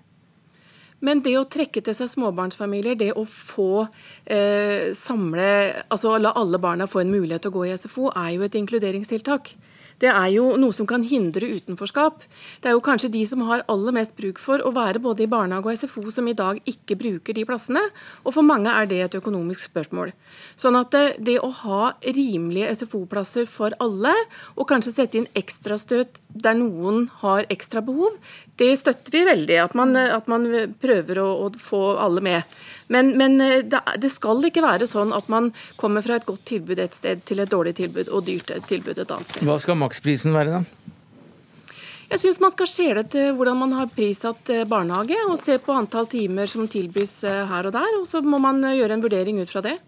Men 1.03 1.18
det 1.24 1.35
å 1.35 1.47
trekke 1.51 1.83
til 1.83 1.97
seg 1.99 2.11
småbarnsfamilier, 2.12 2.95
det 2.99 3.11
å 3.18 3.24
få 3.26 3.89
eh, 4.30 4.93
samle 4.95 5.49
Altså 5.91 6.14
la 6.22 6.30
alle 6.39 6.61
barna 6.62 6.87
få 6.87 7.03
en 7.03 7.11
mulighet 7.11 7.43
til 7.43 7.51
å 7.51 7.57
gå 7.57 7.66
i 7.66 7.74
SFO, 7.74 8.12
er 8.14 8.37
jo 8.37 8.47
et 8.47 8.59
inkluderingstiltak 8.61 9.57
det 10.03 10.11
er 10.11 10.33
jo 10.35 10.49
noe 10.59 10.75
som 10.75 10.87
kan 10.89 11.05
hindre 11.07 11.47
utenforskap. 11.57 12.25
Det 12.63 12.71
er 12.71 12.75
jo 12.75 12.83
kanskje 12.83 13.13
de 13.15 13.23
som 13.29 13.45
har 13.47 13.63
aller 13.71 13.95
mest 13.95 14.17
bruk 14.19 14.41
for 14.43 14.63
å 14.63 14.73
være 14.75 15.03
både 15.03 15.25
i 15.25 15.31
barnehage 15.31 15.71
og 15.71 15.79
SFO, 15.79 16.05
som 16.11 16.27
i 16.27 16.35
dag 16.39 16.59
ikke 16.69 16.99
bruker 16.99 17.37
de 17.39 17.47
plassene. 17.47 17.85
Og 18.27 18.35
for 18.35 18.47
mange 18.47 18.73
er 18.73 18.91
det 18.91 19.01
et 19.05 19.19
økonomisk 19.21 19.69
spørsmål. 19.71 20.11
Sånn 20.59 20.79
at 20.81 20.91
det, 20.95 21.05
det 21.23 21.39
å 21.39 21.53
ha 21.63 21.93
rimelige 22.03 22.73
SFO-plasser 22.83 23.47
for 23.51 23.77
alle, 23.83 24.15
og 24.57 24.69
kanskje 24.71 24.97
sette 24.97 25.21
inn 25.21 25.31
ekstrastøt 25.39 26.19
der 26.33 26.59
noen 26.59 27.07
har 27.23 27.47
ekstra 27.53 27.85
behov, 27.85 28.19
det 28.63 28.73
støtter 28.81 29.15
vi 29.15 29.25
veldig. 29.29 29.59
At 29.67 29.77
man, 29.79 29.97
at 29.99 30.31
man 30.31 30.47
prøver 30.83 31.21
å, 31.23 31.29
å, 31.45 31.51
få 31.61 31.83
alle 32.01 32.23
med. 32.25 32.57
Men, 32.93 33.13
men 33.19 33.39
det, 33.41 33.83
det, 33.99 34.11
skal 34.13 34.43
ikke 34.49 34.65
være 34.65 34.89
sånn 34.89 35.15
at 35.17 35.29
man 35.33 35.51
kommer 35.81 36.05
fra 36.05 36.19
et 36.19 36.29
godt 36.29 36.47
tilbud 36.49 36.81
et 36.83 36.97
sted 36.99 37.27
til 37.29 37.43
et 37.43 37.51
dårlig 37.51 37.77
tilbud 37.79 38.11
og 38.13 38.27
dyrt 38.29 38.55
tilbud 38.71 38.99
et 38.99 39.11
annet 39.11 39.33
sted. 39.33 39.47
Hva 39.49 39.59
skal 39.63 39.79
maksprisen 39.81 40.37
være, 40.37 40.61
da? 40.61 40.93
Jeg 42.13 42.21
syns 42.21 42.43
man 42.45 42.53
skal 42.53 42.69
skjele 42.69 43.03
til 43.09 43.31
hvordan 43.39 43.57
man 43.57 43.71
har 43.73 43.87
prissatt 43.89 44.51
eh, 44.53 44.67
barnehage, 44.69 45.17
og 45.25 45.39
se 45.41 45.55
på 45.57 45.73
antall 45.73 46.05
timer 46.13 46.51
som 46.51 46.67
tilbys 46.69 47.23
eh, 47.25 47.39
her 47.49 47.71
og 47.71 47.73
der. 47.73 47.95
Og 47.97 48.05
så 48.09 48.21
må 48.21 48.37
man 48.43 48.61
eh, 48.69 48.75
gjøre 48.77 48.99
en 48.99 49.05
vurdering 49.05 49.39
ut 49.41 49.49
fra 49.49 49.63
det. 49.65 49.79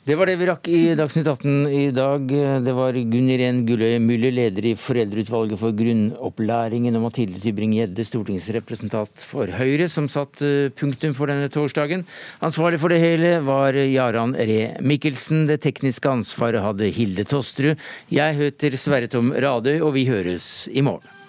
Det 0.00 0.14
var 0.16 0.30
det 0.30 0.38
vi 0.40 0.46
rakk 0.48 0.68
i 0.72 0.78
Dagsnytt 0.96 1.26
18 1.28 1.66
i 1.76 1.90
dag. 1.92 2.30
Det 2.64 2.72
var 2.72 2.96
Gunn 2.96 3.26
Irén 3.34 3.58
Gulløy 3.68 3.98
Müller, 4.00 4.32
leder 4.32 4.70
i 4.70 4.72
Foreldreutvalget 4.72 5.60
for 5.60 5.76
grunnopplæringen, 5.76 6.96
og 6.96 7.04
Mathilde 7.04 7.36
Tybring-Gjedde, 7.42 8.06
stortingsrepresentant 8.08 9.26
for 9.28 9.52
Høyre, 9.60 9.90
som 9.92 10.08
satt 10.08 10.40
punktum 10.80 11.12
for 11.12 11.28
denne 11.28 11.52
torsdagen. 11.52 12.06
Ansvarlig 12.40 12.80
for 12.80 12.88
det 12.88 13.02
hele 13.04 13.36
var 13.44 13.76
Jaran 13.76 14.32
Ree 14.40 14.72
Mikkelsen. 14.80 15.44
Det 15.52 15.60
tekniske 15.68 16.16
ansvaret 16.16 16.64
hadde 16.64 16.88
Hilde 16.96 17.28
Tosterud. 17.28 17.76
Jeg 18.08 18.40
heter 18.40 18.80
Sverre 18.80 19.12
Tom 19.12 19.34
Radøy, 19.36 19.82
og 19.84 19.98
vi 20.00 20.08
høres 20.08 20.64
i 20.72 20.80
morgen. 20.80 21.19